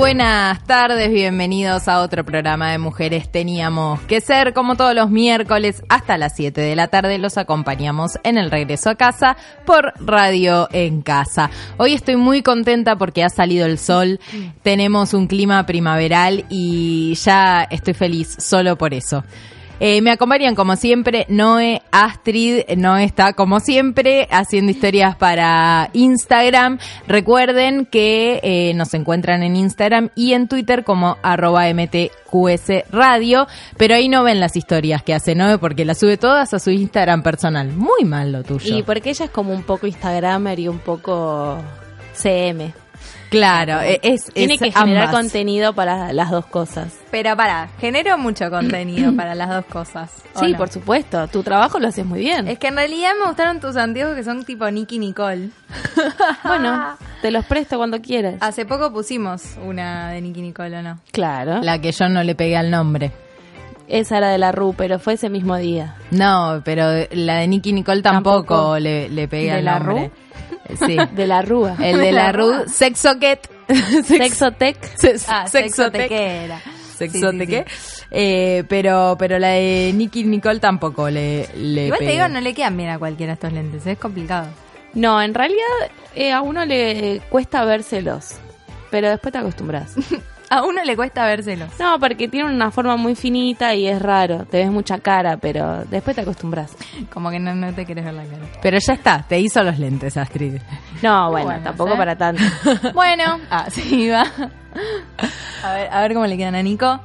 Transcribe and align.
Buenas 0.00 0.64
tardes, 0.64 1.12
bienvenidos 1.12 1.86
a 1.86 2.00
otro 2.00 2.24
programa 2.24 2.72
de 2.72 2.78
Mujeres 2.78 3.30
Teníamos 3.30 4.00
que 4.00 4.22
Ser. 4.22 4.54
Como 4.54 4.74
todos 4.74 4.94
los 4.94 5.10
miércoles, 5.10 5.82
hasta 5.90 6.16
las 6.16 6.34
7 6.36 6.58
de 6.58 6.74
la 6.74 6.88
tarde 6.88 7.18
los 7.18 7.36
acompañamos 7.36 8.12
en 8.22 8.38
el 8.38 8.50
regreso 8.50 8.88
a 8.88 8.94
casa 8.94 9.36
por 9.66 9.92
Radio 10.00 10.68
en 10.72 11.02
Casa. 11.02 11.50
Hoy 11.76 11.92
estoy 11.92 12.16
muy 12.16 12.42
contenta 12.42 12.96
porque 12.96 13.22
ha 13.22 13.28
salido 13.28 13.66
el 13.66 13.76
sol, 13.76 14.20
tenemos 14.62 15.12
un 15.12 15.26
clima 15.26 15.66
primaveral 15.66 16.46
y 16.48 17.12
ya 17.16 17.64
estoy 17.70 17.92
feliz 17.92 18.36
solo 18.38 18.78
por 18.78 18.94
eso. 18.94 19.22
Eh, 19.80 20.02
me 20.02 20.10
acompañan 20.10 20.54
como 20.54 20.76
siempre 20.76 21.24
Noé, 21.30 21.80
Astrid, 21.90 22.64
Noé 22.76 23.04
está 23.04 23.32
como 23.32 23.60
siempre 23.60 24.28
haciendo 24.30 24.70
historias 24.70 25.16
para 25.16 25.88
Instagram. 25.94 26.78
Recuerden 27.06 27.86
que 27.86 28.40
eh, 28.42 28.74
nos 28.74 28.92
encuentran 28.92 29.42
en 29.42 29.56
Instagram 29.56 30.10
y 30.14 30.34
en 30.34 30.48
Twitter 30.48 30.84
como 30.84 31.16
arroba 31.22 31.64
mtqs 31.72 32.90
radio, 32.90 33.46
pero 33.78 33.94
ahí 33.94 34.10
no 34.10 34.22
ven 34.22 34.38
las 34.38 34.54
historias 34.54 35.02
que 35.02 35.14
hace 35.14 35.34
Noé 35.34 35.56
porque 35.56 35.86
las 35.86 35.98
sube 35.98 36.18
todas 36.18 36.52
a 36.52 36.58
su 36.58 36.70
Instagram 36.70 37.22
personal. 37.22 37.72
Muy 37.72 38.04
mal 38.04 38.32
lo 38.32 38.42
tuyo. 38.42 38.76
Y 38.76 38.82
porque 38.82 39.10
ella 39.10 39.24
es 39.24 39.30
como 39.30 39.54
un 39.54 39.62
poco 39.62 39.86
Instagramer 39.86 40.60
y 40.60 40.68
un 40.68 40.78
poco 40.78 41.56
CM. 42.12 42.74
Claro, 43.30 43.80
eh, 43.80 43.98
es, 44.02 44.26
Tiene 44.26 44.54
es 44.54 44.60
que 44.60 44.72
generar 44.72 45.04
ambas. 45.08 45.16
contenido 45.22 45.72
para 45.72 46.12
las 46.12 46.30
dos 46.30 46.44
cosas. 46.46 46.92
Pero 47.10 47.36
para, 47.36 47.68
genero 47.80 48.18
mucho 48.18 48.50
contenido 48.50 49.12
para 49.16 49.34
las 49.34 49.48
dos 49.48 49.64
cosas. 49.66 50.12
¿o 50.34 50.40
Sí, 50.40 50.52
no? 50.52 50.58
por 50.58 50.68
supuesto. 50.68 51.26
Tu 51.28 51.42
trabajo 51.42 51.78
lo 51.78 51.88
haces 51.88 52.04
muy 52.04 52.20
bien. 52.20 52.46
Es 52.48 52.58
que 52.58 52.68
en 52.68 52.76
realidad 52.76 53.12
me 53.18 53.26
gustaron 53.26 53.60
tus 53.60 53.76
anteojos 53.76 54.14
que 54.14 54.22
son 54.24 54.44
tipo 54.44 54.70
Nicky 54.70 54.98
Nicole. 54.98 55.50
Bueno, 56.44 56.96
te 57.22 57.30
los 57.30 57.44
presto 57.44 57.76
cuando 57.76 58.00
quieras. 58.00 58.34
Hace 58.40 58.64
poco 58.66 58.92
pusimos 58.92 59.56
una 59.64 60.10
de 60.10 60.20
Nicky 60.20 60.42
Nicole, 60.42 60.78
¿o 60.78 60.82
no? 60.82 60.98
Claro. 61.12 61.60
La 61.62 61.80
que 61.80 61.92
yo 61.92 62.08
no 62.08 62.22
le 62.24 62.34
pegué 62.34 62.56
al 62.56 62.70
nombre. 62.70 63.12
Esa 63.88 64.18
era 64.18 64.28
de 64.30 64.38
la 64.38 64.52
RU, 64.52 64.74
pero 64.76 64.98
fue 64.98 65.14
ese 65.14 65.28
mismo 65.30 65.56
día. 65.56 65.96
No, 66.12 66.62
pero 66.64 66.84
la 67.12 67.36
de 67.38 67.48
Nicky 67.48 67.72
Nicole 67.72 68.02
tampoco, 68.02 68.54
¿Tampoco? 68.54 68.78
le, 68.78 69.08
le 69.08 69.26
pegué 69.28 69.46
¿De 69.46 69.52
al 69.52 69.64
la 69.64 69.78
nombre. 69.80 70.10
Sí. 70.76 70.96
De 71.12 71.26
la 71.26 71.42
Rúa. 71.42 71.76
El 71.80 71.98
de 71.98 72.12
la 72.12 72.32
RU, 72.32 72.68
Sexoquet. 72.68 73.48
Sexotec. 74.04 74.76
Ah, 75.28 75.46
Sexotec. 75.46 76.10
era. 76.10 76.60
Sexoteque. 76.96 77.64
Eh, 78.10 78.64
pero, 78.68 79.16
pero 79.18 79.38
la 79.38 79.50
de 79.50 79.92
Nicky 79.94 80.24
Nicole 80.24 80.58
tampoco 80.58 81.08
le, 81.08 81.48
le 81.54 81.86
Igual 81.86 82.00
te 82.00 82.06
digo, 82.06 82.28
no 82.28 82.40
le 82.40 82.52
quedan 82.52 82.76
bien 82.76 82.90
a 82.90 82.98
cualquiera 82.98 83.34
estos 83.34 83.52
lentes, 83.52 83.86
es 83.86 83.98
complicado. 83.98 84.48
No, 84.94 85.22
en 85.22 85.32
realidad 85.32 85.64
eh, 86.14 86.32
a 86.32 86.42
uno 86.42 86.64
le 86.64 87.22
cuesta 87.30 87.64
vérselos. 87.64 88.32
Pero 88.90 89.08
después 89.08 89.32
te 89.32 89.38
acostumbras. 89.38 89.94
A 90.52 90.64
uno 90.64 90.82
le 90.82 90.96
cuesta 90.96 91.24
vérselos. 91.26 91.70
No, 91.78 92.00
porque 92.00 92.26
tienen 92.26 92.52
una 92.52 92.72
forma 92.72 92.96
muy 92.96 93.14
finita 93.14 93.72
y 93.76 93.86
es 93.86 94.02
raro. 94.02 94.44
Te 94.46 94.58
ves 94.58 94.70
mucha 94.72 94.98
cara, 94.98 95.36
pero 95.36 95.84
después 95.84 96.16
te 96.16 96.22
acostumbras. 96.22 96.76
Como 97.12 97.30
que 97.30 97.38
no, 97.38 97.54
no 97.54 97.72
te 97.72 97.86
querés 97.86 98.04
ver 98.04 98.14
la 98.14 98.24
cara. 98.24 98.42
Pero 98.60 98.76
ya 98.84 98.94
está, 98.94 99.24
te 99.28 99.38
hizo 99.38 99.62
los 99.62 99.78
lentes, 99.78 100.16
Astrid. 100.16 100.56
No, 101.02 101.30
bueno, 101.30 101.46
Bueno, 101.46 101.62
tampoco 101.62 101.94
¿eh? 101.94 101.96
para 101.96 102.16
tanto. 102.16 102.42
Bueno, 102.94 103.38
ah, 103.48 103.66
sí, 103.70 104.08
va. 104.08 104.24
A 105.62 105.72
ver, 105.74 105.88
a 105.92 106.00
ver 106.02 106.14
cómo 106.14 106.26
le 106.26 106.36
quedan 106.36 106.56
a 106.56 106.62
Nico. 106.62 107.00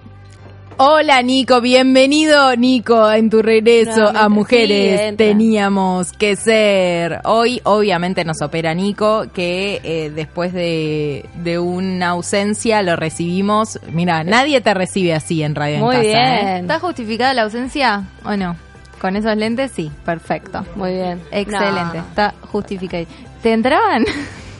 Hola 0.77 1.21
Nico, 1.21 1.61
bienvenido 1.61 2.53
Nico 2.57 3.09
en 3.09 3.29
tu 3.29 3.41
regreso 3.41 4.09
a 4.13 4.27
Mujeres 4.27 5.11
sí. 5.11 5.15
Teníamos 5.15 6.11
que 6.11 6.35
Ser. 6.35 7.21
Hoy 7.23 7.61
obviamente 7.63 8.25
nos 8.25 8.41
opera 8.41 8.73
Nico 8.73 9.25
que 9.33 9.79
eh, 9.85 10.11
después 10.13 10.51
de, 10.51 11.29
de 11.35 11.59
una 11.59 12.09
ausencia 12.09 12.81
lo 12.81 12.97
recibimos. 12.97 13.79
Mira, 13.89 14.25
nadie 14.25 14.59
te 14.59 14.73
recibe 14.73 15.13
así 15.13 15.43
en 15.43 15.55
Radio 15.55 15.79
Muy 15.79 15.95
en 15.95 16.01
Casa. 16.01 16.17
¿eh? 16.17 16.41
bien. 16.43 16.55
¿Está 16.65 16.79
justificada 16.79 17.33
la 17.33 17.43
ausencia 17.43 18.03
o 18.25 18.35
no? 18.35 18.57
Con 18.99 19.15
esos 19.15 19.35
lentes, 19.37 19.71
sí, 19.71 19.89
perfecto. 20.03 20.65
Muy 20.75 20.91
bien. 20.93 21.21
Excelente, 21.31 21.99
No. 21.99 22.03
está 22.09 22.33
justificado. 22.51 23.05
¿Te 23.41 23.53
entraban? 23.53 24.03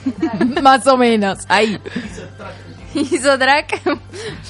Más 0.62 0.86
o 0.86 0.96
menos, 0.96 1.38
ahí. 1.48 1.76
Hizo 3.10 3.38
track. 3.38 3.82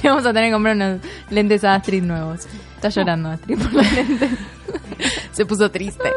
Le 0.02 0.08
vamos 0.08 0.24
a 0.24 0.32
tener 0.32 0.48
que 0.48 0.52
comprar 0.52 0.76
unos 0.76 1.00
lentes 1.30 1.64
a 1.64 1.74
Astrid 1.74 2.02
nuevos. 2.02 2.46
Está 2.76 2.88
llorando 2.88 3.30
Astrid 3.30 3.58
por 3.58 3.72
los 3.72 3.92
lentes. 3.92 4.30
Se 5.32 5.44
puso 5.44 5.70
triste. 5.70 6.08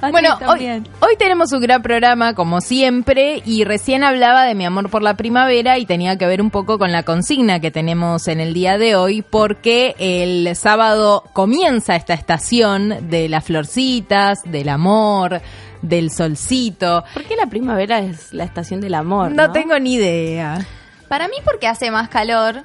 Astrid 0.00 0.10
Bueno, 0.10 0.38
hoy, 0.48 0.66
hoy 1.00 1.16
tenemos 1.18 1.52
un 1.52 1.60
gran 1.60 1.82
programa, 1.82 2.34
como 2.34 2.60
siempre, 2.60 3.42
y 3.44 3.64
recién 3.64 4.04
hablaba 4.04 4.44
de 4.44 4.54
mi 4.54 4.64
amor 4.64 4.90
por 4.90 5.02
la 5.02 5.16
primavera 5.16 5.78
y 5.78 5.86
tenía 5.86 6.16
que 6.16 6.26
ver 6.26 6.40
un 6.40 6.50
poco 6.50 6.78
con 6.78 6.92
la 6.92 7.02
consigna 7.02 7.60
que 7.60 7.70
tenemos 7.70 8.28
en 8.28 8.40
el 8.40 8.52
día 8.54 8.78
de 8.78 8.94
hoy, 8.94 9.22
porque 9.22 9.94
el 9.98 10.54
sábado 10.54 11.24
comienza 11.32 11.96
esta 11.96 12.14
estación 12.14 13.08
de 13.08 13.28
las 13.28 13.44
florcitas, 13.44 14.40
del 14.44 14.68
amor, 14.68 15.40
del 15.82 16.10
solcito. 16.10 17.04
¿Por 17.14 17.24
qué 17.24 17.36
la 17.36 17.46
primavera 17.46 18.00
es 18.00 18.32
la 18.32 18.44
estación 18.44 18.80
del 18.80 18.94
amor? 18.94 19.32
No, 19.32 19.46
No, 19.48 19.52
tengo 19.52 19.78
ni 19.78 19.94
idea. 19.94 20.66
Para 21.08 21.28
mí 21.28 21.36
porque 21.44 21.66
hace 21.68 21.90
más 21.90 22.08
calor. 22.08 22.62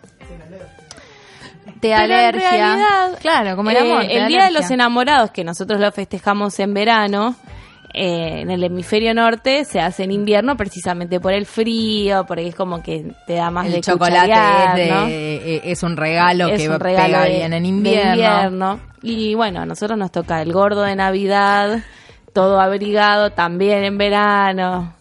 Te 1.79 1.89
Pero 1.89 1.95
en 1.95 2.11
alergia. 2.11 2.51
realidad, 2.51 3.19
claro, 3.19 3.55
como 3.55 3.71
el 3.71 3.77
eh, 3.77 3.79
amor. 3.79 4.03
el 4.07 4.19
da 4.21 4.27
Día 4.27 4.43
de 4.45 4.51
los 4.51 4.69
Enamorados, 4.69 5.31
que 5.31 5.43
nosotros 5.43 5.79
lo 5.79 5.91
festejamos 5.91 6.59
en 6.59 6.73
verano, 6.75 7.35
eh, 7.93 8.41
en 8.41 8.51
el 8.51 8.63
hemisferio 8.63 9.13
norte 9.15 9.65
se 9.65 9.79
hace 9.79 10.03
en 10.03 10.11
invierno 10.11 10.55
precisamente 10.57 11.19
por 11.19 11.33
el 11.33 11.45
frío, 11.47 12.25
porque 12.27 12.47
es 12.47 12.55
como 12.55 12.83
que 12.83 13.11
te 13.25 13.33
da 13.35 13.49
más 13.49 13.65
El 13.65 13.73
de 13.73 13.81
chocolate 13.81 14.27
cucharear, 14.29 14.79
es, 14.79 14.85
de- 14.85 14.91
¿no? 14.93 15.07
eh, 15.07 15.61
es 15.71 15.81
un 15.83 15.97
regalo 15.97 16.47
Es 16.49 16.61
que 16.61 16.69
un 16.69 16.79
regalo 16.79 17.05
pega 17.07 17.23
de- 17.23 17.29
bien 17.31 17.53
en 17.53 17.65
invierno. 17.65 18.79
Y 19.01 19.33
bueno, 19.33 19.61
a 19.61 19.65
nosotros 19.65 19.97
nos 19.97 20.11
toca 20.11 20.39
el 20.43 20.53
gordo 20.53 20.83
de 20.83 20.95
Navidad, 20.95 21.79
todo 22.33 22.61
abrigado 22.61 23.31
también 23.31 23.83
en 23.83 23.97
verano. 23.97 24.93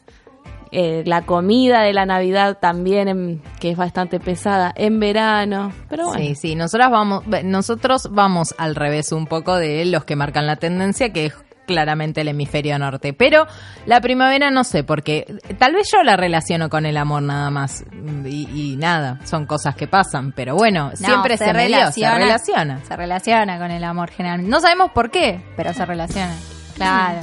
Eh, 0.72 1.02
la 1.05 1.22
comida 1.22 1.82
de 1.82 1.93
la 1.93 2.06
Navidad 2.06 2.58
también, 2.61 3.08
en- 3.08 3.43
que 3.58 3.70
es 3.72 3.76
bastante 3.76 4.20
pesada, 4.20 4.72
en 4.76 5.00
verano. 5.00 5.72
Pero 5.88 6.06
bueno, 6.06 6.22
Sí, 6.22 6.34
sí, 6.37 6.55
nosotras 6.55 6.90
vamos, 6.90 7.25
nosotros 7.44 8.08
vamos 8.12 8.55
al 8.56 8.76
revés 8.76 9.11
un 9.12 9.26
poco 9.26 9.56
de 9.56 9.84
los 9.87 10.05
que 10.05 10.14
marcan 10.17 10.46
la 10.46 10.56
tendencia, 10.56 11.12
que 11.12 11.26
es 11.26 11.34
claramente 11.67 12.20
el 12.22 12.28
hemisferio 12.28 12.78
norte. 12.78 13.12
Pero 13.12 13.46
la 13.87 14.00
primavera 14.00 14.50
no 14.50 14.64
sé, 14.64 14.82
porque 14.84 15.25
tal 15.58 15.72
vez 15.75 15.88
yo 15.93 16.02
la 16.02 16.17
relaciono 16.17 16.69
con 16.69 16.84
el 16.87 16.96
amor 16.96 17.22
nada 17.22 17.50
más. 17.50 17.84
Y, 18.25 18.49
y 18.72 18.76
nada, 18.76 19.19
son 19.25 19.46
cosas 19.46 19.75
que 19.76 19.87
pasan. 19.88 20.32
Pero 20.32 20.55
bueno, 20.56 20.90
siempre 20.94 21.37
se, 21.37 21.44
dio, 21.44 21.52
se 21.52 22.19
relaciona. 22.26 22.84
Se 22.84 22.96
relaciona 22.96 23.58
con 23.58 23.70
el 23.70 23.84
amor 23.84 24.11
generalmente. 24.11 24.50
No 24.50 24.61
sabemos 24.61 24.90
por 24.93 25.11
qué, 25.11 25.40
pero 25.56 25.72
se 25.72 25.84
relaciona. 25.87 26.34
Claro. 26.75 27.19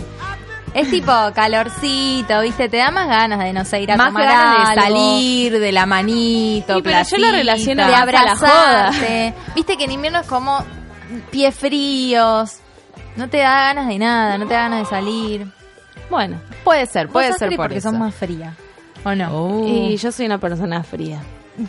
Es 0.78 0.90
tipo 0.92 1.12
calorcito, 1.34 2.42
¿viste? 2.42 2.70
Te 2.70 2.78
da 2.78 2.92
más 2.92 3.08
ganas 3.08 3.40
de 3.40 3.52
no 3.54 3.66
sé, 3.66 3.82
ir 3.82 3.92
a 3.92 3.98
Más 3.98 4.08
tomar 4.08 4.24
ganas 4.26 4.56
de 4.76 4.80
algo, 4.82 4.82
salir, 4.98 5.60
de 5.60 5.72
la 5.72 5.86
manito, 5.86 6.82
pero 6.84 7.00
yo 7.04 7.18
lo 7.18 7.32
relaciono 7.32 7.86
de 7.86 7.92
la 7.92 8.02
abrazarte. 8.02 9.34
Viste 9.56 9.76
que 9.78 9.86
en 9.86 9.92
invierno 9.94 10.20
es 10.20 10.28
como 10.28 10.64
pies 11.32 11.56
fríos. 11.56 12.58
No 13.16 13.28
te 13.28 13.38
da 13.38 13.50
ganas 13.74 13.88
de 13.88 13.98
nada, 13.98 14.38
no 14.38 14.46
te 14.48 14.54
da 14.54 14.62
ganas 14.62 14.80
de 14.82 14.86
salir. 14.86 15.48
bueno. 16.10 16.40
Puede 16.64 16.86
ser, 16.86 17.08
puede 17.10 17.34
ser 17.34 17.50
por 17.50 17.58
porque 17.58 17.78
eso. 17.78 17.90
sos 17.90 17.98
más 17.98 18.14
fría. 18.14 18.54
¿O 19.04 19.16
no? 19.16 19.30
Oh. 19.32 19.66
Y 19.68 19.98
yo 19.98 20.12
soy 20.12 20.26
una 20.28 20.38
persona 20.38 20.84
fría. 20.84 21.20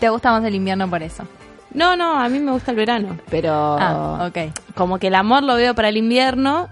Te 0.00 0.08
gusta 0.11 0.32
más 0.32 0.44
el 0.44 0.54
invierno 0.54 0.88
por 0.90 1.02
eso. 1.02 1.25
No, 1.72 1.96
no, 1.96 2.19
a 2.19 2.28
mí 2.28 2.40
me 2.40 2.50
gusta 2.52 2.72
el 2.72 2.76
verano, 2.76 3.16
pero 3.31 3.76
Ah, 3.78 4.26
ok. 4.28 4.52
como 4.75 4.99
que 4.99 5.06
el 5.06 5.14
amor 5.14 5.43
lo 5.44 5.54
veo 5.54 5.75
para 5.75 5.88
el 5.88 5.96
invierno 5.96 6.69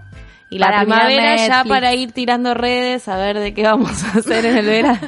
y 0.49 0.59
la 0.59 0.67
Para 0.67 0.81
primavera 0.81 1.35
ya 1.35 1.63
para 1.63 1.93
ir 1.93 2.11
tirando 2.11 2.53
redes 2.53 3.07
a 3.07 3.17
ver 3.17 3.39
de 3.39 3.53
qué 3.53 3.63
vamos 3.63 4.03
a 4.03 4.19
hacer 4.19 4.45
en 4.45 4.57
el 4.57 4.65
verano. 4.65 4.99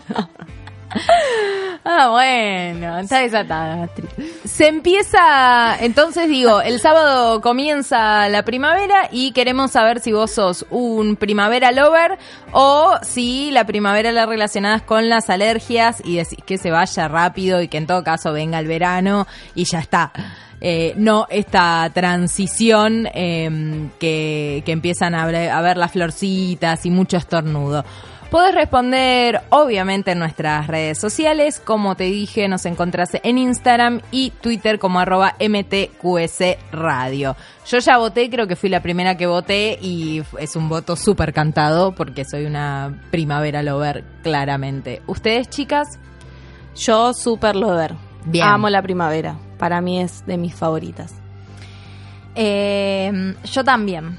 Ah, 1.85 2.09
bueno, 2.09 2.99
está 2.99 3.19
desatada, 3.19 3.83
Astrid. 3.83 4.07
Se 4.43 4.67
empieza, 4.67 5.77
entonces 5.79 6.27
digo, 6.27 6.61
el 6.61 6.79
sábado 6.79 7.41
comienza 7.41 8.27
la 8.29 8.43
primavera 8.43 9.07
y 9.11 9.31
queremos 9.31 9.71
saber 9.71 9.99
si 9.99 10.11
vos 10.11 10.29
sos 10.29 10.65
un 10.69 11.15
primavera 11.15 11.71
lover 11.71 12.17
o 12.51 12.97
si 13.01 13.49
la 13.51 13.65
primavera 13.65 14.11
la 14.11 14.25
relacionás 14.25 14.81
con 14.81 15.09
las 15.09 15.29
alergias 15.29 16.01
y 16.03 16.17
decís 16.17 16.39
que 16.45 16.57
se 16.57 16.69
vaya 16.69 17.07
rápido 17.07 17.61
y 17.61 17.69
que 17.69 17.77
en 17.77 17.87
todo 17.87 18.03
caso 18.03 18.33
venga 18.33 18.59
el 18.59 18.67
verano 18.67 19.25
y 19.55 19.63
ya 19.63 19.79
está. 19.79 20.11
Eh, 20.61 20.93
no 20.97 21.25
esta 21.29 21.89
transición 21.93 23.07
eh, 23.13 23.89
que, 23.99 24.61
que 24.65 24.71
empiezan 24.71 25.15
a 25.15 25.25
ver, 25.25 25.49
a 25.49 25.61
ver 25.61 25.77
las 25.77 25.91
florcitas 25.91 26.85
y 26.85 26.91
mucho 26.91 27.17
estornudo. 27.17 27.85
Podés 28.29 28.53
responder, 28.53 29.41
obviamente, 29.49 30.11
en 30.11 30.19
nuestras 30.19 30.67
redes 30.67 30.99
sociales. 30.99 31.59
Como 31.59 31.95
te 31.95 32.03
dije, 32.03 32.47
nos 32.47 32.67
encontrás 32.67 33.09
en 33.23 33.39
Instagram 33.39 34.01
y 34.11 34.29
Twitter 34.29 34.77
como 34.77 34.99
arroba 34.99 35.33
MTQS 35.39 36.57
Radio. 36.71 37.35
Yo 37.67 37.79
ya 37.79 37.97
voté, 37.97 38.29
creo 38.29 38.45
que 38.45 38.55
fui 38.55 38.69
la 38.69 38.83
primera 38.83 39.17
que 39.17 39.25
voté 39.25 39.79
y 39.81 40.21
es 40.37 40.55
un 40.55 40.69
voto 40.69 40.95
súper 40.95 41.33
cantado 41.33 41.95
porque 41.95 42.23
soy 42.23 42.45
una 42.45 43.01
primavera 43.09 43.63
lover, 43.63 44.03
claramente. 44.21 45.01
¿Ustedes, 45.07 45.49
chicas? 45.49 45.87
Yo 46.75 47.15
super 47.15 47.55
lover. 47.55 47.95
Bien. 48.25 48.45
Amo 48.45 48.69
la 48.69 48.83
primavera. 48.83 49.37
Para 49.59 49.81
mí 49.81 50.01
es 50.01 50.25
de 50.25 50.37
mis 50.37 50.55
favoritas. 50.55 51.13
Eh, 52.33 53.35
yo 53.43 53.63
también, 53.63 54.17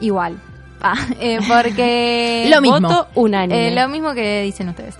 igual. 0.00 0.38
Ah, 0.80 0.94
eh, 1.20 1.40
porque... 1.46 2.48
Lo 2.50 2.62
mismo. 2.62 2.80
Voto 2.80 3.08
unánime. 3.14 3.68
Eh, 3.68 3.74
lo 3.74 3.88
mismo 3.88 4.14
que 4.14 4.42
dicen 4.42 4.68
ustedes. 4.68 4.96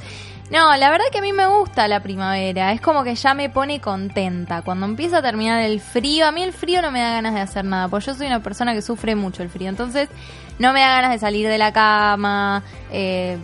No, 0.51 0.77
la 0.77 0.91
verdad 0.91 1.07
que 1.11 1.19
a 1.19 1.23
mí 1.23 1.33
me 1.33 1.47
gusta 1.47 1.89
la 1.89 2.01
primavera. 2.01 2.73
Es 2.73 2.81
como 2.81 3.03
que 3.03 3.17
ya 3.17 3.35
me 3.35 3.51
pone 3.51 3.81
contenta. 3.81 4.63
Cuando 4.63 4.87
empieza 4.87 5.19
a 5.19 5.23
terminar 5.23 5.61
el 5.63 5.81
frío, 5.81 6.27
a 6.27 6.31
mí 6.31 6.43
el 6.43 6.53
frío 6.53 6.83
no 6.83 6.93
me 6.93 7.01
da 7.01 7.13
ganas 7.15 7.35
de 7.35 7.41
hacer 7.41 7.65
nada, 7.65 7.89
porque 7.89 8.07
yo 8.07 8.15
soy 8.15 8.29
una 8.29 8.41
persona 8.41 8.73
que 8.73 8.81
sufre 8.81 9.17
mucho 9.17 9.43
el 9.43 9.49
frío. 9.49 9.69
Entonces, 9.69 10.09
no 10.61 10.73
me 10.73 10.81
da 10.81 10.89
ganas 10.89 11.11
de 11.11 11.19
salir 11.19 11.49
de 11.49 11.59
la 11.59 11.73
cama, 11.73 12.63
eh, 12.93 13.39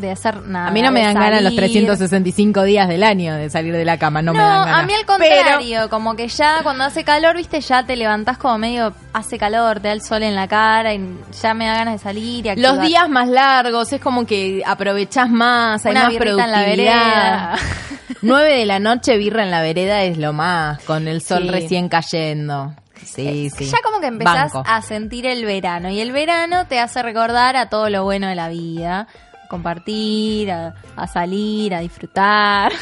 de 0.00 0.10
hacer 0.10 0.42
nada. 0.42 0.68
A 0.68 0.70
mí 0.70 0.82
no 0.82 0.90
me 0.92 1.02
dan 1.02 1.14
ganas 1.14 1.42
los 1.42 1.54
salir. 1.54 1.60
365 1.60 2.62
días 2.64 2.88
del 2.88 3.02
año 3.02 3.34
de 3.34 3.50
salir 3.50 3.74
de 3.74 3.84
la 3.84 3.98
cama, 3.98 4.22
no, 4.22 4.32
No, 4.32 4.38
me 4.38 4.44
dan 4.44 4.64
ganas. 4.66 4.82
a 4.82 4.86
mí 4.86 4.92
al 4.94 5.04
Pero- 5.06 5.18
contrario, 5.18 5.90
como 5.90 6.16
que 6.16 6.28
ya 6.28 6.62
cuando 6.62 6.84
hace 6.84 7.04
calor, 7.04 7.36
viste, 7.36 7.60
ya 7.60 7.84
te 7.84 7.96
levantás 7.96 8.38
como 8.38 8.58
medio, 8.58 8.92
hace 9.12 9.38
calor, 9.38 9.80
te 9.80 9.88
da 9.88 9.92
el 9.94 10.02
sol 10.02 10.22
en 10.22 10.34
la 10.34 10.48
cara 10.48 10.94
y 10.94 11.00
ya 11.42 11.54
me 11.54 11.66
da 11.66 11.74
ganas 11.74 11.94
de 11.94 11.98
salir 11.98 12.46
y 12.46 12.56
Los 12.56 12.80
días 12.80 13.08
más 13.08 13.28
largos, 13.28 13.92
es 13.92 14.00
como 14.00 14.26
que 14.26 14.62
aprovechás 14.66 15.28
más, 15.30 15.84
hay 15.86 15.92
Una 15.92 16.02
más 16.04 16.12
birrita 16.12 16.44
en 16.44 16.50
la 16.50 16.58
productividad. 16.64 16.94
vereda. 16.94 17.56
9 18.22 18.52
de 18.58 18.66
la 18.66 18.78
noche, 18.80 19.16
birra 19.16 19.42
en 19.44 19.50
la 19.50 19.62
vereda 19.62 20.02
es 20.02 20.18
lo 20.18 20.32
más, 20.32 20.82
con 20.84 21.06
el 21.08 21.20
sol 21.22 21.42
Sí. 21.44 21.48
recién 21.50 21.88
cayendo. 21.88 22.74
Sí, 23.04 23.48
sí. 23.56 23.64
Ya 23.66 23.78
como 23.84 24.00
que 24.00 24.08
empezás 24.08 24.52
Banco. 24.52 24.64
a 24.66 24.82
sentir 24.82 25.24
el 25.26 25.44
verano 25.44 25.88
y 25.88 26.00
el 26.00 26.12
verano 26.12 26.66
te 26.66 26.78
hace 26.80 27.02
recordar 27.02 27.56
a 27.56 27.68
todo 27.68 27.88
lo 27.90 28.02
bueno 28.04 28.26
de 28.28 28.34
la 28.34 28.48
vida, 28.48 29.06
compartir, 29.48 30.50
a, 30.50 30.74
a 30.96 31.06
salir, 31.06 31.74
a 31.74 31.80
disfrutar. 31.80 32.72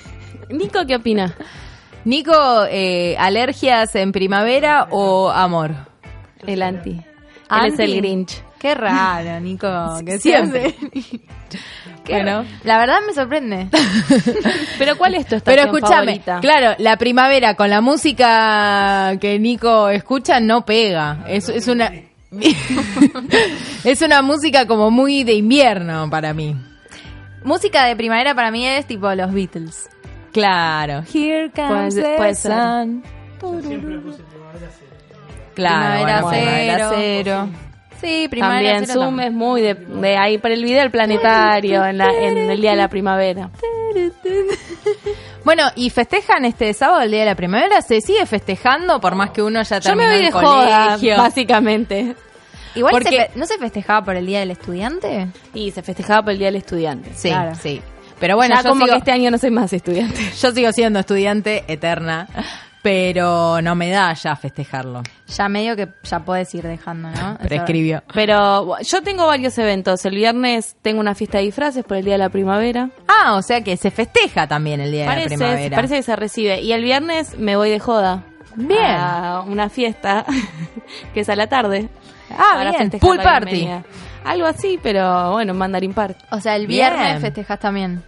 Nico, 0.50 0.86
¿qué 0.86 0.96
opina? 0.96 1.34
Nico, 2.04 2.64
eh, 2.70 3.16
¿alergias 3.18 3.94
en 3.96 4.12
primavera 4.12 4.86
o 4.90 5.30
amor? 5.30 5.72
El 6.46 6.62
anti. 6.62 6.90
Él 6.90 7.04
Anti. 7.48 7.72
es 7.74 7.78
el 7.80 7.96
Grinch. 7.96 8.42
Qué 8.58 8.74
raro, 8.74 9.40
Nico, 9.40 9.68
que 10.06 10.18
Siempre. 10.18 10.74
Qué 12.04 12.12
Bueno. 12.12 12.44
La 12.62 12.78
verdad 12.78 12.98
me 13.04 13.12
sorprende. 13.12 13.68
Pero 14.78 14.96
¿cuál 14.96 15.16
es 15.16 15.26
tu 15.26 15.40
Pero 15.40 15.62
escúchame, 15.62 16.20
favorita? 16.20 16.38
claro, 16.40 16.76
la 16.78 16.96
primavera 16.96 17.54
con 17.54 17.68
la 17.68 17.80
música 17.80 19.16
que 19.20 19.38
Nico 19.40 19.88
escucha 19.88 20.38
no 20.38 20.64
pega. 20.64 21.24
Es, 21.28 21.48
es 21.48 21.66
una 21.66 21.90
es 23.84 24.02
una 24.02 24.22
música 24.22 24.66
como 24.66 24.90
muy 24.90 25.24
de 25.24 25.34
invierno 25.34 26.08
para 26.10 26.32
mí. 26.34 26.56
Música 27.44 27.84
de 27.84 27.96
primavera 27.96 28.34
para 28.34 28.50
mí 28.50 28.66
es 28.66 28.86
tipo 28.86 29.12
los 29.14 29.32
Beatles. 29.32 29.88
Claro. 30.32 31.02
Here 31.12 31.50
comes 31.54 31.94
Puede- 31.94 32.02
the 32.10 32.16
puede 32.16 32.34
ser. 32.34 32.52
sun. 32.52 33.02
Claro, 35.54 35.86
Primavera 36.04 36.22
bueno, 36.22 36.38
primavera 36.38 36.76
cero. 36.76 36.90
cero. 36.94 37.48
Sí, 38.00 38.28
primavera 38.28 38.60
También 38.72 38.86
cero 38.86 38.92
Zoom 39.00 39.06
también. 39.16 39.28
es 39.28 39.34
muy 39.34 39.60
de, 39.62 39.74
de 39.74 40.16
ahí 40.18 40.36
para 40.38 40.52
el 40.54 40.62
video 40.62 40.80
del 40.80 40.90
planetario 40.90 41.86
en, 41.86 41.96
la- 41.98 42.12
en 42.12 42.36
el 42.50 42.60
día 42.60 42.72
de 42.72 42.76
la 42.76 42.88
primavera. 42.88 43.50
Bueno, 45.44 45.62
¿y 45.76 45.88
festejan 45.90 46.44
este 46.44 46.74
sábado 46.74 47.00
el 47.02 47.10
día 47.10 47.20
de 47.20 47.26
la 47.26 47.34
primavera? 47.36 47.80
¿Se 47.80 48.00
sigue 48.02 48.26
festejando 48.26 49.00
por 49.00 49.14
más 49.14 49.30
que 49.30 49.40
uno 49.42 49.62
ya 49.62 49.78
Yo 49.78 49.94
me 49.96 50.02
terminó 50.04 50.10
voy 50.10 50.20
de 50.20 50.26
el 50.26 50.32
joda, 50.32 50.86
colegio? 50.88 51.16
básicamente. 51.16 52.16
Igual 52.76 52.92
Porque- 52.92 53.30
se 53.32 53.38
¿no 53.38 53.46
se 53.46 53.58
festejaba 53.58 54.04
por 54.04 54.16
el 54.16 54.26
Día 54.26 54.40
del 54.40 54.50
Estudiante? 54.52 55.28
Y 55.54 55.70
se 55.72 55.82
festejaba 55.82 56.22
por 56.22 56.32
el 56.32 56.38
día 56.38 56.46
del 56.48 56.56
estudiante. 56.56 57.10
Sí, 57.14 57.28
Claro. 57.30 57.54
sí. 57.54 57.80
Pero 58.20 58.36
bueno, 58.36 58.54
ya 58.54 58.62
yo 58.62 58.68
como 58.70 58.84
sigo- 58.86 58.92
que 58.94 58.98
este 58.98 59.12
año 59.12 59.30
no 59.30 59.38
soy 59.38 59.50
más 59.50 59.72
estudiante. 59.72 60.18
Yo 60.40 60.50
sigo 60.52 60.72
siendo 60.72 60.98
estudiante 60.98 61.64
eterna, 61.68 62.28
pero 62.82 63.60
no 63.60 63.74
me 63.74 63.90
da 63.90 64.12
ya 64.14 64.36
festejarlo. 64.36 65.02
Ya 65.26 65.48
medio 65.48 65.76
que 65.76 65.88
ya 66.02 66.20
puedes 66.20 66.54
ir 66.54 66.62
dejando, 66.66 67.10
¿no? 67.10 67.36
Prescribió. 67.42 68.02
Pero 68.14 68.80
yo 68.80 69.02
tengo 69.02 69.26
varios 69.26 69.58
eventos. 69.58 70.04
El 70.06 70.14
viernes 70.14 70.76
tengo 70.82 71.00
una 71.00 71.14
fiesta 71.14 71.38
de 71.38 71.44
disfraces 71.44 71.84
por 71.84 71.96
el 71.98 72.04
día 72.04 72.14
de 72.14 72.18
la 72.18 72.30
primavera. 72.30 72.88
Ah, 73.08 73.34
o 73.36 73.42
sea 73.42 73.62
que 73.62 73.76
se 73.76 73.90
festeja 73.90 74.46
también 74.46 74.80
el 74.80 74.92
día 74.92 75.10
de 75.10 75.20
la 75.20 75.26
primavera. 75.26 75.76
parece 75.76 75.96
que 75.96 76.02
se 76.02 76.16
recibe. 76.16 76.60
Y 76.62 76.72
el 76.72 76.82
viernes 76.82 77.36
me 77.38 77.56
voy 77.56 77.70
de 77.70 77.80
joda. 77.80 78.22
Bien. 78.54 78.80
A 78.82 79.42
una 79.46 79.68
fiesta 79.68 80.24
que 81.12 81.20
es 81.20 81.28
a 81.28 81.36
la 81.36 81.48
tarde. 81.48 81.88
Ah, 82.30 82.52
Para 82.54 82.70
bien. 82.72 82.90
Pool 83.00 83.18
party. 83.18 83.68
Algo 84.24 84.46
así, 84.46 84.78
pero 84.82 85.32
bueno, 85.32 85.54
Mandarin 85.54 85.94
Park. 85.94 86.16
O 86.32 86.40
sea, 86.40 86.56
el 86.56 86.66
Bien. 86.66 86.92
viernes 86.92 87.20
festejas 87.20 87.60
también. 87.60 88.02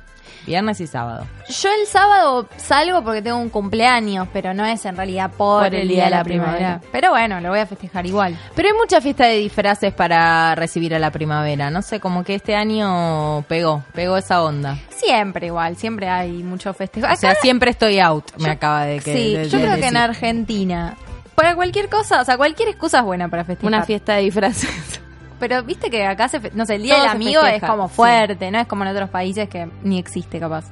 Viernes 0.47 0.81
y 0.81 0.87
sábado. 0.87 1.27
Yo 1.51 1.69
el 1.69 1.87
sábado 1.87 2.49
salgo 2.57 3.05
porque 3.05 3.21
tengo 3.21 3.37
un 3.37 3.51
cumpleaños, 3.51 4.29
pero 4.33 4.55
no 4.55 4.65
es 4.65 4.83
en 4.87 4.97
realidad 4.97 5.31
por, 5.37 5.75
el 5.75 5.87
día 5.87 6.05
de 6.07 6.11
la 6.11 6.25
primavera. 6.25 6.81
Pero 6.91 7.11
bueno, 7.11 7.39
lo 7.41 7.51
voy 7.51 7.59
a 7.59 7.67
festejar 7.67 8.07
igual. 8.07 8.35
Pero 8.55 8.69
hay 8.69 8.75
mucha 8.75 9.01
fiesta 9.03 9.27
de 9.27 9.37
disfraces 9.37 9.93
para 9.93 10.55
recibir 10.55 10.95
a 10.95 10.99
la 10.99 11.11
primavera. 11.11 11.71
No 11.71 11.83
sé, 11.83 12.01
como 12.01 12.25
que 12.25 12.35
este 12.37 12.57
año 12.57 13.43
pegó, 13.47 13.85
pegó 13.93 14.17
esa 14.17 14.43
onda. 14.43 14.79
Siempre 14.89 15.49
igual, 15.49 15.77
siempre 15.77 16.09
hay 16.09 16.33
mucho 16.43 16.73
festejo. 16.73 17.07
O 17.13 17.17
sea, 17.17 17.35
siempre 17.35 17.71
estoy 17.71 18.01
out, 18.01 18.25
me 18.39 18.49
acaba 18.51 18.85
de 18.87 19.01
que 19.01 19.13
sí, 19.15 19.37
de- 19.37 19.49
yo 19.51 19.59
de 19.59 19.65
creo 19.65 19.77
que 19.77 19.87
en. 19.87 19.97
Argentina, 19.99 20.97
para 21.39 21.55
cualquier 21.55 21.89
cosa, 21.89 22.21
o 22.21 22.25
sea, 22.25 22.37
cualquier 22.37 22.69
excusa 22.69 22.99
es 22.99 23.05
buena 23.05 23.29
para 23.29 23.45
festejar. 23.45 23.69
Una 23.69 23.85
fiesta 23.85 24.15
de 24.15 24.23
disfraces. 24.23 25.01
pero 25.39 25.63
viste 25.63 25.89
que 25.89 26.05
acá 26.05 26.29
se, 26.29 26.41
no 26.53 26.67
sé, 26.67 26.75
el 26.75 26.83
día 26.83 26.95
Todo 26.95 27.03
del 27.05 27.13
amigo 27.13 27.43
es 27.43 27.63
como 27.63 27.89
sí. 27.89 27.95
fuerte, 27.95 28.51
no 28.51 28.59
es 28.59 28.67
como 28.67 28.83
en 28.83 28.91
otros 28.91 29.09
países 29.09 29.49
que 29.49 29.69
ni 29.85 30.01
existe 30.01 30.41
capaz. 30.41 30.65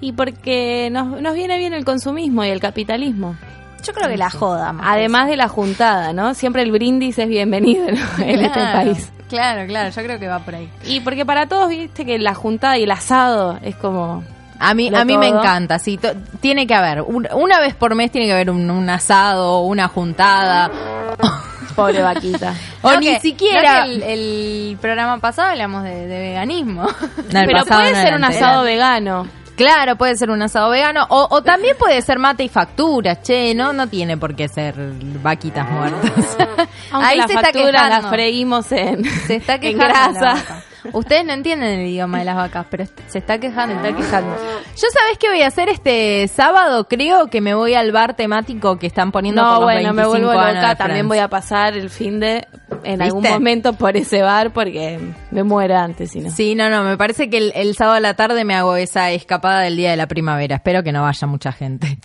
Y 0.00 0.10
porque 0.10 0.88
nos, 0.90 1.22
nos 1.22 1.34
viene 1.34 1.56
bien 1.58 1.72
el 1.72 1.84
consumismo 1.84 2.44
y 2.44 2.48
el 2.48 2.58
capitalismo. 2.58 3.36
Yo 3.84 3.92
creo 3.92 4.08
que 4.08 4.16
la 4.16 4.28
joda. 4.28 4.72
más 4.72 4.86
Además 4.88 5.28
de 5.28 5.36
la 5.36 5.46
juntada, 5.46 6.12
¿no? 6.12 6.34
Siempre 6.34 6.62
el 6.62 6.72
brindis 6.72 7.16
es 7.20 7.28
bienvenido 7.28 7.86
en, 8.18 8.44
este 8.44 8.60
país. 8.60 9.12
Claro, 9.28 9.68
claro, 9.68 9.90
yo 9.90 10.02
creo 10.02 10.18
que 10.18 10.26
va 10.26 10.40
por 10.40 10.56
ahí. 10.56 10.68
Y 10.84 10.98
porque 10.98 11.24
para 11.24 11.46
todos, 11.46 11.68
viste 11.68 12.04
que 12.04 12.18
la 12.18 12.34
juntada 12.34 12.76
y 12.76 12.82
el 12.82 12.90
asado 12.90 13.56
es 13.62 13.76
como... 13.76 14.24
A 14.58 14.74
mí, 14.74 14.90
a 14.94 15.04
mí 15.04 15.18
me 15.18 15.28
encanta, 15.28 15.78
sí. 15.78 15.98
tiene 16.40 16.66
que 16.66 16.74
haber, 16.74 17.02
un- 17.02 17.28
una 17.34 17.60
vez 17.60 17.74
por 17.74 17.94
mes 17.94 18.10
tiene 18.10 18.26
que 18.26 18.32
haber 18.32 18.50
un, 18.50 18.70
un 18.70 18.88
asado, 18.90 19.60
una 19.60 19.88
juntada. 19.88 20.70
Pobre 21.76 22.00
vaquita. 22.02 22.54
O 22.82 22.92
No 22.92 23.00
ni 23.00 23.06
que- 23.06 23.20
siquiera. 23.20 23.80
no 23.80 23.84
que 23.86 23.94
el, 23.94 24.02
el 24.02 24.78
programa 24.80 25.18
pasado 25.18 25.50
hablamos 25.50 25.84
de, 25.84 26.06
de 26.06 26.18
veganismo. 26.20 26.82
No, 27.32 27.40
Pero 27.44 27.64
puede 27.66 27.92
no 27.92 28.00
ser 28.02 28.14
un 28.14 28.24
asado 28.24 28.62
vegano. 28.64 29.26
Claro, 29.56 29.96
puede 29.96 30.16
ser 30.16 30.30
un 30.30 30.40
asado 30.42 30.70
vegano. 30.70 31.06
O, 31.08 31.26
o 31.30 31.42
también 31.42 31.76
puede 31.78 32.00
ser 32.02 32.18
mate 32.18 32.44
y 32.44 32.48
facturas, 32.48 33.22
che, 33.22 33.54
no, 33.54 33.72
no 33.72 33.86
tiene 33.88 34.16
por 34.18 34.34
qué 34.36 34.48
ser 34.48 34.74
vaquitas 35.22 35.68
muertas. 35.70 36.12
Aunque 36.92 37.08
Ahí 37.08 37.18
las 37.18 37.26
se 37.26 37.34
está 37.34 37.46
facturas 37.46 37.72
las 37.72 37.88
quejando. 37.88 38.08
freímos 38.10 38.72
en, 38.72 39.04
Se 39.26 39.36
está 39.36 39.54
en 39.54 39.60
quejando. 39.60 39.86
la 40.20 40.32
grasa. 40.34 40.62
Ustedes 40.92 41.24
no 41.24 41.32
entienden 41.32 41.80
el 41.80 41.86
idioma 41.86 42.18
de 42.18 42.24
las 42.24 42.36
vacas, 42.36 42.66
pero 42.70 42.84
se 43.08 43.18
está 43.18 43.38
quejando, 43.38 43.74
está 43.76 43.94
quejando. 43.96 44.34
Yo 44.36 44.88
sabes 44.92 45.18
qué 45.18 45.28
voy 45.28 45.42
a 45.42 45.46
hacer 45.48 45.68
este 45.68 46.28
sábado, 46.28 46.88
creo 46.88 47.28
que 47.28 47.40
me 47.40 47.54
voy 47.54 47.74
al 47.74 47.92
bar 47.92 48.14
temático 48.14 48.78
que 48.78 48.86
están 48.86 49.12
poniendo 49.12 49.42
No, 49.42 49.48
por 49.48 49.56
los 49.56 49.64
bueno, 49.64 49.92
me 49.92 50.02
25 50.02 50.08
vuelvo 50.08 50.30
años 50.40 50.62
loca. 50.62 50.74
También 50.76 51.08
voy 51.08 51.18
a 51.18 51.28
pasar 51.28 51.76
el 51.76 51.90
fin 51.90 52.20
de 52.20 52.46
en 52.84 53.02
algún 53.02 53.22
¿Viste? 53.22 53.34
momento 53.34 53.72
por 53.72 53.96
ese 53.96 54.22
bar 54.22 54.52
porque 54.52 54.98
me 55.30 55.42
muero 55.42 55.76
antes, 55.76 56.10
si 56.10 56.20
no. 56.20 56.30
Sí, 56.30 56.54
no, 56.54 56.70
no, 56.70 56.84
me 56.84 56.96
parece 56.96 57.28
que 57.30 57.38
el, 57.38 57.52
el 57.54 57.74
sábado 57.74 57.96
a 57.96 58.00
la 58.00 58.14
tarde 58.14 58.44
me 58.44 58.54
hago 58.54 58.76
esa 58.76 59.10
escapada 59.10 59.60
del 59.60 59.76
día 59.76 59.90
de 59.90 59.96
la 59.96 60.06
primavera. 60.06 60.56
Espero 60.56 60.82
que 60.82 60.92
no 60.92 61.02
vaya 61.02 61.26
mucha 61.26 61.52
gente. 61.52 61.98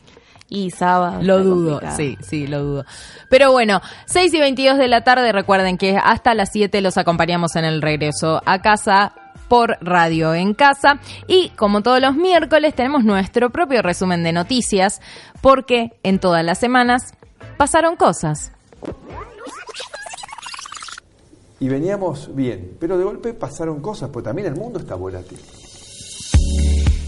Y 0.54 0.70
sábado. 0.70 1.24
Lo 1.24 1.42
dudo, 1.42 1.80
complicado. 1.80 1.96
sí, 1.96 2.18
sí, 2.20 2.46
lo 2.46 2.62
dudo. 2.62 2.86
Pero 3.30 3.54
bueno, 3.54 3.80
6 4.04 4.34
y 4.34 4.40
22 4.42 4.78
de 4.78 4.90
la 4.90 5.02
tarde, 5.02 5.32
recuerden 5.32 5.78
que 5.78 5.96
hasta 5.96 6.36
las 6.36 6.50
7 6.52 6.82
los 6.82 6.98
acompañamos 6.98 7.56
en 7.56 7.64
el 7.64 7.82
regreso 7.82 8.42
a 8.46 8.62
casa 8.62 9.14
por 9.48 9.78
Radio 9.80 10.34
en 10.34 10.54
Casa. 10.54 11.00
Y 11.26 11.52
como 11.52 11.82
todos 11.82 12.02
los 12.02 12.18
miércoles, 12.18 12.76
tenemos 12.76 13.06
nuestro 13.06 13.50
propio 13.50 13.82
resumen 13.82 14.24
de 14.24 14.34
noticias, 14.34 15.00
porque 15.40 15.94
en 16.04 16.20
todas 16.20 16.44
las 16.44 16.60
semanas 16.60 17.14
pasaron 17.56 17.96
cosas. 17.96 18.52
Y 21.62 21.70
veníamos 21.70 22.36
bien, 22.36 22.76
pero 22.78 22.98
de 22.98 23.06
golpe 23.06 23.34
pasaron 23.34 23.80
cosas, 23.82 24.10
porque 24.10 24.28
también 24.28 24.50
el 24.50 24.56
mundo 24.56 24.80
está 24.80 24.96
volátil. 24.96 25.40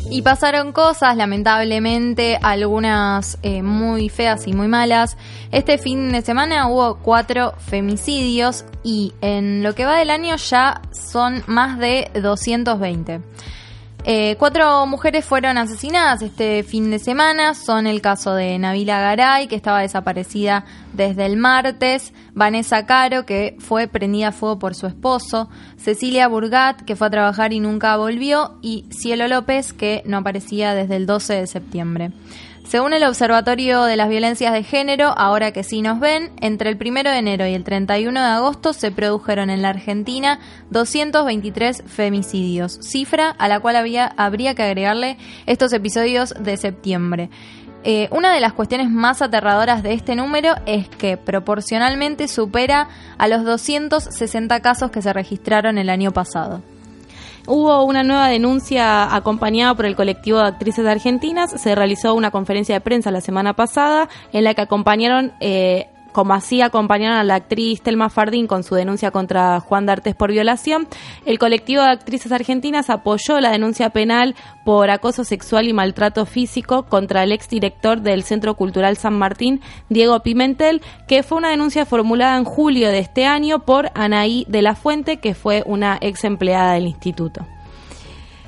Y 0.10 0.22
pasaron 0.22 0.72
cosas, 0.74 1.18
lamentablemente, 1.18 2.38
algunas 2.42 3.38
eh, 3.42 3.64
muy 3.64 4.10
feas 4.10 4.48
y 4.48 4.54
muy 4.54 4.68
malas. 4.68 5.18
Este 5.52 5.78
fin 5.78 6.12
de 6.12 6.22
semana 6.22 6.68
hubo 6.68 7.00
cuatro 7.00 7.54
femicidios 7.58 8.66
y 8.84 9.14
en 9.22 9.64
lo 9.64 9.74
que 9.76 9.86
va 9.86 9.98
del 9.98 10.10
año 10.10 10.36
ya 10.36 10.82
son 10.92 11.44
más 11.48 11.80
de 11.80 12.12
220. 12.22 13.22
Eh, 14.06 14.36
cuatro 14.38 14.86
mujeres 14.86 15.24
fueron 15.24 15.58
asesinadas 15.58 16.22
este 16.22 16.64
fin 16.64 16.92
de 16.92 17.00
semana. 17.00 17.54
Son 17.54 17.88
el 17.88 18.02
caso 18.02 18.36
de 18.36 18.60
Nabila 18.60 19.00
Garay, 19.00 19.48
que 19.48 19.56
estaba 19.56 19.80
desaparecida 19.80 20.66
desde 20.92 21.26
el 21.26 21.38
martes. 21.38 22.12
Vanessa 22.34 22.86
Caro, 22.86 23.26
que 23.26 23.56
fue 23.60 23.88
prendida 23.88 24.30
a 24.30 24.32
fuego 24.34 24.60
por 24.60 24.76
su 24.76 24.88
esposo. 24.88 25.50
Cecilia 25.78 26.28
Burgat, 26.28 26.82
que 26.82 26.98
fue 26.98 27.08
a 27.08 27.12
trabajar 27.12 27.54
y 27.54 27.62
nunca 27.62 27.96
volvió. 27.96 28.58
Y 28.62 28.86
Cielo 28.90 29.30
López, 29.30 29.72
que 29.72 30.04
no 30.06 30.18
aparecía 30.18 30.76
desde 30.76 30.98
el 30.98 31.06
12 31.06 31.36
de 31.36 31.48
septiembre. 31.48 32.12
Según 32.66 32.94
el 32.94 33.04
Observatorio 33.04 33.84
de 33.84 33.98
las 33.98 34.10
Violencias 34.10 34.54
de 34.54 34.64
Género, 34.64 35.14
ahora 35.18 35.52
que 35.52 35.64
sí 35.64 35.82
nos 35.82 36.00
ven, 36.00 36.32
entre 36.42 36.70
el 36.70 36.78
1 36.78 37.04
de 37.04 37.18
enero 37.18 37.46
y 37.46 37.54
el 37.54 37.64
31 37.64 38.20
de 38.20 38.26
agosto 38.26 38.74
se 38.74 38.92
produjeron 38.92 39.50
en 39.50 39.62
la 39.62 39.70
Argentina 39.70 40.40
223 40.72 41.84
femicidios, 41.86 42.80
cifra 42.82 43.30
a 43.30 43.48
la 43.48 43.60
cual 43.60 43.76
había, 43.76 44.08
habría 44.18 44.56
que 44.56 44.64
agregarle 44.64 45.18
estos 45.46 45.72
episodios 45.74 46.34
de 46.40 46.58
septiembre. 46.58 47.30
Eh, 47.84 48.08
una 48.12 48.34
de 48.34 48.40
las 48.40 48.54
cuestiones 48.54 48.90
más 48.90 49.22
aterradoras 49.22 49.84
de 49.84 49.94
este 49.94 50.16
número 50.16 50.56
es 50.66 50.88
que 50.88 51.18
proporcionalmente 51.18 52.30
supera 52.30 52.88
a 53.18 53.28
los 53.28 53.44
260 53.44 54.62
casos 54.62 54.90
que 54.90 55.02
se 55.02 55.12
registraron 55.12 55.78
el 55.78 55.90
año 55.90 56.12
pasado. 56.12 56.64
Hubo 57.46 57.84
una 57.84 58.04
nueva 58.04 58.30
denuncia 58.30 59.14
acompañada 59.14 59.76
por 59.76 59.86
el 59.86 59.98
colectivo 59.98 60.38
de 60.38 60.46
actrices 60.46 60.86
argentinas. 60.86 61.52
Se 61.62 61.76
realizó 61.76 62.14
una 62.14 62.32
conferencia 62.32 62.76
de 62.76 62.82
prensa 62.82 63.12
la 63.12 63.20
semana 63.20 63.54
pasada 63.54 64.08
en 64.32 64.46
la 64.46 64.54
que 64.54 64.62
acompañaron, 64.62 65.34
eh, 65.42 65.90
como 66.14 66.34
así 66.34 66.62
acompañaron 66.62 67.18
a 67.18 67.24
la 67.24 67.36
actriz 67.36 67.82
Telma 67.82 68.10
Fardín 68.10 68.48
con 68.48 68.64
su 68.64 68.76
denuncia 68.76 69.12
contra 69.12 69.60
Juan 69.60 69.86
D'Artes 69.86 70.16
por 70.16 70.32
violación. 70.32 70.88
El 71.26 71.40
colectivo 71.40 71.82
de 71.82 71.90
actrices 71.90 72.32
argentinas 72.32 72.90
apoyó 72.90 73.42
la 73.42 73.52
denuncia 73.52 73.90
penal 73.90 74.36
por 74.64 74.90
acoso 74.90 75.26
sexual 75.26 75.68
y 75.68 75.74
maltrato 75.74 76.26
físico 76.26 76.84
contra 76.84 77.24
el 77.24 77.32
exdirector 77.32 78.02
del 78.02 78.24
Centro 78.24 78.56
Cultural 78.56 78.96
San 78.96 79.18
Martín, 79.18 79.60
Diego 79.90 80.22
Pimentel, 80.22 80.82
que 81.08 81.24
fue 81.24 81.38
una 81.38 81.50
denuncia 81.50 81.86
formulada 81.86 82.38
en 82.38 82.46
julio 82.46 82.90
de 82.90 83.00
este 83.00 83.26
año 83.26 83.60
por 83.66 83.92
Anaí 83.96 84.46
de 84.48 84.62
la 84.62 84.76
Fuente, 84.76 85.18
que 85.18 85.34
fue 85.34 85.64
una 85.66 85.98
ex 86.00 86.24
empleada 86.24 86.74
del 86.74 86.88
instituto. 86.88 87.46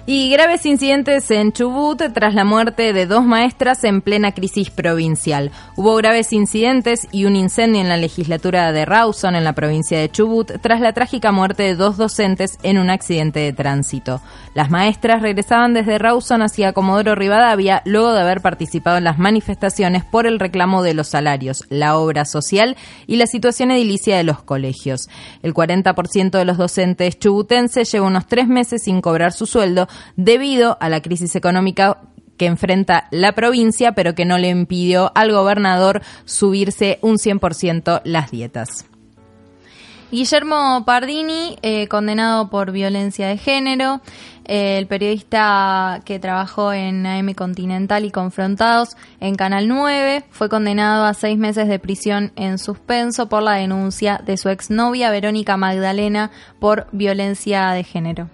Y 0.08 0.30
graves 0.30 0.68
incidentes 0.68 1.32
en 1.32 1.52
Chubut 1.52 2.00
tras 2.14 2.36
la 2.36 2.46
muerte 2.46 2.94
de 2.94 3.08
dos 3.08 3.26
maestras 3.26 3.84
en 3.84 4.02
plena 4.02 4.34
crisis 4.34 4.70
provincial. 4.70 5.50
Hubo 5.76 5.96
graves 5.96 6.32
incidentes 6.32 7.08
y 7.12 7.26
un 7.26 7.36
incendio 7.36 7.82
en 7.82 7.90
la 7.90 7.98
legislatura 7.98 8.72
de 8.72 8.86
Rawson, 8.86 9.36
en 9.36 9.44
la 9.44 9.54
provincia 9.54 10.00
de 10.00 10.12
Chubut, 10.12 10.62
tras 10.62 10.80
la 10.80 10.94
trágica 10.94 11.32
muerte 11.32 11.64
de 11.64 11.76
dos 11.76 11.98
docentes 11.98 12.60
en 12.62 12.78
un 12.78 12.92
accidente 12.92 13.40
de 13.40 13.54
tránsito. 13.54 14.22
Las 14.54 14.70
maestras 14.70 15.24
regresaban 15.24 15.74
desde 15.74 15.98
Rawson 15.98 16.44
hacia 16.44 16.74
Comodoro 16.74 17.16
Rivadavia 17.16 17.82
luego 17.86 18.14
de 18.14 18.22
haber 18.22 18.42
participado 18.42 18.98
en 18.98 19.06
las 19.06 19.18
manifestaciones 19.18 20.06
por 20.06 20.28
el 20.28 20.40
reclamo 20.40 20.84
de 20.84 20.94
los 20.94 21.08
salarios, 21.08 21.64
la 21.70 21.98
obra 21.98 22.26
social 22.26 22.78
y 23.08 23.16
la 23.16 23.26
situación 23.26 23.72
edilicia 23.72 24.18
de 24.18 24.24
los 24.24 24.44
colegios. 24.44 25.10
El 25.42 25.56
40% 25.56 26.30
de 26.30 26.46
los 26.46 26.58
docentes 26.58 27.18
chubutenses 27.18 27.92
lleva 27.92 28.06
unos 28.06 28.28
tres 28.28 28.48
meses 28.48 28.84
sin 28.84 29.02
cobrar 29.02 29.34
su 29.34 29.48
sueldo 29.48 29.88
debido 30.16 30.78
a 30.80 30.90
la 30.90 31.02
crisis 31.02 31.36
económica 31.36 32.00
que 32.38 32.46
enfrenta 32.48 33.08
la 33.12 33.34
provincia, 33.34 33.94
pero 33.94 34.16
que 34.16 34.25
no 34.25 34.38
le 34.38 34.50
impidió 34.50 35.12
al 35.16 35.32
gobernador 35.32 36.02
subirse 36.25 37.00
un 37.02 37.18
100% 37.18 38.02
las 38.04 38.32
dietas. 38.32 38.86
Guillermo 40.12 40.84
Pardini, 40.86 41.58
eh, 41.62 41.88
condenado 41.88 42.50
por 42.50 42.72
violencia 42.72 43.28
de 43.28 43.38
género, 43.38 44.02
eh, 44.46 44.78
el 44.78 44.86
periodista 44.86 46.02
que 46.06 46.20
trabajó 46.20 46.72
en 46.72 47.06
AM 47.06 47.34
Continental 47.34 48.06
y 48.06 48.12
Confrontados 48.12 48.96
en 49.20 49.36
Canal 49.36 49.68
9, 49.68 50.24
fue 50.30 50.48
condenado 50.48 51.06
a 51.06 51.16
seis 51.16 51.38
meses 51.38 51.68
de 51.68 51.80
prisión 51.80 52.32
en 52.36 52.60
suspenso 52.60 53.28
por 53.28 53.42
la 53.42 53.54
denuncia 53.54 54.22
de 54.24 54.38
su 54.38 54.50
exnovia 54.50 55.10
Verónica 55.10 55.58
Magdalena 55.58 56.32
por 56.60 56.88
violencia 56.92 57.72
de 57.72 57.84
género. 57.84 58.30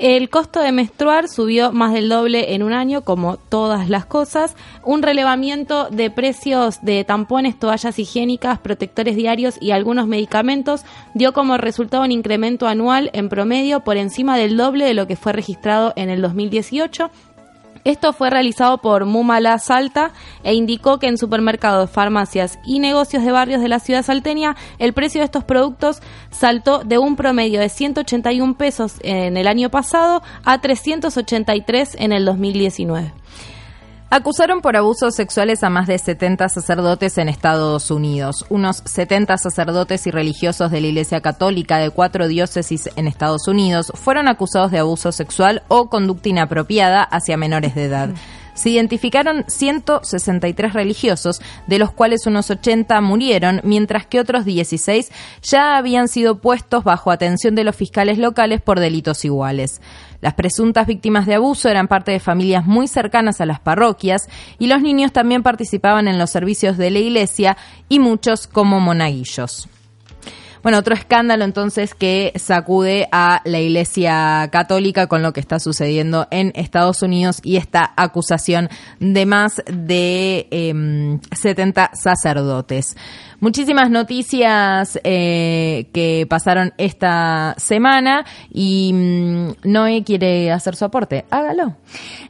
El 0.00 0.30
costo 0.30 0.62
de 0.62 0.72
menstruar 0.72 1.28
subió 1.28 1.72
más 1.72 1.92
del 1.92 2.08
doble 2.08 2.54
en 2.54 2.62
un 2.62 2.72
año, 2.72 3.02
como 3.02 3.36
todas 3.36 3.90
las 3.90 4.06
cosas. 4.06 4.56
Un 4.82 5.02
relevamiento 5.02 5.90
de 5.90 6.10
precios 6.10 6.80
de 6.80 7.04
tampones, 7.04 7.58
toallas 7.58 7.98
higiénicas, 7.98 8.58
protectores 8.60 9.14
diarios 9.14 9.58
y 9.60 9.72
algunos 9.72 10.06
medicamentos 10.06 10.86
dio 11.12 11.34
como 11.34 11.58
resultado 11.58 12.02
un 12.02 12.12
incremento 12.12 12.66
anual 12.66 13.10
en 13.12 13.28
promedio 13.28 13.80
por 13.80 13.98
encima 13.98 14.38
del 14.38 14.56
doble 14.56 14.86
de 14.86 14.94
lo 14.94 15.06
que 15.06 15.16
fue 15.16 15.34
registrado 15.34 15.92
en 15.96 16.08
el 16.08 16.22
2018. 16.22 17.10
Esto 17.84 18.12
fue 18.12 18.28
realizado 18.28 18.78
por 18.78 19.06
Mumala 19.06 19.58
Salta 19.58 20.12
e 20.42 20.54
indicó 20.54 20.98
que 20.98 21.06
en 21.06 21.16
supermercados, 21.16 21.90
farmacias 21.90 22.58
y 22.64 22.78
negocios 22.78 23.24
de 23.24 23.32
barrios 23.32 23.62
de 23.62 23.68
la 23.68 23.78
ciudad 23.78 24.04
salteña 24.04 24.56
el 24.78 24.92
precio 24.92 25.20
de 25.20 25.24
estos 25.24 25.44
productos 25.44 26.00
saltó 26.30 26.84
de 26.84 26.98
un 26.98 27.16
promedio 27.16 27.60
de 27.60 27.68
181 27.68 28.56
pesos 28.56 28.96
en 29.02 29.36
el 29.36 29.48
año 29.48 29.70
pasado 29.70 30.22
a 30.44 30.60
383 30.60 31.96
en 31.98 32.12
el 32.12 32.24
2019. 32.24 33.12
Acusaron 34.12 34.60
por 34.60 34.76
abusos 34.76 35.14
sexuales 35.14 35.62
a 35.62 35.70
más 35.70 35.86
de 35.86 35.96
70 35.96 36.48
sacerdotes 36.48 37.16
en 37.16 37.28
Estados 37.28 37.92
Unidos. 37.92 38.44
Unos 38.48 38.82
70 38.84 39.38
sacerdotes 39.38 40.04
y 40.08 40.10
religiosos 40.10 40.72
de 40.72 40.80
la 40.80 40.88
Iglesia 40.88 41.20
Católica 41.20 41.78
de 41.78 41.90
cuatro 41.90 42.26
diócesis 42.26 42.90
en 42.96 43.06
Estados 43.06 43.46
Unidos 43.46 43.92
fueron 43.94 44.26
acusados 44.26 44.72
de 44.72 44.80
abuso 44.80 45.12
sexual 45.12 45.62
o 45.68 45.88
conducta 45.88 46.28
inapropiada 46.28 47.04
hacia 47.04 47.36
menores 47.36 47.76
de 47.76 47.84
edad. 47.84 48.10
se 48.52 48.70
identificaron 48.70 49.44
163 49.46 50.74
religiosos, 50.74 51.40
de 51.66 51.78
los 51.78 51.92
cuales 51.92 52.26
unos 52.26 52.50
80 52.50 53.00
murieron, 53.00 53.60
mientras 53.64 54.06
que 54.06 54.20
otros 54.20 54.44
16 54.44 55.10
ya 55.40 55.78
habían 55.78 56.08
sido 56.08 56.40
puestos 56.40 56.84
bajo 56.84 57.10
atención 57.10 57.54
de 57.54 57.64
los 57.64 57.76
fiscales 57.76 58.18
locales 58.18 58.60
por 58.60 58.80
delitos 58.80 59.24
iguales. 59.24 59.80
Las 60.20 60.34
presuntas 60.34 60.86
víctimas 60.86 61.26
de 61.26 61.34
abuso 61.34 61.68
eran 61.68 61.88
parte 61.88 62.12
de 62.12 62.20
familias 62.20 62.66
muy 62.66 62.88
cercanas 62.88 63.40
a 63.40 63.46
las 63.46 63.60
parroquias 63.60 64.28
y 64.58 64.66
los 64.66 64.82
niños 64.82 65.12
también 65.12 65.42
participaban 65.42 66.08
en 66.08 66.18
los 66.18 66.30
servicios 66.30 66.76
de 66.76 66.90
la 66.90 66.98
iglesia 66.98 67.56
y 67.88 67.98
muchos 67.98 68.46
como 68.46 68.80
monaguillos. 68.80 69.68
Bueno, 70.62 70.78
otro 70.78 70.94
escándalo 70.94 71.44
entonces 71.44 71.94
que 71.94 72.34
sacude 72.36 73.08
a 73.12 73.40
la 73.46 73.60
Iglesia 73.60 74.46
Católica 74.52 75.06
con 75.06 75.22
lo 75.22 75.32
que 75.32 75.40
está 75.40 75.58
sucediendo 75.58 76.28
en 76.30 76.52
Estados 76.54 77.02
Unidos 77.02 77.40
y 77.42 77.56
esta 77.56 77.94
acusación 77.96 78.68
de 78.98 79.24
más 79.24 79.62
de 79.66 80.48
em, 80.50 81.18
70 81.32 81.92
sacerdotes. 81.94 82.94
Muchísimas 83.40 83.88
noticias 83.90 85.00
eh, 85.02 85.88
que 85.94 86.26
pasaron 86.28 86.72
esta 86.76 87.54
semana 87.56 88.24
y 88.52 88.92
mm, 88.92 89.48
Noé 89.64 90.04
quiere 90.04 90.52
hacer 90.52 90.76
su 90.76 90.84
aporte. 90.84 91.24
Hágalo. 91.30 91.74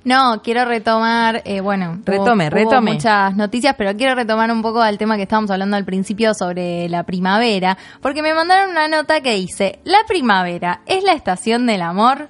No, 0.05 0.41
quiero 0.43 0.65
retomar, 0.65 1.43
eh, 1.45 1.61
bueno, 1.61 1.95
hubo- 1.95 2.03
Retome, 2.07 2.47
hubo 2.47 2.55
retome. 2.55 2.93
muchas 2.93 3.35
noticias, 3.37 3.75
pero 3.77 3.97
quiero 3.97 4.15
retomar 4.15 4.51
un 4.53 4.63
poco 4.63 4.81
al 4.81 4.99
tema 4.99 5.17
que 5.17 5.23
estábamos 5.25 5.51
hablando 5.51 5.77
al 5.77 5.85
principio 5.85 6.33
sobre 6.33 6.89
la 6.89 7.03
primavera, 7.03 7.77
porque 8.01 8.23
me 8.23 8.33
mandaron 8.33 8.71
una 8.71 8.87
nota 8.89 9.21
que 9.21 9.35
dice, 9.35 9.81
la 9.85 9.99
primavera 10.07 10.81
es 10.87 11.03
la 11.03 11.13
estación 11.13 11.67
del 11.67 11.83
amor 11.83 12.29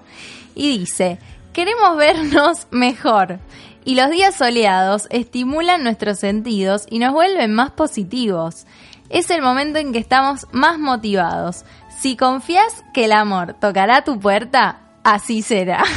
y 0.55 0.79
dice, 0.79 1.19
queremos 1.53 1.97
vernos 1.99 2.67
mejor. 2.71 3.39
Y 3.85 3.95
los 3.95 4.11
días 4.11 4.35
soleados 4.35 5.07
estimulan 5.11 5.83
nuestros 5.83 6.19
sentidos 6.19 6.87
y 6.91 6.99
nos 6.99 7.13
vuelven 7.13 7.53
más 7.55 7.71
positivos. 7.71 8.67
Es 9.09 9.31
el 9.31 9.43
momento 9.43 9.79
en 9.79 9.93
que 9.93 9.99
estamos 9.99 10.47
más 10.53 10.79
motivados. 10.79 11.65
Si 12.01 12.17
confías 12.17 12.85
que 12.95 13.07
el 13.07 13.13
amor 13.13 13.55
tocará 13.61 14.03
tu 14.05 14.19
puerta, 14.21 14.79
así 15.05 15.43
será. 15.43 15.83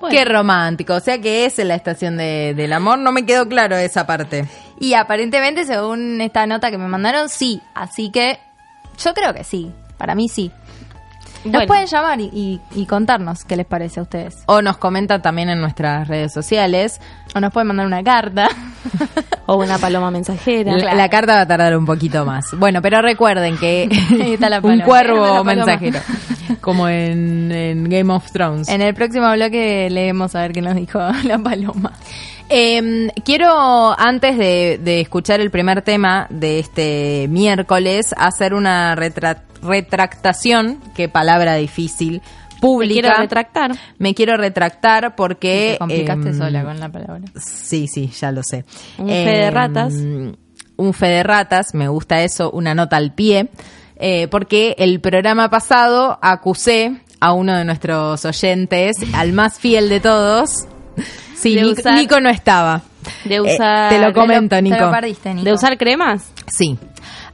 Bueno. 0.00 0.16
Qué 0.16 0.24
romántico. 0.24 0.94
O 0.94 1.00
sea 1.00 1.20
que 1.20 1.44
es 1.44 1.58
la 1.58 1.74
estación 1.74 2.16
de- 2.16 2.54
del 2.56 2.72
amor. 2.72 2.98
No 2.98 3.12
me 3.12 3.26
quedó 3.26 3.46
claro 3.46 3.76
esa 3.76 4.06
parte. 4.06 4.46
Y 4.78 4.94
aparentemente, 4.94 5.66
según 5.66 6.22
esta 6.22 6.46
nota 6.46 6.70
que 6.70 6.78
me 6.78 6.88
mandaron, 6.88 7.28
sí. 7.28 7.60
Así 7.74 8.10
que 8.10 8.38
yo 8.98 9.12
creo 9.12 9.34
que 9.34 9.44
sí. 9.44 9.70
Para 9.98 10.14
mí 10.14 10.30
sí. 10.30 10.50
Nos 11.44 11.52
Bueno. 11.52 11.66
pueden 11.68 11.86
llamar 11.86 12.20
y, 12.20 12.24
y- 12.32 12.60
y 12.74 12.86
contarnos 12.86 13.44
qué 13.44 13.56
les 13.56 13.64
parece 13.66 14.00
a 14.00 14.02
ustedes. 14.02 14.42
O 14.46 14.60
nos 14.60 14.76
comentan 14.76 15.22
también 15.22 15.48
en 15.48 15.60
nuestras 15.60 16.06
redes 16.08 16.32
sociales. 16.34 17.00
O 17.34 17.40
nos 17.40 17.52
pueden 17.52 17.68
mandar 17.68 17.86
una 17.86 18.02
carta. 18.02 18.48
O 19.46 19.56
una 19.56 19.78
paloma 19.78 20.12
mensajera. 20.12 20.76
La, 20.76 20.94
la 20.94 21.08
carta 21.08 21.34
va 21.34 21.40
a 21.40 21.46
tardar 21.48 21.76
un 21.76 21.84
poquito 21.84 22.24
más. 22.24 22.44
Bueno, 22.56 22.80
pero 22.82 23.02
recuerden 23.02 23.56
que 23.58 23.88
está 24.32 24.48
la 24.48 24.60
un 24.62 24.80
cuervo 24.80 25.42
mensajero, 25.42 25.98
como 26.60 26.88
en, 26.88 27.50
en 27.50 27.84
Game 27.90 28.12
of 28.12 28.30
Thrones. 28.30 28.68
en 28.68 28.80
el 28.80 28.94
próximo 28.94 29.28
bloque 29.32 29.88
leemos 29.90 30.36
a 30.36 30.42
ver 30.42 30.52
qué 30.52 30.62
nos 30.62 30.76
dijo 30.76 31.00
la 31.24 31.38
paloma. 31.38 31.92
Eh, 32.48 33.08
quiero, 33.24 33.98
antes 33.98 34.38
de, 34.38 34.80
de 34.82 35.00
escuchar 35.00 35.40
el 35.40 35.50
primer 35.50 35.82
tema 35.82 36.26
de 36.30 36.60
este 36.60 37.26
miércoles, 37.28 38.14
hacer 38.16 38.54
una 38.54 38.94
retra- 38.94 39.42
retractación, 39.62 40.80
qué 40.94 41.08
palabra 41.08 41.54
difícil, 41.56 42.22
Me 42.54 42.60
pública. 42.60 43.00
quiero 43.02 43.16
retractar. 43.18 43.72
Me 43.98 44.14
quiero 44.14 44.36
retractar 44.36 45.14
porque... 45.16 45.72
Te 45.74 45.78
complicaste 45.78 46.28
em, 46.30 46.38
sola 46.38 46.64
con 46.64 46.78
la 46.80 46.88
palabra. 46.88 47.20
Sí, 47.36 47.86
sí, 47.88 48.08
ya 48.08 48.32
lo 48.32 48.42
sé. 48.42 48.64
Un 48.98 49.08
fe 49.08 49.14
de 49.14 49.46
Em, 49.46 49.54
ratas. 49.54 49.94
Un 50.76 50.94
fe 50.94 51.06
de 51.08 51.22
ratas, 51.22 51.74
me 51.74 51.88
gusta 51.88 52.22
eso, 52.22 52.50
una 52.50 52.74
nota 52.74 52.96
al 52.96 53.12
pie, 53.14 53.48
eh, 53.96 54.28
porque 54.30 54.74
el 54.78 55.00
programa 55.00 55.50
pasado 55.50 56.18
acusé 56.22 57.00
a 57.20 57.32
uno 57.34 57.54
de 57.56 57.66
nuestros 57.66 58.24
oyentes, 58.24 58.96
al 59.12 59.32
más 59.34 59.58
fiel 59.58 59.90
de 59.90 60.00
todos. 60.00 60.66
Sí, 61.36 61.54
De 61.54 61.62
Nic- 61.64 61.78
usar- 61.78 61.94
Nico 61.98 62.18
no 62.20 62.30
estaba. 62.30 62.82
De 63.24 63.36
Eh, 63.36 63.40
usar. 63.40 63.90
te 63.90 63.98
lo 63.98 64.12
comento, 64.14 64.56
Te 64.56 64.62
lo- 64.62 64.68
te 64.68 64.74
Nico. 64.74 64.86
lo 64.86 64.90
perdiste, 64.90 65.34
Nico. 65.34 65.44
De 65.44 65.52
usar 65.54 65.76
cremas. 65.78 66.30
Sí. 66.46 66.78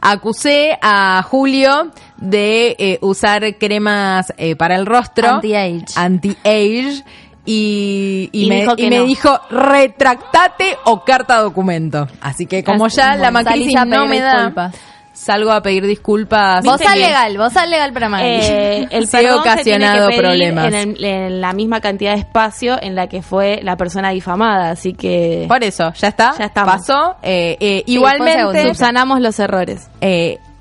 Acusé 0.01 0.79
a 0.83 1.23
Julio 1.23 1.91
de 2.17 2.77
eh, 2.79 2.99
usar 3.03 3.57
cremas 3.59 4.33
eh, 4.37 4.57
para 4.57 4.77
el 4.77 4.87
rostro. 4.87 5.29
Anti-age. 5.29 5.85
Anti-age. 5.97 7.05
Y, 7.49 8.29
y 8.33 8.47
Y 8.47 8.49
me, 8.49 8.61
dijo 8.63 8.73
y 8.77 8.91
me 8.91 8.99
no. 8.99 9.05
dijo, 9.05 9.41
retractate 9.51 10.77
o 10.85 11.05
carta 11.05 11.41
documento. 11.41 12.09
Así 12.21 12.47
que 12.47 12.65
como 12.65 12.87
Así, 12.87 12.97
ya 12.97 13.15
la 13.17 13.31
bueno, 13.31 13.39
a 13.39 13.85
no 13.85 14.07
me 14.09 14.21
da, 14.21 14.33
disculpas. 14.33 14.75
Salgo 15.17 15.51
a 15.51 15.63
pedir 15.63 15.87
disculpas. 15.87 16.65
Vos 16.65 16.81
al 16.83 16.99
legal, 17.01 17.39
vos 17.39 17.57
al 17.57 17.71
legal 17.71 17.93
para 17.93 18.09
Maggie. 18.09 18.81
Eh, 18.83 18.89
el 18.91 19.07
Sí, 19.09 19.17
perdón 19.17 19.43
se 19.57 19.65
tiene 19.65 19.79
que 19.85 19.91
ocasionado 19.91 20.09
pedir 20.09 20.21
problemas. 20.21 20.67
En, 20.67 20.75
el- 20.75 21.05
en 21.05 21.41
la 21.41 21.53
misma 21.53 21.81
cantidad 21.81 22.13
de 22.13 22.21
espacio 22.21 22.79
en 22.81 22.95
la 22.95 23.07
que 23.09 23.23
fue 23.23 23.61
la 23.63 23.77
persona 23.77 24.11
difamada, 24.11 24.71
así 24.71 24.93
que 24.93 25.47
Por 25.49 25.65
eso, 25.65 25.93
ya 25.95 26.09
está. 26.09 26.35
Ya 26.39 26.45
estamos. 26.47 26.75
Pasó. 26.77 27.17
Eh, 27.23 27.57
eh, 27.61 27.83
Sí, 27.87 27.93
igualmente, 27.95 28.63
subsanamos 28.69 29.21
los 29.21 29.39
errores. 29.41 29.89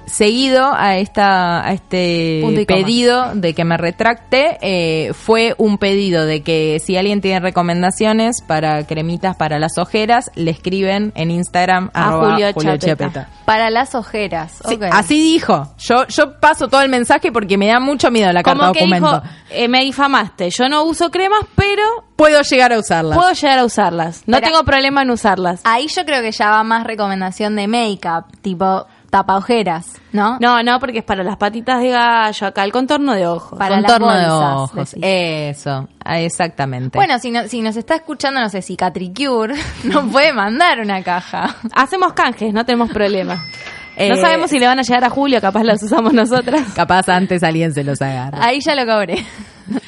Seguido 0.06 0.74
a 0.74 0.98
esta 0.98 1.66
a 1.66 1.74
este 1.74 2.66
pedido 2.68 3.34
de 3.34 3.54
que 3.54 3.64
me 3.64 3.78
retracte 3.78 4.58
eh, 4.62 5.14
fue 5.14 5.56
un 5.58 5.78
pedido 5.78 6.26
de 6.26 6.44
que 6.44 6.80
si 6.84 6.98
alguien 6.98 7.22
tiene 7.22 7.40
recomendaciones 7.40 8.42
para 8.42 8.86
cremitas 8.86 9.36
para 9.36 9.60
las 9.60 9.78
ojeras 9.78 10.32
le 10.36 10.52
escriben 10.52 11.12
en 11.16 11.32
Instagram 11.32 11.90
A 11.94 12.10
arroba 12.10 12.52
Julio 12.54 12.78
Chapeta. 12.78 13.30
Para 13.46 13.70
las 13.70 13.96
ojeras. 13.96 14.60
Sí, 14.68 14.78
así 14.92 15.20
dijo 15.20 15.74
yo 15.78 16.08
yo 16.08 16.40
paso 16.40 16.68
todo 16.68 16.82
el 16.82 16.90
mensaje 16.90 17.32
porque 17.32 17.58
me 17.58 17.68
da 17.68 17.80
mucho 17.80 18.12
miedo 18.12 18.32
la 18.32 18.44
carta 18.44 18.60
Como 18.60 18.74
que 18.74 18.80
documento 18.82 19.22
dijo, 19.22 19.36
eh, 19.52 19.68
me 19.68 19.82
difamaste, 19.84 20.50
yo 20.50 20.70
no 20.70 20.84
uso 20.84 21.12
cremas, 21.12 21.42
pero 21.56 22.06
puedo 22.16 22.42
llegar 22.42 22.74
a 22.74 22.80
usarlas 22.80 23.18
puedo 23.18 23.34
llegar 23.34 23.60
a 23.60 23.66
usarlas. 23.66 24.24
No 24.26 24.40
tengo 24.42 24.64
problema 24.64 25.02
en 25.02 25.12
usarlas. 25.12 25.62
Ahí 25.64 25.88
yo 25.88 26.06
creo 26.06 26.22
que 26.22 26.32
ya 26.32 26.50
va 26.50 26.64
más 26.64 26.86
recomendación 26.86 27.56
de 27.56 27.68
make-up, 27.68 28.26
tipo 28.42 28.86
tapa 29.10 29.38
ojeras, 29.38 29.88
¿no? 30.12 30.38
No, 30.40 30.62
no, 30.64 30.80
porque 30.80 31.00
es 31.00 31.04
para 31.04 31.24
las 31.24 31.38
patitas 31.38 31.82
de 31.82 31.90
gallo, 31.90 32.48
acá 32.48 32.64
el 32.64 32.72
contorno 32.72 33.14
de 33.14 33.28
ojos. 33.28 33.58
Para 33.58 33.80
las 33.82 33.92
contorno 33.92 34.14
de 34.18 34.28
bolsas, 34.30 34.54
ojos 34.56 34.92
decís. 34.92 35.04
eso 35.04 35.88
ah, 36.04 36.20
exactamente 36.20 36.98
Bueno, 36.98 37.18
si, 37.20 37.32
no- 37.32 37.48
si 37.48 37.62
nos 37.62 37.76
está 37.78 37.96
escuchando, 37.96 38.40
no 38.40 38.50
sé, 38.50 38.62
si 38.62 38.76
Catricure 38.76 39.54
nos 39.86 40.12
puede 40.12 40.34
mandar 40.34 40.80
una 40.80 41.02
caja. 41.04 41.56
Hacemos 41.74 42.14
canjes, 42.14 42.54
no 42.54 42.66
tenemos 42.66 42.90
problema. 42.92 43.44
Eh, 43.98 44.10
no 44.10 44.18
sabemos 44.18 44.50
si 44.50 44.60
le 44.60 44.68
van 44.68 44.78
a 44.78 44.82
llegar 44.82 45.06
a 45.06 45.10
Julio, 45.10 45.40
capaz 45.40 45.64
las 45.64 45.82
usamos 45.82 46.12
nosotras. 46.12 46.64
capaz 46.76 47.08
antes 47.08 47.42
alguien 47.44 47.74
se 47.74 47.82
los 47.82 48.02
agarra 48.02 48.44
Ahí 48.46 48.60
ya 48.60 48.76
lo 48.76 48.86
cobré. 48.86 49.26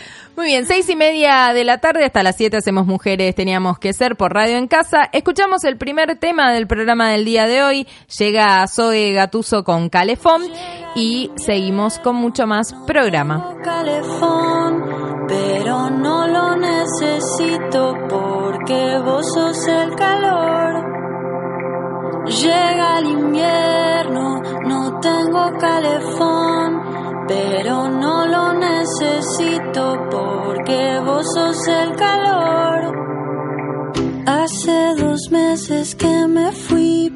Muy 0.48 0.54
bien, 0.54 0.66
seis 0.66 0.88
y 0.88 0.96
media 0.96 1.52
de 1.54 1.66
la 1.66 1.80
tarde 1.80 2.06
hasta 2.06 2.24
las 2.24 2.38
siete 2.38 2.56
hacemos 2.56 2.88
mujeres, 2.88 3.36
teníamos 3.36 3.80
que 3.80 3.92
ser 3.92 4.16
por 4.16 4.34
radio 4.34 4.56
en 4.56 4.70
casa. 4.70 5.10
Escuchamos 5.12 5.66
el 5.66 5.76
primer 5.76 6.18
tema 6.20 6.54
del 6.54 6.68
programa 6.68 7.10
del 7.10 7.26
día 7.26 7.48
de 7.48 7.64
hoy. 7.64 7.88
Llega 8.18 8.66
Zoe 8.66 9.12
Gatuso 9.12 9.66
con 9.66 9.90
Calefón 9.90 10.44
y 10.96 11.32
seguimos 11.36 12.00
con 12.00 12.16
mucho 12.16 12.48
más 12.48 12.74
programa. 12.88 13.58
calefón, 13.62 15.26
pero 15.28 15.90
no 15.90 16.26
lo 16.28 16.56
necesito 16.56 17.94
porque 18.08 19.00
vos 19.04 19.26
sos 19.34 19.68
el 19.68 19.96
calor. 19.96 20.98
Llega 22.26 23.00
el 23.00 23.06
invierno, 23.06 24.42
no 24.66 24.98
tengo 25.02 25.52
calefón, 25.60 27.07
pero 27.28 27.90
no 27.90 28.26
lo 28.28 28.54
necesito 28.54 30.08
porque 30.10 31.00
vos 31.06 31.26
sos 31.36 31.68
el 31.68 31.96
calor. 31.96 32.98
Hace 34.26 34.96
dos 34.98 35.30
meses 35.32 35.96
que 35.96 36.28
me 36.28 36.52
fui 36.52 37.14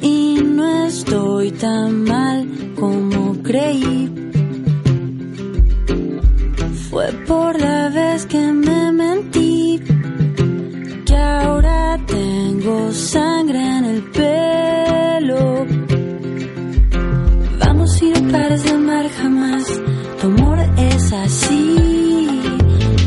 y 0.00 0.40
no 0.42 0.86
estoy 0.86 1.52
tan 1.52 2.04
mal 2.04 2.48
como 2.78 3.40
creí. 3.42 4.12
Fue 6.90 7.06
por 7.28 7.60
la 7.60 7.88
vez 7.90 8.26
que 8.26 8.40
me 8.52 8.92
mentí, 8.92 9.80
que 11.06 11.16
ahora 11.16 11.96
tengo 12.06 12.92
sangre 12.92 13.60
en 13.78 13.84
el 13.84 14.02
pelo 14.10 15.89
pares 18.30 18.62
de 18.64 18.70
amar 18.70 19.08
jamás, 19.08 19.64
tu 20.20 20.26
amor 20.26 20.58
es 20.76 21.12
así. 21.12 21.76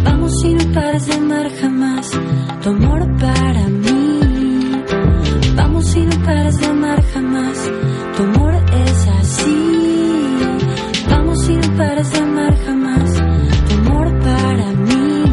Vamos 0.04 0.44
y 0.44 0.54
no 0.54 0.74
pares 0.74 1.06
de 1.08 1.14
amar 1.14 1.50
jamás, 1.62 2.12
tu 2.62 2.70
amor 2.70 3.02
para 3.20 3.68
mí. 3.68 4.20
Vamos 5.56 5.96
y 5.96 6.02
no 6.02 6.26
pares 6.26 6.58
de 6.60 6.66
amar 6.66 7.04
jamás, 7.14 7.58
tu 8.16 8.24
amor 8.24 8.54
es 8.86 9.08
así. 9.20 10.36
Vamos 11.10 11.50
y 11.50 11.56
no 11.56 11.78
pares 11.78 12.12
de 12.12 12.20
amar 12.20 12.58
jamás, 12.66 13.10
tu 13.68 13.74
amor 13.76 14.08
para 14.20 14.68
mí. 14.88 15.24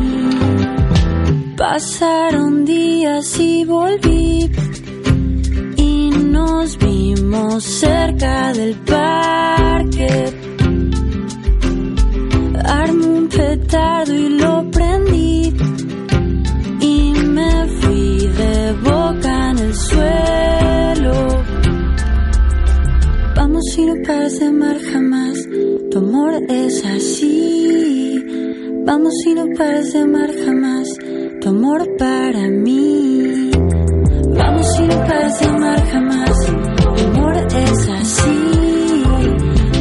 Pasaron 1.57 2.64
días 2.64 3.38
y 3.38 3.64
volví 3.64 4.50
así. 6.61 6.77
Vivimos 6.79 7.64
cerca 7.64 8.53
del 8.53 8.75
parque. 8.77 10.11
Armé 12.64 13.07
un 13.07 13.29
petardo 13.29 14.14
y 14.14 14.29
lo 14.29 14.70
prendí. 14.70 15.55
Y 16.81 17.12
me 17.37 17.66
fui 17.79 18.29
de 18.40 18.73
boca 18.85 19.51
en 19.51 19.59
el 19.59 19.75
suelo. 19.75 21.44
Vamos 23.37 23.64
y 23.79 23.87
no 23.87 23.94
pares 24.07 24.40
de 24.40 24.46
amar 24.46 24.79
jamás. 24.81 25.38
Tu 25.90 25.99
amor 25.99 26.33
es 26.49 26.85
así. 26.85 28.25
Vamos 28.85 29.14
y 29.27 29.35
no 29.35 29.46
pares 29.57 29.92
de 29.92 29.99
amar 30.01 30.31
jamás. 30.44 30.88
Tu 31.40 31.49
amor 31.49 31.87
para 31.99 32.49
mí. 32.49 32.99
Vamos 35.31 35.43
y 35.43 35.47
no 35.47 35.61
pares 35.61 35.71
de 35.71 35.77
amar 35.77 35.90
jamás. 35.90 36.47
Tu 36.97 37.05
amor 37.05 37.37
es 37.37 37.88
así. 37.88 39.05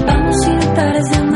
Vamos 0.05 0.47
no 0.47 0.75
pares 0.75 1.09
de 1.09 1.15
amar 1.15 1.28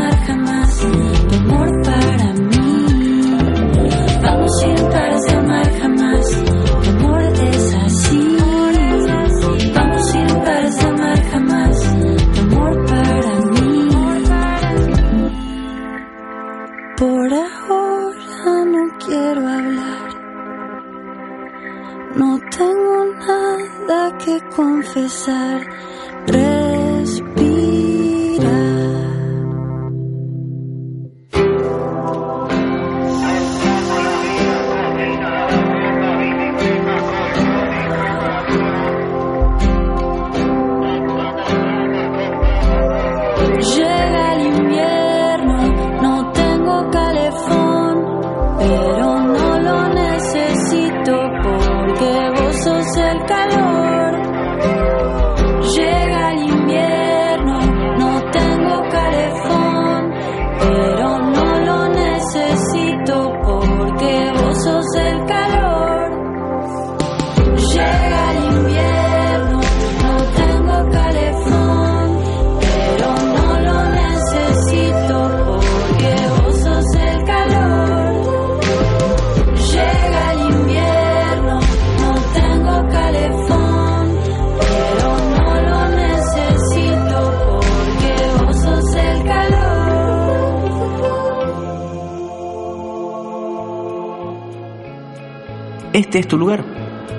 Este 95.93 96.17
es 96.17 96.27
tu 96.27 96.37
lugar. 96.39 96.65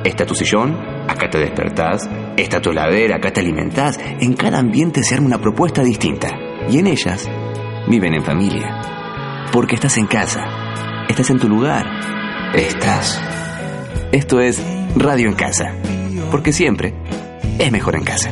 Está 0.05 0.27
tu 0.27 0.35
sillón, 0.35 0.77
acá 1.09 1.31
te 1.31 1.39
despertás, 1.39 2.11
está 2.37 2.61
tu 2.61 2.71
heladera, 2.71 3.17
acá 3.17 3.33
te 3.33 3.41
alimentás. 3.41 4.01
En 4.21 4.35
cada 4.35 4.59
ambiente 4.59 5.05
se 5.05 5.15
arma 5.15 5.29
una 5.29 5.41
propuesta 5.41 5.83
distinta. 5.83 6.29
Y 6.69 6.79
en 6.79 6.89
ellas 6.89 7.29
viven 7.89 8.15
en 8.15 8.25
familia. 8.25 8.81
Porque 9.53 9.77
estás 9.77 9.97
en 9.97 10.07
casa. 10.07 10.45
Estás 11.09 11.31
en 11.31 11.39
tu 11.39 11.49
lugar. 11.49 11.87
Estás. 12.55 13.23
Esto 14.11 14.41
es 14.41 14.61
Radio 14.97 15.29
en 15.29 15.37
Casa. 15.37 15.77
Porque 16.33 16.53
siempre 16.53 16.95
es 17.61 17.71
mejor 17.71 17.95
en 17.95 18.03
casa. 18.03 18.31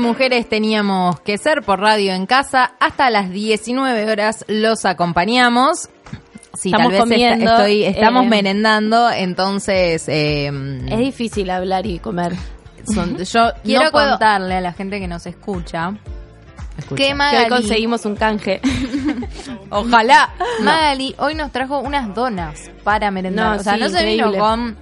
Mujeres 0.00 0.48
Teníamos 0.48 1.20
que 1.20 1.38
Ser 1.38 1.62
por 1.62 1.80
Radio 1.80 2.12
en 2.12 2.26
Casa. 2.26 2.72
Hasta 2.80 3.10
las 3.10 3.30
19 3.30 4.10
horas 4.10 4.44
los 4.48 4.84
acompañamos. 4.84 5.88
Sí, 6.54 6.70
Estamos 6.70 6.92
tal 6.92 6.92
vez 6.92 7.00
comiendo, 7.00 7.50
estoy, 7.52 7.84
estamos 7.84 8.24
eh, 8.24 8.28
merendando, 8.28 9.08
entonces 9.10 10.08
eh, 10.08 10.50
Es 10.90 10.98
difícil 10.98 11.48
hablar 11.48 11.86
y 11.86 12.00
comer. 12.00 12.32
son- 12.92 13.16
yo 13.24 13.52
Quiero 13.62 13.84
no 13.84 13.92
contarle 13.92 14.56
a 14.56 14.60
la 14.60 14.72
gente 14.72 14.98
que 14.98 15.06
nos 15.06 15.26
escucha 15.26 15.94
Escucha. 16.76 16.96
que 17.04 17.14
Que 17.14 17.38
hoy 17.44 17.48
conseguimos 17.48 18.04
un 18.04 18.16
canje. 18.16 18.60
Ojalá. 19.70 20.30
Magali 20.62 21.14
hoy 21.18 21.34
nos 21.34 21.52
trajo 21.52 21.78
unas 21.80 22.14
donas 22.14 22.70
para 22.84 23.10
merendar. 23.10 23.54
No, 23.54 23.60
o 23.60 23.62
sea, 23.62 23.74
sí, 23.74 23.80
no 23.80 23.88
se 23.88 24.04
vino 24.04 24.26
increíble. 24.28 24.38
con 24.38 24.76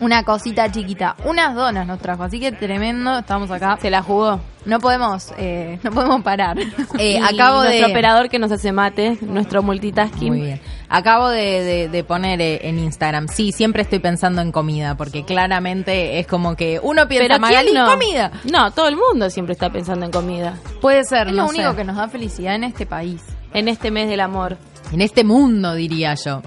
una 0.00 0.24
cosita 0.24 0.70
chiquita, 0.70 1.14
unas 1.24 1.54
donas 1.54 1.86
nos 1.86 1.98
trajo, 1.98 2.22
así 2.24 2.40
que 2.40 2.52
tremendo, 2.52 3.18
estamos 3.18 3.50
acá. 3.50 3.76
Se 3.80 3.90
la 3.90 4.02
jugó. 4.02 4.40
No 4.66 4.78
podemos, 4.78 5.32
eh, 5.38 5.78
no 5.82 5.90
podemos 5.90 6.22
parar. 6.22 6.58
Eh, 6.98 7.18
acabo 7.22 7.60
de 7.62 7.68
nuestro 7.68 7.88
operador 7.88 8.28
que 8.28 8.38
nos 8.38 8.52
hace 8.52 8.72
mate, 8.72 9.16
nuestro 9.22 9.62
multitasking. 9.62 10.28
Muy 10.28 10.40
bien. 10.42 10.60
Acabo 10.88 11.28
de, 11.28 11.62
de- 11.62 11.88
de 11.88 12.04
poner 12.04 12.40
eh, 12.42 12.60
en 12.68 12.78
Instagram. 12.78 13.28
Sí, 13.28 13.52
siempre 13.52 13.82
estoy 13.82 14.00
pensando 14.00 14.42
en 14.42 14.52
comida, 14.52 14.96
porque 14.96 15.24
claramente 15.24 16.18
es 16.18 16.26
como 16.26 16.56
que 16.56 16.78
uno 16.82 17.06
piensa, 17.08 17.28
Pero 17.28 17.40
Magali, 17.40 17.70
¿quién 17.70 17.82
no? 17.84 17.90
comida. 17.90 18.32
No, 18.50 18.70
todo 18.72 18.88
el 18.88 18.96
mundo 18.96 19.30
siempre 19.30 19.52
está 19.54 19.70
pensando 19.70 20.04
en 20.04 20.10
comida. 20.12 20.58
Puede 20.80 21.04
ser, 21.04 21.28
es 21.28 21.34
no 21.34 21.44
lo 21.44 21.48
sé. 21.48 21.56
único 21.58 21.76
que 21.76 21.84
nos 21.84 21.96
da 21.96 22.08
felicidad 22.08 22.54
en 22.54 22.64
este 22.64 22.84
país. 22.86 23.22
En 23.54 23.68
este 23.68 23.90
mes 23.90 24.08
del 24.08 24.20
amor. 24.20 24.58
En 24.92 25.00
este 25.00 25.24
mundo, 25.24 25.74
diría 25.74 26.14
yo. 26.14 26.42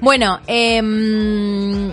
Bueno, 0.00 0.38
em, 0.46 1.90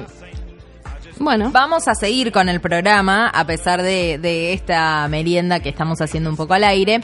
Bueno, 1.24 1.52
Vamos 1.54 1.88
a 1.88 1.96
seguir 1.96 2.34
con 2.34 2.50
el 2.50 2.60
programa, 2.60 3.30
a 3.30 3.46
pesar 3.46 3.82
de, 3.82 4.52
esta 4.52 5.08
merienda 5.08 5.62
que 5.62 5.70
estamos 5.70 6.02
haciendo 6.02 6.30
un 6.30 6.36
poco 6.36 6.54
al 6.54 6.66
aire. 6.66 7.00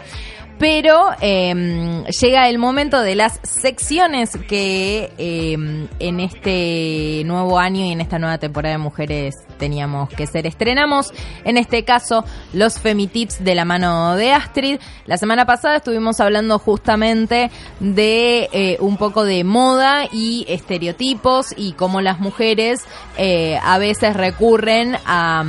Pero 0.60 1.12
eh, 1.22 2.04
llega 2.22 2.50
el 2.50 2.58
momento 2.58 3.02
de 3.02 3.16
las 3.16 3.40
secciones 3.44 4.32
que 4.50 5.12
eh, 5.18 5.88
en 6.00 6.20
este 6.20 7.24
nuevo 7.26 7.58
año 7.58 7.86
y 7.86 7.92
en 7.94 8.02
esta 8.02 8.20
nueva 8.20 8.38
temporada 8.38 8.74
de 8.76 8.80
Mujeres 8.80 9.36
teníamos 9.58 10.10
que 10.10 10.28
ser. 10.28 10.48
Estrenamos, 10.48 11.14
en 11.44 11.58
este 11.58 11.86
caso, 11.86 12.26
los 12.54 12.80
Femitips 12.80 13.44
de 13.44 13.56
la 13.56 13.66
mano 13.66 14.16
de 14.16 14.34
Astrid. 14.34 14.80
La 15.06 15.18
semana 15.18 15.46
pasada 15.46 15.78
estuvimos 15.78 16.20
hablando 16.20 16.60
justamente 16.60 17.52
de 17.80 18.50
eh, 18.52 18.78
un 18.80 18.98
poco 18.98 19.24
de 19.24 19.44
moda 19.44 20.06
y 20.12 20.46
estereotipos 20.50 21.54
y 21.56 21.74
cómo 21.74 22.02
las 22.02 22.20
mujeres 22.20 22.82
eh, 23.18 23.60
a 23.64 23.78
veces 23.78 24.16
recurren 24.16 24.98
a, 25.06 25.44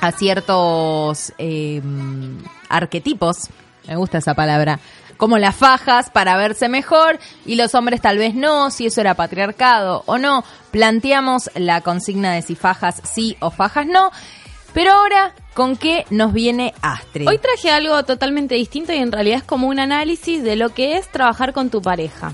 a 0.00 0.12
ciertos 0.12 1.32
eh, 1.38 1.80
arquetipos 2.68 3.48
me 3.86 3.96
gusta 3.96 4.18
esa 4.18 4.34
palabra, 4.34 4.78
como 5.16 5.36
las 5.38 5.54
fajas 5.54 6.10
para 6.10 6.36
verse 6.36 6.68
mejor 6.68 7.18
y 7.44 7.56
los 7.56 7.74
hombres 7.74 8.00
tal 8.00 8.16
vez 8.18 8.34
no, 8.34 8.70
si 8.70 8.86
eso 8.86 9.00
era 9.00 9.14
patriarcado 9.14 10.02
o 10.06 10.16
no. 10.18 10.44
Planteamos 10.70 11.50
la 11.54 11.82
consigna 11.82 12.32
de 12.32 12.42
si 12.42 12.54
fajas 12.54 13.02
sí 13.04 13.36
o 13.40 13.50
fajas 13.50 13.86
no. 13.86 14.10
Pero 14.72 14.92
ahora, 14.92 15.34
¿con 15.52 15.76
qué 15.76 16.06
nos 16.10 16.32
viene 16.32 16.72
Astrid? 16.80 17.28
hoy 17.28 17.38
traje 17.38 17.70
algo 17.70 18.02
totalmente 18.04 18.54
distinto 18.54 18.92
y 18.92 18.96
en 18.98 19.10
realidad 19.12 19.38
es 19.38 19.44
como 19.44 19.66
un 19.66 19.80
análisis 19.80 20.42
de 20.42 20.56
lo 20.56 20.70
que 20.70 20.96
es 20.96 21.08
trabajar 21.08 21.52
con 21.52 21.70
tu 21.70 21.82
pareja. 21.82 22.32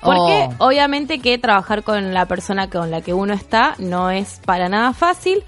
Porque 0.00 0.48
Oh. 0.58 0.66
obviamente 0.68 1.18
que 1.20 1.38
trabajar 1.38 1.82
con 1.82 2.14
la 2.14 2.26
persona 2.26 2.68
con 2.70 2.90
la 2.90 3.02
que 3.02 3.12
uno 3.14 3.34
está 3.34 3.74
no 3.78 4.10
es 4.10 4.40
para 4.44 4.68
nada 4.68 4.92
fácil. 4.94 5.42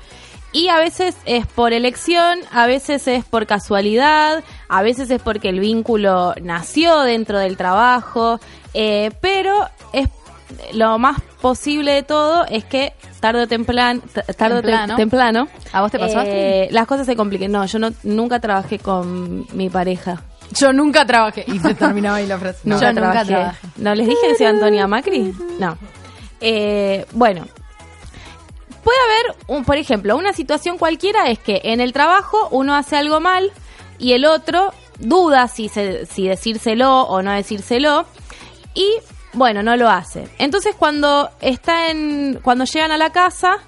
Y 0.52 0.68
a 0.68 0.78
veces 0.78 1.16
es 1.26 1.46
por 1.46 1.72
elección, 1.72 2.38
a 2.52 2.66
veces 2.66 3.06
es 3.08 3.24
por 3.24 3.46
casualidad, 3.46 4.42
a 4.68 4.82
veces 4.82 5.10
es 5.10 5.20
porque 5.22 5.48
el 5.50 5.60
vínculo 5.60 6.34
nació 6.42 7.00
dentro 7.00 7.38
del 7.38 7.56
trabajo, 7.56 8.40
eh, 8.74 9.10
pero 9.20 9.68
es 9.92 10.08
lo 10.72 10.98
más 10.98 11.20
posible 11.42 11.92
de 11.92 12.02
todo 12.02 12.46
es 12.46 12.64
que 12.64 12.94
tarde 13.20 13.42
o 13.42 13.46
temprano, 13.46 14.00
tarde 14.38 14.54
o 14.58 14.62
te- 14.62 14.68
Temprano. 14.68 14.96
temprano 14.96 15.48
¿A 15.72 15.82
vos 15.82 15.92
te 15.92 15.98
pasó 15.98 16.22
eh, 16.24 16.68
las 16.70 16.86
cosas 16.86 17.04
se 17.06 17.14
compliquen. 17.16 17.52
No, 17.52 17.66
yo 17.66 17.78
no, 17.78 17.90
nunca 18.02 18.40
trabajé 18.40 18.78
con 18.78 19.46
mi 19.54 19.68
pareja. 19.68 20.22
Yo 20.58 20.72
nunca 20.72 21.04
trabajé. 21.04 21.44
Y 21.46 21.58
se 21.58 21.74
terminaba 21.74 22.16
ahí 22.16 22.26
la 22.26 22.38
frase. 22.38 22.60
Nunca 22.64 22.86
Yo 22.86 22.92
nunca 22.94 23.22
trabajé. 23.24 23.34
trabajé. 23.34 23.68
¿No 23.76 23.94
les 23.94 24.06
dije 24.06 24.18
que 24.38 24.46
Antonia 24.46 24.86
Macri? 24.86 25.34
No. 25.60 25.76
Eh, 26.40 27.04
bueno. 27.12 27.44
Puede 28.88 29.00
haber, 29.00 29.36
un, 29.48 29.66
por 29.66 29.76
ejemplo, 29.76 30.16
una 30.16 30.32
situación 30.32 30.78
cualquiera 30.78 31.26
es 31.28 31.38
que 31.38 31.60
en 31.64 31.82
el 31.82 31.92
trabajo 31.92 32.48
uno 32.52 32.74
hace 32.74 32.96
algo 32.96 33.20
mal 33.20 33.52
y 33.98 34.14
el 34.14 34.24
otro 34.24 34.72
duda 34.98 35.46
si, 35.48 35.68
si 35.68 36.26
decírselo 36.26 37.02
o 37.02 37.20
no 37.20 37.32
decírselo 37.32 38.06
y 38.72 38.86
bueno, 39.34 39.62
no 39.62 39.76
lo 39.76 39.90
hace. 39.90 40.26
Entonces 40.38 40.74
cuando 40.74 41.28
está 41.42 41.90
en 41.90 42.40
cuando 42.42 42.64
llegan 42.64 42.90
a 42.90 42.96
la 42.96 43.12
casa, 43.12 43.58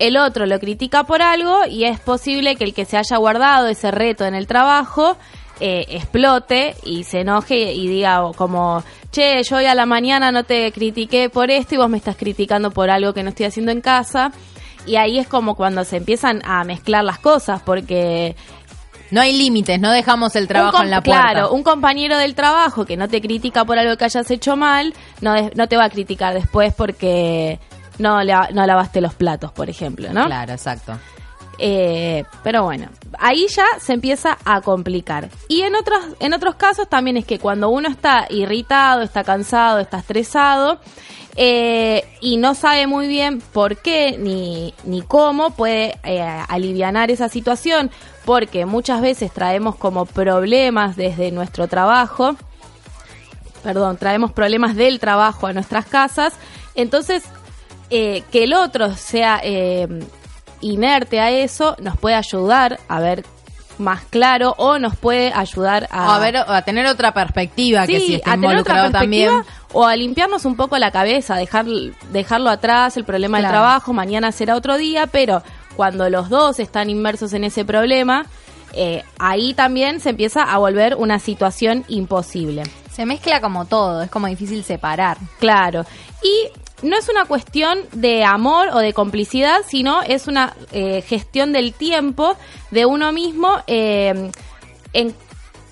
el 0.00 0.16
otro 0.16 0.46
lo 0.46 0.58
critica 0.58 1.04
por 1.04 1.22
algo 1.22 1.64
y 1.66 1.84
es 1.84 2.00
posible 2.00 2.56
que 2.56 2.64
el 2.64 2.74
que 2.74 2.86
se 2.86 2.96
haya 2.96 3.18
guardado 3.18 3.68
ese 3.68 3.92
reto 3.92 4.24
en 4.24 4.34
el 4.34 4.48
trabajo 4.48 5.16
eh, 5.60 5.84
explote 5.90 6.74
y 6.82 7.04
se 7.04 7.20
enoje 7.20 7.72
y 7.72 7.86
diga 7.86 8.32
como, 8.34 8.82
che, 9.10 9.42
yo 9.42 9.56
hoy 9.56 9.66
a 9.66 9.74
la 9.74 9.86
mañana 9.86 10.32
no 10.32 10.44
te 10.44 10.70
critiqué 10.72 11.30
por 11.30 11.50
esto 11.50 11.74
y 11.74 11.78
vos 11.78 11.88
me 11.88 11.98
estás 11.98 12.16
criticando 12.16 12.70
por 12.70 12.90
algo 12.90 13.12
que 13.12 13.22
no 13.22 13.30
estoy 13.30 13.46
haciendo 13.46 13.72
en 13.72 13.80
casa. 13.80 14.32
Y 14.86 14.96
ahí 14.96 15.18
es 15.18 15.28
como 15.28 15.54
cuando 15.54 15.84
se 15.84 15.98
empiezan 15.98 16.40
a 16.44 16.64
mezclar 16.64 17.04
las 17.04 17.18
cosas 17.18 17.62
porque 17.62 18.34
No 19.10 19.20
hay 19.20 19.36
límites, 19.36 19.80
no 19.80 19.90
dejamos 19.90 20.36
el 20.36 20.46
trabajo 20.46 20.82
en 20.82 20.90
la 20.90 21.02
puerta. 21.02 21.32
Claro, 21.32 21.52
un 21.52 21.62
compañero 21.62 22.16
del 22.16 22.34
trabajo 22.34 22.84
que 22.84 22.96
no 22.96 23.08
te 23.08 23.20
critica 23.20 23.64
por 23.64 23.78
algo 23.78 23.96
que 23.96 24.04
hayas 24.04 24.30
hecho 24.30 24.56
mal, 24.56 24.94
no, 25.20 25.34
no 25.54 25.66
te 25.66 25.76
va 25.76 25.84
a 25.84 25.90
criticar 25.90 26.32
después 26.32 26.72
porque 26.74 27.58
no, 27.98 28.20
no 28.22 28.66
lavaste 28.66 29.00
los 29.00 29.14
platos, 29.14 29.50
por 29.50 29.68
ejemplo, 29.68 30.12
¿no? 30.12 30.26
Claro, 30.26 30.52
exacto. 30.52 30.96
Eh, 31.62 32.24
pero 32.42 32.64
bueno, 32.64 32.88
ahí 33.18 33.46
ya 33.48 33.66
se 33.78 33.92
empieza 33.92 34.38
a 34.46 34.62
complicar. 34.62 35.28
Y 35.46 35.60
en 35.60 35.74
otros, 35.74 36.02
en 36.18 36.32
otros 36.32 36.54
casos 36.54 36.88
también 36.88 37.18
es 37.18 37.26
que 37.26 37.38
cuando 37.38 37.68
uno 37.68 37.88
está 37.90 38.26
irritado, 38.30 39.02
está 39.02 39.24
cansado, 39.24 39.78
está 39.78 39.98
estresado 39.98 40.80
eh, 41.36 42.04
y 42.20 42.38
no 42.38 42.54
sabe 42.54 42.86
muy 42.86 43.06
bien 43.08 43.40
por 43.40 43.76
qué 43.76 44.16
ni, 44.18 44.74
ni 44.84 45.02
cómo 45.02 45.50
puede 45.50 45.98
eh, 46.02 46.22
alivianar 46.48 47.10
esa 47.10 47.28
situación, 47.28 47.90
porque 48.24 48.66
muchas 48.66 49.00
veces 49.00 49.32
traemos 49.32 49.76
como 49.76 50.06
problemas 50.06 50.96
desde 50.96 51.30
nuestro 51.30 51.68
trabajo, 51.68 52.36
perdón, 53.62 53.96
traemos 53.96 54.32
problemas 54.32 54.74
del 54.76 54.98
trabajo 54.98 55.46
a 55.46 55.52
nuestras 55.52 55.86
casas, 55.86 56.34
entonces 56.74 57.22
eh, 57.90 58.22
que 58.32 58.44
el 58.44 58.54
otro 58.54 58.94
sea 58.94 59.40
inerte 60.60 61.20
a 61.20 61.30
eso 61.30 61.76
nos 61.80 61.96
puede 61.98 62.14
ayudar 62.16 62.78
a 62.88 63.00
ver 63.00 63.24
más 63.78 64.02
claro 64.10 64.54
o 64.58 64.78
nos 64.78 64.94
puede 64.96 65.32
ayudar 65.32 65.88
a, 65.90 66.08
O 66.08 66.10
a 66.10 66.18
ver, 66.18 66.36
a 66.36 66.62
tener 66.62 66.86
otra 66.86 67.12
perspectiva 67.14 67.86
que 67.86 67.98
Sí, 67.98 68.06
si 68.08 68.14
está 68.16 68.32
a 68.32 68.34
tener 68.34 68.58
otra 68.58 68.74
perspectiva 68.74 69.00
también. 69.00 69.30
o 69.72 69.86
a 69.86 69.96
limpiarnos 69.96 70.44
un 70.44 70.54
poco 70.56 70.76
la 70.78 70.90
cabeza, 70.90 71.36
dejar 71.36 71.64
dejarlo 72.12 72.50
atrás, 72.50 72.96
el 72.98 73.04
problema 73.04 73.38
del 73.38 73.48
trabajo, 73.48 73.92
mañana 73.94 74.32
será 74.32 74.54
otro 74.54 74.76
día, 74.76 75.06
pero 75.06 75.42
cuando 75.76 76.10
los 76.10 76.28
dos 76.28 76.58
están 76.60 76.90
inmersos 76.90 77.32
en 77.32 77.44
ese 77.44 77.64
problema, 77.64 78.26
eh, 78.74 79.02
ahí 79.18 79.54
también 79.54 79.98
se 80.00 80.10
empieza 80.10 80.42
a 80.42 80.58
volver 80.58 80.94
una 80.96 81.18
situación 81.18 81.84
imposible. 81.88 82.64
Se 82.92 83.06
mezcla 83.06 83.40
como 83.40 83.64
todo, 83.64 84.02
es 84.02 84.10
como 84.10 84.26
difícil 84.26 84.62
separar. 84.62 85.16
Claro. 85.38 85.86
Y 86.22 86.50
no 86.82 86.96
es 86.96 87.08
una 87.08 87.24
cuestión 87.24 87.78
de 87.92 88.24
amor 88.24 88.68
o 88.72 88.78
de 88.78 88.92
complicidad, 88.92 89.60
sino 89.66 90.02
es 90.02 90.26
una 90.26 90.54
eh, 90.72 91.02
gestión 91.02 91.52
del 91.52 91.72
tiempo 91.72 92.36
de 92.70 92.86
uno 92.86 93.12
mismo 93.12 93.50
eh, 93.66 94.30
en 94.92 95.14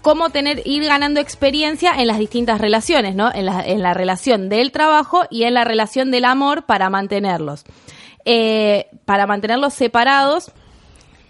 cómo 0.03 0.31
tener 0.31 0.62
ir 0.66 0.85
ganando 0.85 1.21
experiencia 1.21 1.92
en 1.99 2.07
las 2.07 2.18
distintas 2.18 2.61
relaciones, 2.61 3.14
¿no? 3.14 3.31
En 3.35 3.47
la, 3.47 3.66
en 3.66 3.83
la 3.83 3.94
relación 3.94 4.49
del 4.49 4.73
trabajo 4.73 5.25
y 5.31 5.44
en 5.44 5.55
la 5.55 5.64
relación 5.64 6.11
del 6.11 6.25
amor 6.25 6.66
para 6.66 6.90
mantenerlos. 6.90 7.64
Eh, 8.25 8.87
para 9.05 9.27
mantenerlos 9.27 9.75
separados 9.75 10.53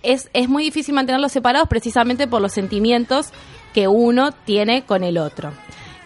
es, 0.03 0.31
es 0.33 0.49
muy 0.49 0.65
difícil 0.65 0.95
mantenerlos 0.95 1.33
separados 1.33 1.69
precisamente 1.69 2.27
por 2.27 2.41
los 2.41 2.53
sentimientos 2.53 3.31
que 3.75 3.89
uno 3.89 4.33
tiene 4.33 4.85
con 4.85 5.05
el 5.05 5.19
otro. 5.19 5.53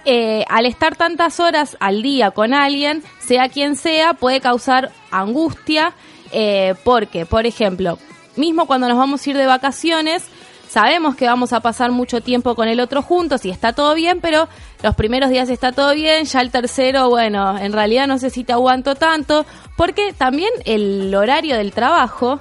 Eh, 0.04 0.44
al 0.48 0.66
estar 0.66 0.96
tantas 0.96 1.38
horas 1.38 1.76
al 1.78 2.02
día 2.02 2.32
con 2.32 2.54
alguien, 2.54 3.02
sea 3.20 3.48
quien 3.48 3.76
sea, 3.76 4.14
puede 4.14 4.40
causar 4.40 4.90
angustia 5.10 5.94
eh, 6.32 6.74
porque, 6.82 7.24
por 7.24 7.46
ejemplo, 7.46 7.98
mismo 8.36 8.66
cuando 8.66 8.88
nos 8.88 8.98
vamos 8.98 9.24
a 9.24 9.30
ir 9.30 9.36
de 9.36 9.46
vacaciones, 9.46 10.24
sabemos 10.68 11.14
que 11.14 11.26
vamos 11.26 11.52
a 11.52 11.60
pasar 11.60 11.92
mucho 11.92 12.20
tiempo 12.20 12.54
con 12.54 12.66
el 12.66 12.80
otro 12.80 13.02
juntos 13.02 13.44
y 13.44 13.50
está 13.50 13.74
todo 13.74 13.94
bien, 13.94 14.20
pero 14.20 14.48
los 14.82 14.94
primeros 14.96 15.30
días 15.30 15.50
está 15.50 15.70
todo 15.70 15.94
bien, 15.94 16.24
ya 16.24 16.40
el 16.40 16.50
tercero, 16.50 17.08
bueno, 17.08 17.58
en 17.58 17.72
realidad 17.72 18.08
no 18.08 18.18
sé 18.18 18.30
si 18.30 18.42
te 18.42 18.52
aguanto 18.52 18.94
tanto, 18.94 19.46
porque 19.76 20.12
también 20.12 20.50
el 20.64 21.14
horario 21.14 21.56
del 21.56 21.72
trabajo 21.72 22.40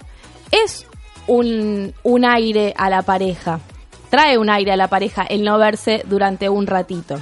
es 0.52 0.88
un, 1.28 1.93
un 2.04 2.26
aire 2.26 2.74
a 2.78 2.89
la 2.89 3.04
pareja. 3.04 3.60
Trae 4.10 4.38
un 4.38 4.50
aire 4.50 4.71
a 4.71 4.78
la 4.78 4.88
pareja 4.88 5.24
el 5.24 5.43
no 5.43 5.58
verse 5.58 6.04
durante 6.08 6.50
un 6.50 6.67
ratito. 6.67 7.19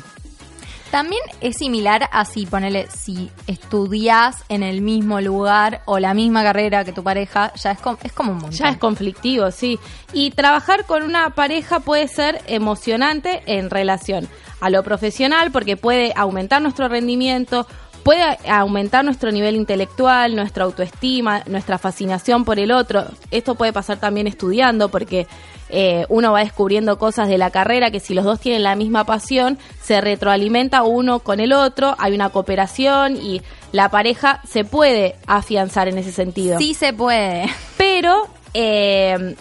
También 0.92 1.22
es 1.40 1.58
similar 1.58 2.10
a 2.12 2.26
si 2.26 2.48
ponele, 2.48 2.88
si 2.90 3.30
estudias 3.46 4.44
en 4.50 4.64
el 4.64 4.82
mismo 4.82 5.22
lugar 5.22 5.82
o 5.86 6.00
la 6.00 6.16
misma 6.16 6.42
carrera 6.44 6.84
que 6.84 6.92
tu 6.92 7.04
pareja, 7.04 7.54
ya 7.54 7.72
es, 7.72 7.80
es 8.04 8.12
como 8.12 8.32
un 8.32 8.38
montón. 8.40 8.58
Ya 8.58 8.70
es 8.70 8.78
conflictivo, 8.78 9.52
sí. 9.52 9.80
Y 10.14 10.32
trabajar 10.32 10.86
con 10.86 11.04
una 11.04 11.30
pareja 11.32 11.80
puede 11.80 12.08
ser 12.08 12.42
emocionante 12.48 13.44
en 13.46 13.70
relación 13.70 14.28
a 14.62 14.72
lo 14.72 14.82
profesional 14.82 15.52
porque 15.52 15.78
puede 15.78 16.12
aumentar 16.16 16.60
nuestro 16.62 16.88
rendimiento, 16.88 17.68
puede 18.04 18.24
aumentar 18.50 19.06
nuestro 19.06 19.32
nivel 19.32 19.56
intelectual, 19.56 20.36
nuestra 20.36 20.64
autoestima, 20.64 21.44
nuestra 21.46 21.78
fascinación 21.78 22.46
por 22.46 22.58
el 22.58 22.72
otro. 22.72 23.06
Esto 23.30 23.54
puede 23.54 23.74
pasar 23.74 24.00
también 24.00 24.26
estudiando 24.26 24.90
porque 24.90 25.28
eh, 25.70 26.06
uno 26.10 26.32
va 26.32 26.40
descubriendo 26.40 26.98
cosas 26.98 27.30
de 27.30 27.38
la 27.38 27.52
carrera 27.52 27.92
que 27.92 28.00
si 28.00 28.14
los 28.14 28.26
dos 28.26 28.40
tienen 28.40 28.64
la 28.64 28.76
misma 28.76 29.06
pasión, 29.06 29.58
se 29.82 30.02
retroalimenta 30.02 30.84
uno 30.84 31.20
con 31.20 31.40
el 31.40 31.54
otro, 31.54 31.96
hay 32.00 32.14
una 32.14 32.30
cooperación 32.30 33.18
y 33.18 33.42
la 33.72 33.90
pareja 33.90 34.42
se 34.48 34.66
puede 34.66 35.16
afianzar 35.28 35.88
en 35.88 36.00
ese 36.00 36.12
sentido 36.12 36.58
Sí 36.58 36.74
se 36.74 36.94
puede. 36.94 37.46
pero 37.78 38.28
eh, 38.54 39.36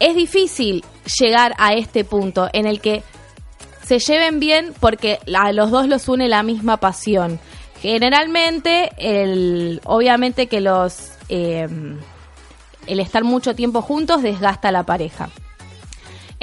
es 0.00 0.16
difícil 0.16 0.84
llegar 1.18 1.54
a 1.58 1.74
este 1.74 2.04
punto 2.04 2.48
en 2.52 2.66
el 2.66 2.80
que 2.80 3.02
se 3.84 3.98
lleven 3.98 4.40
bien 4.40 4.72
porque 4.80 5.18
a 5.34 5.52
los 5.52 5.70
dos 5.70 5.86
los 5.86 6.08
une 6.08 6.28
la 6.28 6.42
misma 6.42 6.78
pasión. 6.78 7.40
Generalmente, 7.80 8.90
el, 8.96 9.80
obviamente 9.84 10.46
que 10.46 10.60
los 10.60 11.10
eh, 11.28 11.66
el 12.86 13.00
estar 13.00 13.24
mucho 13.24 13.54
tiempo 13.54 13.82
juntos 13.82 14.22
desgasta 14.22 14.68
a 14.68 14.72
la 14.72 14.84
pareja. 14.84 15.30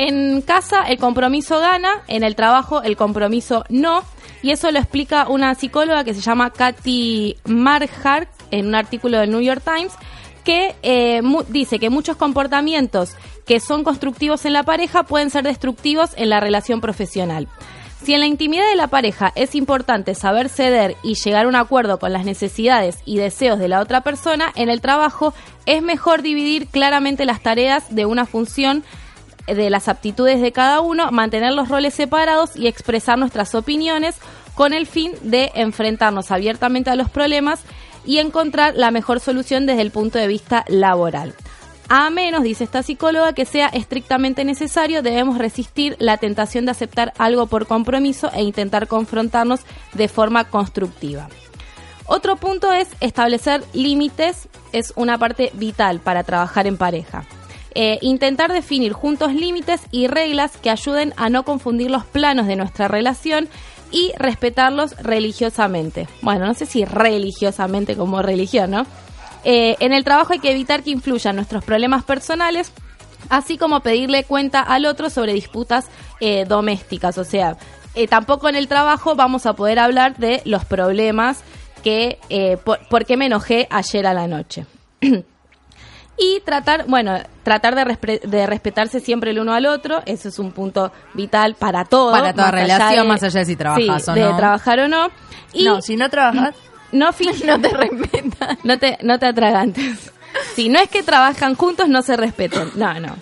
En 0.01 0.41
casa 0.41 0.83
el 0.83 0.97
compromiso 0.97 1.59
gana, 1.59 1.89
en 2.07 2.23
el 2.23 2.33
trabajo 2.33 2.81
el 2.83 2.95
compromiso 2.95 3.65
no, 3.67 4.05
y 4.41 4.51
eso 4.51 4.71
lo 4.71 4.79
explica 4.79 5.27
una 5.27 5.53
psicóloga 5.55 6.05
que 6.05 6.13
se 6.13 6.21
llama 6.21 6.51
Katy 6.51 7.35
Marhart 7.43 8.29
en 8.49 8.67
un 8.67 8.75
artículo 8.75 9.19
del 9.19 9.29
New 9.29 9.41
York 9.41 9.62
Times 9.62 9.91
que 10.45 10.73
eh, 10.83 11.21
dice 11.49 11.79
que 11.79 11.89
muchos 11.89 12.15
comportamientos 12.15 13.17
que 13.45 13.59
son 13.59 13.83
constructivos 13.83 14.45
en 14.45 14.53
la 14.53 14.63
pareja 14.63 15.03
pueden 15.03 15.31
ser 15.31 15.43
destructivos 15.43 16.12
en 16.15 16.29
la 16.29 16.39
relación 16.39 16.79
profesional. 16.79 17.49
Si 18.01 18.13
en 18.13 18.21
la 18.21 18.27
intimidad 18.27 18.69
de 18.69 18.77
la 18.77 18.88
pareja 18.88 19.33
es 19.35 19.53
importante 19.53 20.15
saber 20.15 20.47
ceder 20.47 20.95
y 21.03 21.15
llegar 21.15 21.45
a 21.45 21.49
un 21.49 21.57
acuerdo 21.57 21.99
con 21.99 22.13
las 22.13 22.23
necesidades 22.23 22.99
y 23.03 23.17
deseos 23.17 23.59
de 23.59 23.67
la 23.67 23.81
otra 23.81 23.99
persona, 23.99 24.53
en 24.55 24.69
el 24.69 24.79
trabajo 24.79 25.33
es 25.65 25.83
mejor 25.83 26.21
dividir 26.21 26.67
claramente 26.67 27.25
las 27.25 27.41
tareas 27.41 27.93
de 27.93 28.05
una 28.05 28.25
función 28.25 28.85
de 29.55 29.69
las 29.69 29.88
aptitudes 29.88 30.41
de 30.41 30.51
cada 30.51 30.81
uno, 30.81 31.12
mantener 31.12 31.53
los 31.53 31.69
roles 31.69 31.93
separados 31.93 32.55
y 32.55 32.67
expresar 32.67 33.17
nuestras 33.17 33.55
opiniones 33.55 34.15
con 34.55 34.73
el 34.73 34.88
fin 34.88 35.13
de 35.21 35.51
enfrentarnos 35.55 36.31
abiertamente 36.31 36.89
a 36.89 36.95
los 36.95 37.09
problemas 37.09 37.62
y 38.05 38.17
encontrar 38.17 38.75
la 38.75 38.91
mejor 38.91 39.19
solución 39.19 39.65
desde 39.65 39.81
el 39.81 39.91
punto 39.91 40.19
de 40.19 40.27
vista 40.27 40.65
laboral. 40.67 41.33
A 41.91 42.12
menos, 42.12 42.43
dice 42.43 42.65
esta 42.65 42.83
psicóloga, 42.83 43.33
que 43.33 43.45
sea 43.45 43.67
estrictamente 43.67 44.43
necesario, 44.45 45.01
debemos 45.01 45.39
resistir 45.39 45.95
la 45.99 46.17
tentación 46.17 46.65
de 46.65 46.71
aceptar 46.71 47.13
algo 47.17 47.47
por 47.47 47.65
compromiso 47.65 48.29
e 48.33 48.43
intentar 48.43 48.88
confrontarnos 48.88 49.62
de 49.93 50.07
forma 50.07 50.43
constructiva. 50.43 51.29
Otro 52.05 52.35
punto 52.35 52.73
es 52.73 52.89
establecer 52.99 53.63
límites, 53.73 54.49
es 54.71 54.93
una 54.95 55.17
parte 55.17 55.51
vital 55.53 55.99
para 55.99 56.23
trabajar 56.23 56.67
en 56.67 56.77
pareja. 56.77 57.25
Eh, 57.75 57.99
intentar 58.01 58.51
definir 58.51 58.93
juntos 58.93 59.34
límites 59.34 59.82
y 59.91 60.08
reglas 60.08 60.58
que 60.58 60.71
ayuden 60.71 61.13
a 61.17 61.29
no 61.29 61.43
confundir 61.43 61.91
los 61.91 62.03
planos 62.03 62.47
de 62.47 62.55
nuestra 62.55 62.88
relación 62.88 63.47
y 63.91 64.12
respetarlos 64.17 64.97
religiosamente. 64.97 66.08
Bueno, 66.21 66.47
no 66.47 66.53
sé 66.55 66.65
si 66.65 66.84
religiosamente 66.84 67.95
como 67.95 68.23
religión, 68.23 68.71
¿no? 68.71 68.88
Eh, 69.43 69.75
en 69.79 69.93
el 69.93 70.03
trabajo 70.03 70.34
hay 70.34 70.39
que 70.39 70.51
evitar 70.51 70.82
que 70.84 70.89
influyan 70.89 71.36
nuestros 71.36 71.63
problemas 71.63 72.03
personales, 72.03 72.71
así 73.29 73.58
como 73.58 73.82
pedirle 73.82 74.23
cuenta 74.23 74.62
al 74.62 74.86
otro 74.86 75.12
sobre 75.12 75.34
disputas 75.34 75.88
eh, 76.19 76.45
domésticas. 76.45 77.19
O 77.19 77.23
sea, 77.23 77.55
tampoco 78.10 78.49
en 78.49 78.55
el 78.55 78.67
trabajo 78.67 79.15
vamos 79.15 79.45
a 79.45 79.53
poder 79.53 79.77
hablar 79.77 80.17
de 80.17 80.41
los 80.45 80.65
problemas 80.65 81.43
que, 81.84 82.17
por 82.63 83.05
qué 83.05 83.15
me 83.15 83.27
enojé 83.27 83.67
ayer 83.69 84.08
a 84.08 84.13
la 84.13 84.27
noche. 84.27 84.65
y 86.19 86.41
tratar, 86.41 86.86
bueno, 86.88 87.17
tratar 87.43 87.75
de, 87.75 87.86
respre- 87.86 88.19
de 88.21 88.45
respetarse 88.45 88.99
siempre 88.99 89.32
el 89.32 89.39
uno 89.39 89.53
al 89.53 89.65
otro, 89.65 90.01
eso 90.05 90.27
es 90.29 90.38
un 90.39 90.51
punto 90.51 90.91
vital 91.13 91.55
para 91.55 91.86
todo. 91.86 92.12
Para 92.12 92.34
toda 92.34 92.47
más 92.51 92.53
relación, 92.53 93.08
más 93.08 93.23
allá 93.23 93.39
de 93.39 93.45
si 93.45 93.55
trabajas 93.55 94.03
sí, 94.05 94.12
o 94.12 94.13
de 94.13 94.21
no. 94.21 94.36
trabajar 94.38 94.79
o 94.82 94.88
no. 94.88 95.08
Y 95.53 95.63
no, 95.63 95.82
si 95.82 95.95
no 95.95 96.10
trabajas, 96.10 96.55
no 96.91 97.12
no 97.45 97.62
te 97.62 97.69
respetan. 97.69 98.58
no 98.63 98.77
te, 98.77 98.97
no 99.01 99.17
te 99.19 99.25
atragantes. 99.27 100.12
Si 100.55 100.69
no 100.69 100.79
es 100.79 100.89
que 100.89 101.01
trabajan 101.03 101.55
juntos, 101.55 101.88
no 101.89 102.01
se 102.01 102.15
respeten. 102.17 102.69
No, 102.75 102.99
no. 102.99 103.15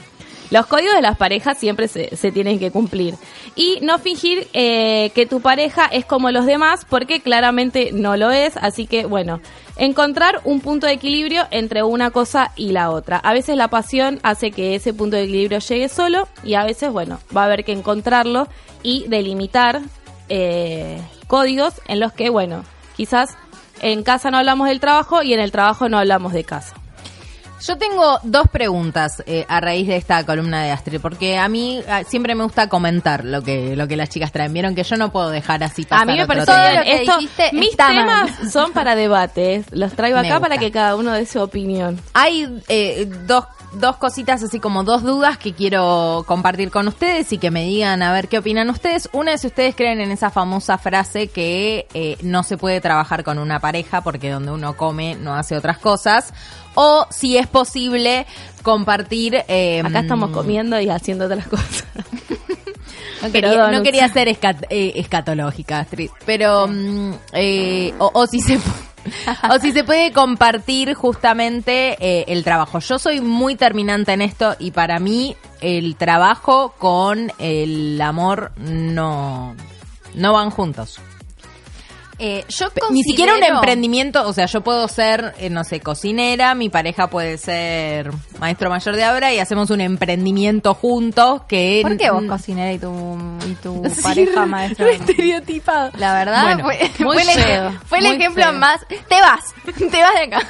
Los 0.49 0.65
códigos 0.65 0.95
de 0.95 1.01
las 1.01 1.17
parejas 1.17 1.57
siempre 1.57 1.87
se, 1.87 2.15
se 2.15 2.31
tienen 2.31 2.57
que 2.59 2.71
cumplir. 2.71 3.15
Y 3.55 3.79
no 3.81 3.99
fingir 3.99 4.47
eh, 4.53 5.11
que 5.13 5.25
tu 5.25 5.41
pareja 5.41 5.85
es 5.85 6.05
como 6.05 6.31
los 6.31 6.45
demás, 6.45 6.85
porque 6.89 7.21
claramente 7.21 7.91
no 7.93 8.15
lo 8.17 8.31
es. 8.31 8.55
Así 8.57 8.87
que, 8.87 9.05
bueno, 9.05 9.41
encontrar 9.77 10.41
un 10.43 10.59
punto 10.59 10.87
de 10.87 10.93
equilibrio 10.93 11.43
entre 11.51 11.83
una 11.83 12.11
cosa 12.11 12.51
y 12.55 12.71
la 12.71 12.89
otra. 12.91 13.17
A 13.17 13.33
veces 13.33 13.55
la 13.57 13.69
pasión 13.69 14.19
hace 14.23 14.51
que 14.51 14.75
ese 14.75 14.93
punto 14.93 15.15
de 15.15 15.23
equilibrio 15.23 15.59
llegue 15.59 15.89
solo 15.89 16.27
y 16.43 16.55
a 16.55 16.63
veces, 16.63 16.91
bueno, 16.91 17.19
va 17.35 17.43
a 17.43 17.45
haber 17.45 17.63
que 17.63 17.71
encontrarlo 17.71 18.47
y 18.83 19.07
delimitar 19.07 19.81
eh, 20.29 21.01
códigos 21.27 21.81
en 21.87 21.99
los 21.99 22.13
que, 22.13 22.29
bueno, 22.29 22.63
quizás 22.95 23.35
en 23.81 24.03
casa 24.03 24.31
no 24.31 24.37
hablamos 24.37 24.67
del 24.67 24.79
trabajo 24.79 25.21
y 25.21 25.33
en 25.33 25.39
el 25.39 25.51
trabajo 25.51 25.89
no 25.89 25.99
hablamos 25.99 26.33
de 26.33 26.43
casa. 26.43 26.75
Yo 27.61 27.77
tengo 27.77 28.19
dos 28.23 28.47
preguntas 28.49 29.23
eh, 29.25 29.45
a 29.47 29.59
raíz 29.59 29.87
de 29.87 29.95
esta 29.95 30.23
columna 30.25 30.63
de 30.63 30.71
Astrid, 30.71 31.01
porque 31.01 31.37
a 31.37 31.49
mí 31.49 31.81
ah, 31.89 32.03
siempre 32.07 32.35
me 32.35 32.43
gusta 32.43 32.69
comentar 32.69 33.25
lo 33.25 33.41
que 33.41 33.75
lo 33.75 33.87
que 33.87 33.97
las 33.97 34.09
chicas 34.09 34.31
traen. 34.31 34.53
Vieron 34.53 34.75
que 34.75 34.83
yo 34.83 34.95
no 34.95 35.11
puedo 35.11 35.29
dejar 35.29 35.63
así 35.63 35.83
pasar 35.83 36.07
A 36.07 36.11
mí 36.11 36.17
me 36.17 36.27
parece 36.27 36.51
bien. 36.51 36.83
que 36.83 36.95
Esto, 37.01 37.17
dijiste 37.17 37.49
mis 37.53 37.75
temas 37.75 38.05
mal. 38.39 38.51
son 38.51 38.73
para 38.73 38.95
debates. 38.95 39.65
Los 39.71 39.93
traigo 39.93 40.19
acá 40.19 40.39
para 40.39 40.57
que 40.57 40.71
cada 40.71 40.95
uno 40.95 41.13
dé 41.13 41.25
su 41.25 41.41
opinión. 41.41 41.99
Hay 42.13 42.61
eh, 42.67 43.09
dos, 43.25 43.45
dos 43.73 43.97
cositas, 43.97 44.43
así 44.43 44.59
como 44.59 44.83
dos 44.83 45.01
dudas 45.01 45.37
que 45.37 45.53
quiero 45.53 46.25
compartir 46.27 46.69
con 46.69 46.87
ustedes 46.87 47.33
y 47.33 47.39
que 47.39 47.49
me 47.49 47.63
digan 47.63 48.03
a 48.03 48.13
ver 48.13 48.27
qué 48.27 48.37
opinan 48.37 48.69
ustedes. 48.69 49.09
Una 49.13 49.33
es 49.33 49.41
si 49.41 49.47
ustedes 49.47 49.75
creen 49.75 49.99
en 49.99 50.11
esa 50.11 50.29
famosa 50.29 50.77
frase 50.77 51.27
que 51.29 51.87
eh, 51.95 52.17
no 52.21 52.43
se 52.43 52.57
puede 52.57 52.81
trabajar 52.81 53.23
con 53.23 53.39
una 53.39 53.59
pareja 53.59 54.01
porque 54.01 54.29
donde 54.29 54.51
uno 54.51 54.77
come 54.77 55.15
no 55.15 55.35
hace 55.35 55.57
otras 55.57 55.79
cosas. 55.79 56.33
O 56.79 57.07
si 57.09 57.37
es 57.37 57.47
posible 57.47 58.25
compartir... 58.61 59.43
eh, 59.47 59.81
Acá 59.83 60.01
estamos 60.01 60.29
comiendo 60.29 60.79
y 60.79 60.89
haciendo 60.89 61.25
otras 61.25 61.47
cosas. 61.47 61.85
No 63.21 63.31
quería, 63.31 63.49
no 63.71 63.83
quería 63.83 64.07
ser 64.09 64.27
escat- 64.27 64.67
eh, 64.69 64.91
escatológica, 64.95 65.79
Astrid, 65.79 66.11
pero 66.23 66.67
mm, 66.67 67.13
eh, 67.33 67.91
o, 67.97 68.11
o 68.13 68.27
si 68.27 68.41
se 68.41 68.59
o 69.49 69.57
si 69.59 69.71
se 69.71 69.83
puede 69.83 70.11
compartir 70.11 70.93
justamente 70.93 71.97
eh, 71.99 72.25
el 72.27 72.43
trabajo. 72.43 72.77
Yo 72.77 72.99
soy 72.99 73.19
muy 73.19 73.55
terminante 73.55 74.13
en 74.13 74.21
esto 74.21 74.55
y 74.59 74.69
para 74.69 74.99
mí 74.99 75.35
el 75.61 75.95
trabajo 75.95 76.75
con 76.77 77.31
el 77.39 77.99
amor 78.01 78.51
no 78.57 79.55
no 80.13 80.33
van 80.33 80.51
juntos. 80.51 80.99
Eh, 82.19 82.45
yo 82.49 82.69
Pe- 82.71 82.81
Ni 82.89 83.03
siquiera 83.03 83.33
un 83.33 83.39
considero- 83.39 83.55
emprendimiento, 83.59 84.27
o 84.27 84.33
sea, 84.33 84.47
yo 84.47 84.61
puedo 84.61 84.87
ser, 84.87 85.35
eh, 85.39 85.49
no 85.51 85.63
sé, 85.63 85.79
cocinera, 85.81 86.55
mi 86.55 86.69
pareja 86.69 87.09
puede 87.09 87.37
ser 87.37 88.09
maestro 88.39 88.69
mayor 88.71 88.95
de 88.95 89.07
obra 89.07 89.33
y 89.33 89.39
hacemos 89.39 89.69
un 89.69 89.81
emprendimiento 89.81 90.73
juntos 90.73 91.43
que... 91.47 91.79
¿Por 91.83 91.95
qué 91.97 92.09
vos 92.09 92.23
cocinera 92.27 92.73
y 92.73 92.79
tu, 92.79 93.17
y 93.47 93.53
tu 93.61 93.83
Sí, 93.95 94.01
pareja 94.01 94.41
re- 94.41 94.45
maestra? 94.47 94.85
re 94.87 94.95
estereotipado. 94.95 95.91
La 95.97 96.13
verdad, 96.15 96.43
Bueno, 96.43 96.63
fue, 96.63 96.81
el, 96.81 96.89
fue 97.87 97.99
ejemplo 98.15 98.43
feo. 98.43 98.53
más. 98.53 98.81
Te 98.87 99.21
vas, 99.21 99.53
te 99.77 100.01
vas 100.01 100.13
de 100.15 100.21
acá. 100.23 100.47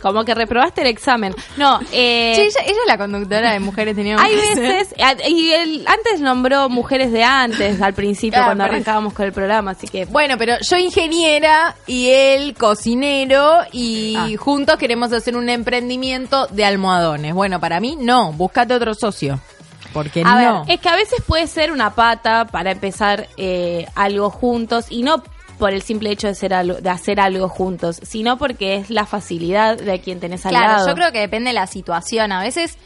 Como 0.00 0.24
que 0.24 0.34
reprobaste 0.34 0.80
el 0.82 0.86
examen. 0.86 1.34
No, 1.56 1.78
eh, 1.92 2.32
Sí, 2.34 2.40
ella, 2.42 2.60
ella 2.66 2.78
es 2.82 2.86
la 2.86 2.98
conductora 2.98 3.52
de 3.52 3.60
Mujeres 3.60 3.94
Teníamos 3.96 4.24
hay 4.24 4.34
veces, 4.56 4.94
y 5.28 5.52
él 5.52 5.84
antes 5.86 6.20
nombró 6.20 6.68
mujeres 6.68 7.12
de 7.12 7.22
antes, 7.24 7.80
al 7.82 7.94
principio, 7.94 8.42
cuando 8.44 8.64
arrancábamos 8.64 9.12
con 9.12 9.26
el 9.26 9.32
programa, 9.32 9.72
así 9.72 9.86
que... 9.88 10.06
Bueno, 10.06 10.36
pero 10.38 10.54
yo 10.60 10.76
ingeniera 10.76 11.74
y 11.86 12.08
él 12.10 12.54
cocinero 12.58 13.58
y 13.72 14.14
Ah. 14.16 14.28
juntos 14.38 14.76
queremos 14.76 15.12
hacer 15.12 15.36
un 15.36 15.48
emprendimiento 15.48 16.46
de 16.48 16.64
almohadones. 16.64 17.34
Bueno, 17.34 17.60
para 17.60 17.80
mí 17.80 17.96
no, 18.00 18.32
búscate 18.32 18.74
otro 18.74 18.94
socio. 18.94 19.40
Porque 19.92 20.22
A 20.24 20.40
no. 20.40 20.64
ver, 20.64 20.74
es 20.74 20.80
que 20.80 20.88
a 20.88 20.94
veces 20.94 21.20
puede 21.26 21.46
ser 21.48 21.72
una 21.72 21.94
pata 21.94 22.44
para 22.46 22.70
empezar 22.70 23.26
eh, 23.36 23.86
algo 23.96 24.30
juntos 24.30 24.86
y 24.88 25.02
no 25.02 25.22
por 25.60 25.72
el 25.72 25.82
simple 25.82 26.10
hecho 26.10 26.26
de, 26.26 26.34
ser 26.34 26.52
algo, 26.52 26.74
de 26.80 26.90
hacer 26.90 27.20
algo 27.20 27.48
juntos, 27.48 28.00
sino 28.02 28.36
porque 28.38 28.74
es 28.74 28.90
la 28.90 29.06
facilidad 29.06 29.76
de 29.78 30.00
quien 30.00 30.18
tenés 30.18 30.44
al 30.46 30.50
Claro, 30.50 30.72
lado. 30.78 30.88
yo 30.88 30.94
creo 30.94 31.12
que 31.12 31.20
depende 31.20 31.50
de 31.50 31.54
la 31.54 31.68
situación. 31.68 32.32
A 32.32 32.42
veces 32.42 32.76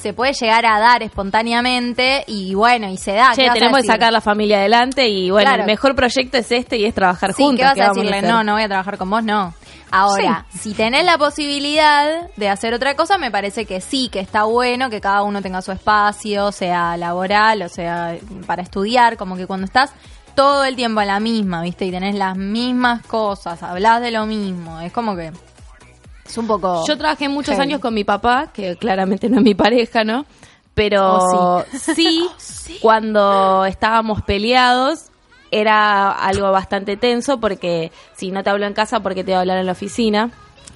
se 0.00 0.12
puede 0.12 0.32
llegar 0.34 0.66
a 0.66 0.78
dar 0.80 1.02
espontáneamente 1.02 2.24
y 2.26 2.54
bueno, 2.54 2.88
y 2.90 2.96
se 2.96 3.12
da. 3.12 3.32
¿Qué 3.34 3.46
Che, 3.46 3.50
tenemos 3.52 3.80
que 3.80 3.86
sacar 3.86 4.12
la 4.12 4.20
familia 4.20 4.58
adelante 4.58 5.08
y 5.08 5.30
bueno, 5.30 5.48
Claro. 5.48 5.62
el 5.62 5.66
mejor 5.66 5.94
proyecto 5.94 6.36
es 6.38 6.50
este 6.52 6.76
y 6.76 6.84
es 6.84 6.94
trabajar 6.94 7.32
Sí, 7.32 7.42
juntos. 7.42 7.58
¿qué 7.60 7.64
vas 7.64 7.74
¿qué 7.74 7.82
a 7.82 7.88
decirle? 7.88 8.22
no, 8.22 8.42
no 8.44 8.54
voy 8.54 8.62
a 8.62 8.68
trabajar 8.68 8.98
con 8.98 9.08
vos, 9.10 9.22
no. 9.24 9.54
Ahora, 9.90 10.44
si 10.50 10.74
tenés 10.74 11.04
la 11.04 11.16
posibilidad 11.18 12.28
de 12.36 12.48
hacer 12.48 12.74
otra 12.74 12.96
cosa, 12.96 13.16
me 13.16 13.30
parece 13.30 13.64
que 13.64 13.80
sí, 13.80 14.08
que 14.10 14.18
está 14.18 14.42
bueno 14.44 14.90
que 14.90 15.00
cada 15.00 15.22
uno 15.22 15.40
tenga 15.40 15.62
su 15.62 15.70
espacio, 15.70 16.50
sea 16.50 16.96
laboral 16.96 17.62
o 17.62 17.68
sea 17.68 18.16
para 18.46 18.62
estudiar, 18.62 19.16
como 19.16 19.36
que 19.36 19.46
cuando 19.46 19.66
estás 19.66 19.92
todo 20.34 20.64
el 20.64 20.76
tiempo 20.76 21.00
en 21.00 21.08
la 21.08 21.20
misma, 21.20 21.62
¿viste? 21.62 21.84
Y 21.86 21.90
tenés 21.90 22.14
las 22.14 22.36
mismas 22.36 23.02
cosas, 23.06 23.62
hablas 23.62 24.00
de 24.00 24.10
lo 24.10 24.26
mismo, 24.26 24.80
es 24.80 24.92
como 24.92 25.14
que 25.16 25.32
es 26.26 26.38
un 26.38 26.46
poco... 26.46 26.84
Yo 26.86 26.96
trabajé 26.98 27.28
muchos 27.28 27.54
Heavy. 27.54 27.62
años 27.62 27.80
con 27.80 27.94
mi 27.94 28.04
papá, 28.04 28.48
que 28.52 28.76
claramente 28.76 29.28
no 29.28 29.38
es 29.38 29.42
mi 29.44 29.54
pareja, 29.54 30.04
¿no? 30.04 30.24
Pero 30.74 31.18
Oh, 31.20 31.64
sí, 31.72 32.28
cuando 32.82 33.64
estábamos 33.64 34.22
peleados 34.22 35.06
era 35.50 36.10
algo 36.10 36.50
bastante 36.50 36.96
tenso 36.96 37.38
porque 37.38 37.92
si 38.16 38.30
no 38.32 38.42
te 38.42 38.50
hablo 38.50 38.66
en 38.66 38.72
casa, 38.74 39.00
porque 39.00 39.22
te 39.22 39.30
voy 39.30 39.36
a 39.36 39.40
hablar 39.40 39.58
en 39.58 39.66
la 39.66 39.72
oficina? 39.72 40.30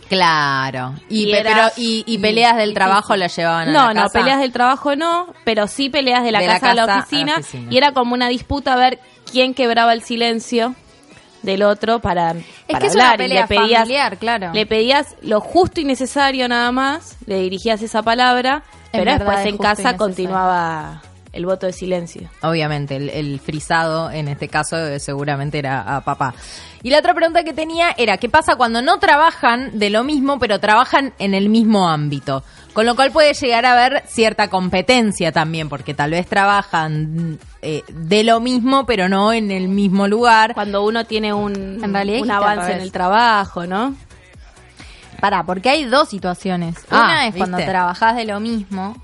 Claro. 0.08 0.94
Y, 1.08 1.24
Y 1.28 1.32
pe- 1.32 1.40
era- 1.40 1.54
pero, 1.54 1.68
y, 1.76 2.04
y 2.06 2.18
peleas 2.18 2.56
del 2.56 2.72
trabajo 2.74 3.14
las 3.16 3.34
llevaban 3.36 3.68
a 3.68 3.72
No, 3.72 3.86
la 3.88 3.94
no, 3.94 4.02
casa. 4.02 4.18
peleas 4.20 4.38
del 4.40 4.52
trabajo 4.52 4.96
no, 4.96 5.26
pero 5.44 5.66
sí 5.66 5.90
peleas 5.90 6.22
de 6.22 6.32
la, 6.32 6.38
De 6.40 6.46
la 6.46 6.54
casa, 6.54 6.70
a 6.70 6.74
la 6.74 6.86
casa 6.86 6.92
a 6.92 6.96
la 6.96 7.02
oficina. 7.34 7.66
Y 7.70 7.76
era 7.76 7.92
como 7.92 8.14
una 8.14 8.28
disputa 8.28 8.72
a 8.74 8.76
ver 8.76 9.00
quién 9.30 9.54
quebraba 9.54 9.92
el 9.92 10.02
silencio 10.02 10.74
del 11.42 11.62
otro 11.62 12.00
para, 12.00 12.34
para 12.66 12.78
que 12.80 12.86
es 12.86 12.94
una 12.94 13.12
hablar. 13.12 13.18
pelea 13.18 13.38
y 13.38 13.42
le 13.42 13.46
pedías, 13.46 13.80
familiar, 13.80 14.18
claro. 14.18 14.52
Le 14.52 14.66
pedías 14.66 15.16
lo 15.22 15.40
justo 15.40 15.80
y 15.80 15.84
necesario 15.84 16.48
nada 16.48 16.72
más, 16.72 17.16
le 17.26 17.38
dirigías 17.40 17.80
esa 17.82 18.02
palabra, 18.02 18.64
pero 18.90 19.04
verdad, 19.04 19.18
después 19.18 19.40
es 19.40 19.46
en 19.46 19.58
casa 19.58 19.96
continuaba 19.96 21.02
el 21.32 21.46
voto 21.46 21.66
de 21.66 21.72
silencio. 21.72 22.28
Obviamente, 22.42 22.96
el, 22.96 23.10
el 23.10 23.38
frisado 23.38 24.10
en 24.10 24.28
este 24.28 24.48
caso 24.48 24.76
eh, 24.76 24.98
seguramente 24.98 25.58
era 25.58 25.96
a 25.96 26.00
papá. 26.00 26.34
Y 26.82 26.90
la 26.90 26.98
otra 26.98 27.14
pregunta 27.14 27.44
que 27.44 27.52
tenía 27.52 27.90
era, 27.96 28.16
¿qué 28.16 28.28
pasa 28.28 28.56
cuando 28.56 28.82
no 28.82 28.98
trabajan 28.98 29.78
de 29.78 29.90
lo 29.90 30.04
mismo, 30.04 30.38
pero 30.38 30.58
trabajan 30.58 31.12
en 31.18 31.34
el 31.34 31.48
mismo 31.48 31.88
ámbito? 31.88 32.42
Con 32.78 32.86
lo 32.86 32.94
cual 32.94 33.10
puede 33.10 33.34
llegar 33.34 33.66
a 33.66 33.72
haber 33.72 34.04
cierta 34.06 34.46
competencia 34.46 35.32
también, 35.32 35.68
porque 35.68 35.94
tal 35.94 36.12
vez 36.12 36.28
trabajan 36.28 37.40
eh, 37.60 37.82
de 37.88 38.22
lo 38.22 38.38
mismo, 38.38 38.86
pero 38.86 39.08
no 39.08 39.32
en 39.32 39.50
el 39.50 39.66
mismo 39.66 40.06
lugar. 40.06 40.54
Cuando 40.54 40.84
uno 40.84 41.04
tiene 41.04 41.32
un, 41.32 41.82
En 41.82 41.92
realidad 41.92 42.20
un 42.22 42.30
avance 42.30 42.70
en 42.70 42.80
el 42.80 42.92
trabajo, 42.92 43.66
¿no? 43.66 43.96
Pará, 45.18 45.42
porque 45.42 45.70
hay 45.70 45.86
dos 45.86 46.08
situaciones. 46.08 46.76
Ah, 46.88 47.02
Una 47.06 47.26
es 47.26 47.34
cuando 47.34 47.58
trabajás 47.58 48.14
de 48.14 48.26
lo 48.26 48.38
mismo. 48.38 48.96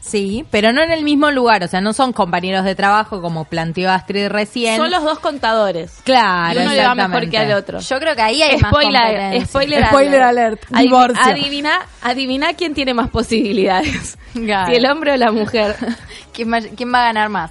Sí, 0.00 0.46
pero 0.50 0.72
no 0.72 0.82
en 0.82 0.90
el 0.92 1.04
mismo 1.04 1.30
lugar, 1.30 1.62
o 1.62 1.68
sea, 1.68 1.80
no 1.80 1.92
son 1.92 2.12
compañeros 2.12 2.64
de 2.64 2.74
trabajo 2.74 3.20
como 3.20 3.44
planteó 3.44 3.90
Astrid 3.90 4.28
recién. 4.28 4.76
Son 4.78 4.90
los 4.90 5.02
dos 5.04 5.18
contadores. 5.18 6.00
Claro, 6.04 6.58
y 6.58 6.62
uno 6.64 6.72
le 6.74 6.82
va 6.86 6.94
mejor 6.94 7.28
que 7.28 7.36
al 7.38 7.52
otro. 7.52 7.80
Yo 7.80 7.98
creo 8.00 8.16
que 8.16 8.22
ahí 8.22 8.42
hay 8.42 8.56
más 8.58 8.70
Spoiler, 8.70 9.00
competencia. 9.02 9.46
spoiler, 9.46 9.86
Spoiler 9.86 10.22
alert, 10.22 10.62
divorcio. 10.70 11.22
Adivina, 11.22 11.80
adivina 12.02 12.54
quién 12.54 12.74
tiene 12.74 12.94
más 12.94 13.10
posibilidades. 13.10 14.16
Claro. 14.32 14.70
Si 14.70 14.76
el 14.76 14.86
hombre 14.86 15.12
o 15.12 15.16
la 15.16 15.32
mujer. 15.32 15.76
¿Quién 16.32 16.52
va, 16.52 16.60
quién 16.60 16.92
va 16.94 17.00
a 17.02 17.04
ganar 17.06 17.28
más? 17.28 17.50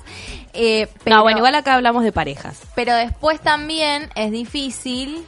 Eh, 0.54 0.88
pero, 1.04 1.18
no, 1.18 1.22
bueno, 1.24 1.38
igual 1.39 1.54
acá 1.56 1.76
hablamos 1.76 2.04
de 2.04 2.12
parejas. 2.12 2.62
pero 2.74 2.95
después 2.95 3.39
también 3.41 4.10
es 4.16 4.32
difícil 4.32 5.24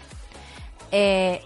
eh, 0.92 1.42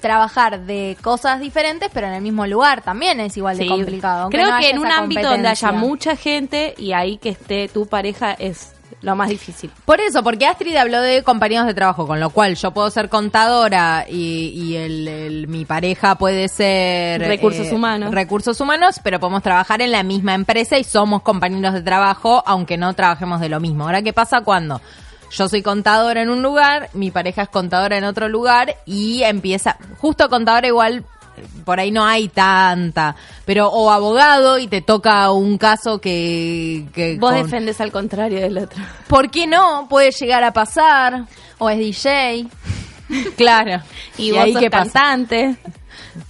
trabajar 0.00 0.60
de 0.60 0.96
cosas 1.02 1.40
diferentes, 1.40 1.90
pero 1.92 2.06
en 2.06 2.14
el 2.14 2.22
mismo 2.22 2.46
lugar 2.46 2.82
también 2.82 3.20
es 3.20 3.36
igual 3.36 3.56
de 3.56 3.64
Sí. 3.64 3.68
complicado. 3.68 4.30
Creo 4.30 4.50
no 4.50 4.58
que 4.58 4.70
en 4.70 4.78
un 4.78 4.86
ámbito 4.90 5.28
donde 5.28 5.48
haya 5.48 5.72
mucha 5.72 6.16
gente 6.16 6.74
y 6.78 6.92
ahí 6.92 7.18
que 7.18 7.30
esté 7.30 7.68
tu 7.68 7.86
pareja 7.86 8.32
es 8.32 8.72
lo 9.02 9.14
más 9.16 9.30
difícil. 9.30 9.70
Por 9.86 9.98
eso, 10.00 10.22
porque 10.22 10.46
Astrid 10.46 10.76
habló 10.76 11.00
de 11.00 11.22
compañeros 11.22 11.66
de 11.66 11.72
trabajo, 11.72 12.06
con 12.06 12.20
lo 12.20 12.28
cual 12.30 12.54
yo 12.56 12.72
puedo 12.72 12.90
ser 12.90 13.08
contadora 13.08 14.04
y, 14.06 14.48
y 14.54 14.76
el, 14.76 15.08
el- 15.08 15.48
mi 15.48 15.64
pareja 15.64 16.16
puede 16.16 16.48
ser... 16.48 17.22
eh, 17.22 17.28
Recursos 17.28 17.72
humanos. 17.72 18.12
Recursos 18.12 18.60
humanos, 18.60 19.00
pero 19.02 19.18
podemos 19.18 19.42
trabajar 19.42 19.80
en 19.80 19.92
la 19.92 20.02
misma 20.02 20.34
empresa 20.34 20.76
y 20.76 20.84
somos 20.84 21.22
compañeros 21.22 21.72
de 21.72 21.80
trabajo, 21.82 22.42
aunque 22.46 22.76
no 22.76 22.92
trabajemos 22.94 23.40
de 23.40 23.48
lo 23.48 23.58
mismo. 23.60 23.84
Ahora, 23.84 24.02
¿qué 24.02 24.12
pasa 24.12 24.42
cuando 24.42 24.82
yo 25.30 25.48
soy 25.48 25.62
contadora 25.62 26.22
en 26.22 26.30
un 26.30 26.42
lugar, 26.42 26.90
mi 26.92 27.10
pareja 27.10 27.42
es 27.42 27.48
contadora 27.48 27.96
en 27.96 28.04
otro 28.04 28.28
lugar 28.28 28.74
y 28.86 29.22
empieza... 29.22 29.76
Justo 29.98 30.28
contadora 30.28 30.66
igual... 30.66 31.04
eh, 31.36 31.46
Por 31.64 31.78
ahí 31.80 31.90
no 31.90 32.04
hay 32.04 32.28
tanta, 32.28 33.14
pero 33.44 33.68
o 33.68 33.90
abogado 33.90 34.58
y 34.58 34.66
te 34.66 34.82
toca 34.82 35.30
un 35.30 35.56
caso 35.58 36.00
que, 36.00 36.86
que 36.92 37.16
Vos 37.18 37.32
con- 37.32 37.42
defendes 37.44 37.80
al 37.80 37.92
contrario 37.92 38.40
del 38.40 38.58
otro. 38.58 38.82
¿Por 39.08 39.30
qué 39.30 39.46
no? 39.46 39.86
Puede 39.88 40.10
llegar 40.10 40.42
a 40.44 40.52
pasar. 40.52 41.24
O 41.58 41.68
es 41.70 41.78
DJ. 41.78 42.46
Claro. 43.36 43.82
Y, 44.18 44.30
vos 44.30 44.40
ahí 44.40 44.52
sos 44.52 44.62
pasa? 44.70 44.84
cantante. 44.84 45.56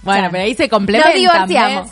Bueno, 0.01 0.29
pero 0.31 0.43
ahí 0.43 0.55
se 0.55 0.67
complementan. 0.67 1.11
Nos 1.13 1.19
divorciamos. 1.47 1.91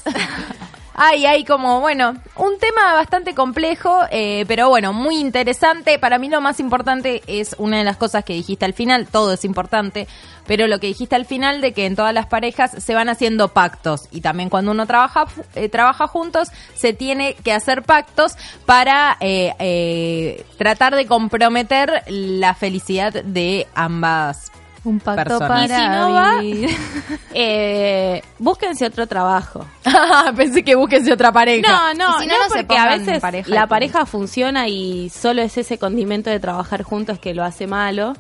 ¿Ves? 0.99 1.05
Ay, 1.07 1.25
hay 1.25 1.43
como, 1.45 1.79
bueno, 1.79 2.13
un 2.35 2.57
tema 2.59 2.93
bastante 2.93 3.33
complejo, 3.33 4.01
eh, 4.11 4.45
pero 4.47 4.69
bueno, 4.69 4.93
muy 4.93 5.17
interesante. 5.17 5.99
Para 5.99 6.19
mí 6.19 6.29
lo 6.29 6.41
más 6.41 6.59
importante 6.59 7.21
es 7.27 7.55
una 7.57 7.77
de 7.77 7.83
las 7.83 7.97
cosas 7.97 8.23
que 8.23 8.33
dijiste 8.33 8.65
al 8.65 8.73
final, 8.73 9.07
todo 9.07 9.33
es 9.33 9.45
importante, 9.45 10.07
pero 10.49 10.65
lo 10.65 10.79
que 10.79 10.87
dijiste 10.87 11.15
al 11.15 11.25
final 11.25 11.61
de 11.61 11.73
que 11.73 11.85
en 11.85 11.95
todas 11.95 12.11
las 12.11 12.25
parejas 12.25 12.71
se 12.83 12.95
van 12.95 13.07
haciendo 13.07 13.49
pactos 13.49 14.07
y 14.09 14.21
también 14.21 14.49
cuando 14.49 14.71
uno 14.71 14.87
trabaja, 14.87 15.27
eh, 15.53 15.69
trabaja 15.69 16.07
juntos 16.07 16.47
se 16.73 16.91
tiene 16.91 17.35
que 17.35 17.53
hacer 17.53 17.83
pactos 17.83 18.33
para 18.65 19.15
eh, 19.19 19.53
eh, 19.59 20.43
tratar 20.57 20.95
de 20.95 21.05
comprometer 21.05 22.03
la 22.07 22.55
felicidad 22.55 23.13
de 23.13 23.67
ambas 23.75 24.51
Un 24.89 24.99
pacto 24.99 25.37
para 25.39 25.65
Y 25.65 25.67
si 25.67 25.87
no 25.87 26.13
va- 26.13 26.37
vivir. 26.39 26.69
Eh, 27.33 28.21
búsquense 28.39 28.85
otro 28.85 29.05
trabajo. 29.07 29.65
Pensé 30.35 30.63
que 30.63 30.75
búsquense 30.75 31.13
otra 31.13 31.31
pareja. 31.31 31.67
No, 31.71 31.93
no, 31.93 32.19
si 32.19 32.25
no, 32.27 32.33
no, 32.37 32.43
no 32.45 32.49
se 32.49 32.63
porque 32.63 32.77
a 32.77 32.97
veces 32.97 33.19
pareja 33.21 33.49
la 33.49 33.67
pareja 33.67 34.05
funciona 34.05 34.67
y 34.67 35.09
solo 35.09 35.41
es 35.41 35.57
ese 35.57 35.77
condimento 35.77 36.29
de 36.29 36.39
trabajar 36.39 36.83
juntos 36.83 37.19
que 37.19 37.33
lo 37.33 37.43
hace 37.43 37.67
malo. 37.67 38.13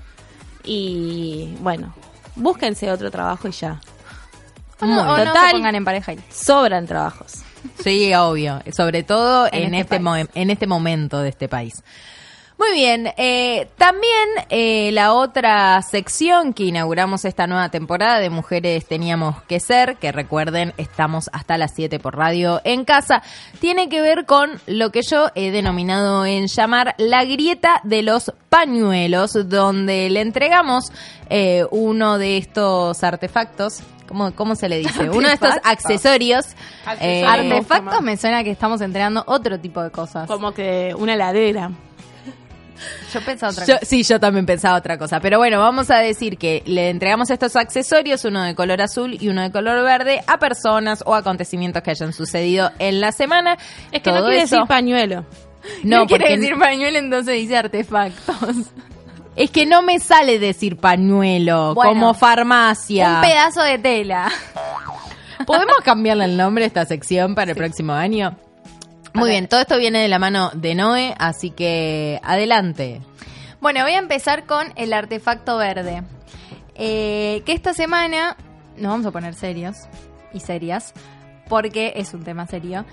Y 0.63 1.55
bueno, 1.61 1.93
búsquense 2.35 2.91
otro 2.91 3.09
trabajo 3.09 3.47
y 3.47 3.51
ya. 3.51 3.79
O 4.81 4.85
no, 4.85 5.01
o 5.01 5.05
no 5.05 5.15
se 5.17 5.25
Total. 5.25 5.51
pongan 5.51 5.75
en 5.75 5.85
pareja. 5.85 6.13
y- 6.13 6.19
Sobran 6.31 6.85
trabajos. 6.85 7.33
Sí, 7.83 8.13
obvio. 8.13 8.61
Sobre 8.75 9.03
todo 9.03 9.47
En 9.47 9.63
en, 9.69 9.73
este 9.75 9.95
este, 9.97 10.29
en 10.41 10.49
este 10.49 10.67
momento 10.67 11.19
de 11.21 11.29
este 11.29 11.49
país. 11.49 11.83
Muy 12.59 12.73
bien, 12.73 13.07
eh, 13.15 13.69
también 13.77 14.27
eh, 14.49 14.91
la 14.91 15.13
otra 15.13 15.81
sección 15.81 16.51
que 16.53 16.65
inauguramos 16.65 17.23
esta 17.23 17.47
nueva 17.47 17.69
temporada 17.69 18.19
de 18.19 18.29
Mujeres 18.29 18.85
Teníamos 18.85 19.41
que 19.43 19.61
Ser, 19.61 19.95
que 19.95 20.11
recuerden, 20.11 20.73
estamos 20.75 21.29
hasta 21.31 21.57
las 21.57 21.73
7 21.73 21.99
por 21.99 22.17
radio 22.17 22.59
en 22.65 22.83
casa, 22.83 23.23
tiene 23.61 23.87
que 23.87 24.01
ver 24.01 24.25
con 24.25 24.59
lo 24.67 24.91
que 24.91 25.03
yo 25.03 25.29
he 25.35 25.51
denominado 25.51 26.25
en 26.25 26.47
llamar 26.47 26.95
la 26.97 27.23
grieta 27.23 27.79
de 27.85 28.03
los 28.03 28.33
pañuelos, 28.49 29.47
donde 29.47 30.09
le 30.09 30.19
entregamos 30.19 30.91
eh, 31.29 31.63
uno 31.71 32.17
de 32.17 32.37
estos 32.37 33.01
artefactos. 33.05 33.83
¿Cómo, 34.05 34.35
¿Cómo 34.35 34.55
se 34.55 34.67
le 34.67 34.79
dice? 34.79 35.09
Uno 35.09 35.29
de 35.29 35.35
estos 35.35 35.53
accesorios. 35.63 36.45
eh, 36.99 37.23
Artefactos 37.25 38.01
me 38.01 38.17
suena 38.17 38.43
que 38.43 38.51
estamos 38.51 38.81
entregando 38.81 39.23
otro 39.27 39.59
tipo 39.59 39.81
de 39.81 39.91
cosas. 39.91 40.27
Como 40.27 40.51
que 40.51 40.93
una 40.97 41.13
heladera. 41.13 41.71
Yo 43.13 43.21
pensaba 43.21 43.51
otra 43.51 43.65
Yo- 43.65 43.73
cosa. 43.75 43.85
sí, 43.85 44.03
yo 44.03 44.19
también 44.19 44.45
pensaba 44.45 44.77
otra 44.77 44.97
cosa. 44.97 45.19
Pero 45.19 45.37
bueno, 45.37 45.59
vamos 45.59 45.89
a 45.89 45.97
decir 45.97 46.37
que 46.37 46.63
le 46.65 46.89
entregamos 46.89 47.29
estos 47.29 47.55
accesorios, 47.55 48.23
uno 48.25 48.43
de 48.43 48.55
color 48.55 48.81
azul 48.81 49.17
y 49.19 49.29
uno 49.29 49.41
de 49.41 49.51
color 49.51 49.83
verde, 49.83 50.21
a 50.27 50.37
personas 50.39 51.03
o 51.05 51.15
acontecimientos 51.15 51.81
que 51.83 51.91
hayan 51.91 52.13
sucedido 52.13 52.71
en 52.79 53.01
la 53.01 53.11
semana. 53.11 53.57
Es 53.91 54.01
que 54.01 54.11
no 54.11 54.21
quiere 54.25 54.41
eso- 54.43 54.55
decir 54.57 54.67
pañuelo. 54.67 55.25
No, 55.83 56.05
quiere 56.07 56.25
porque 56.25 56.37
decir 56.39 56.57
pañuelo, 56.57 56.99
entonces 56.99 57.35
dice 57.35 57.57
artefactos. 57.57 58.55
es 59.35 59.51
que 59.51 59.65
no 59.65 59.81
me 59.81 59.99
sale 59.99 60.39
decir 60.39 60.77
pañuelo 60.77 61.73
Bueno, 61.75 61.91
como 61.91 62.13
farmacia. 62.13 63.15
Un 63.15 63.21
pedazo 63.21 63.61
de 63.63 63.77
tela. 63.77 64.31
¿Podemos 65.45 65.75
cambiarle 65.83 66.25
el 66.25 66.37
nombre 66.37 66.63
a 66.63 66.67
esta 66.67 66.85
sección 66.85 67.35
para 67.35 67.51
el 67.51 67.57
próximo 67.57 67.93
año? 67.93 68.37
Muy 69.13 69.29
bien, 69.29 69.47
todo 69.47 69.61
esto 69.61 69.77
viene 69.77 69.99
de 69.99 70.07
la 70.07 70.19
mano 70.19 70.51
de 70.53 70.75
Noé, 70.75 71.15
así 71.17 71.49
que 71.49 72.19
adelante. 72.23 73.01
Bueno, 73.59 73.81
voy 73.83 73.93
a 73.93 73.99
empezar 73.99 74.45
con 74.45 74.71
el 74.75 74.93
artefacto 74.93 75.57
verde. 75.57 76.03
Eh, 76.75 77.43
que 77.45 77.53
esta 77.53 77.73
semana 77.73 78.37
nos 78.77 78.91
vamos 78.91 79.05
a 79.05 79.11
poner 79.11 79.33
serios 79.33 79.75
y 80.33 80.39
serias, 80.39 80.93
porque 81.49 81.93
es 81.95 82.13
un 82.13 82.23
tema 82.23 82.47
serio. 82.47 82.85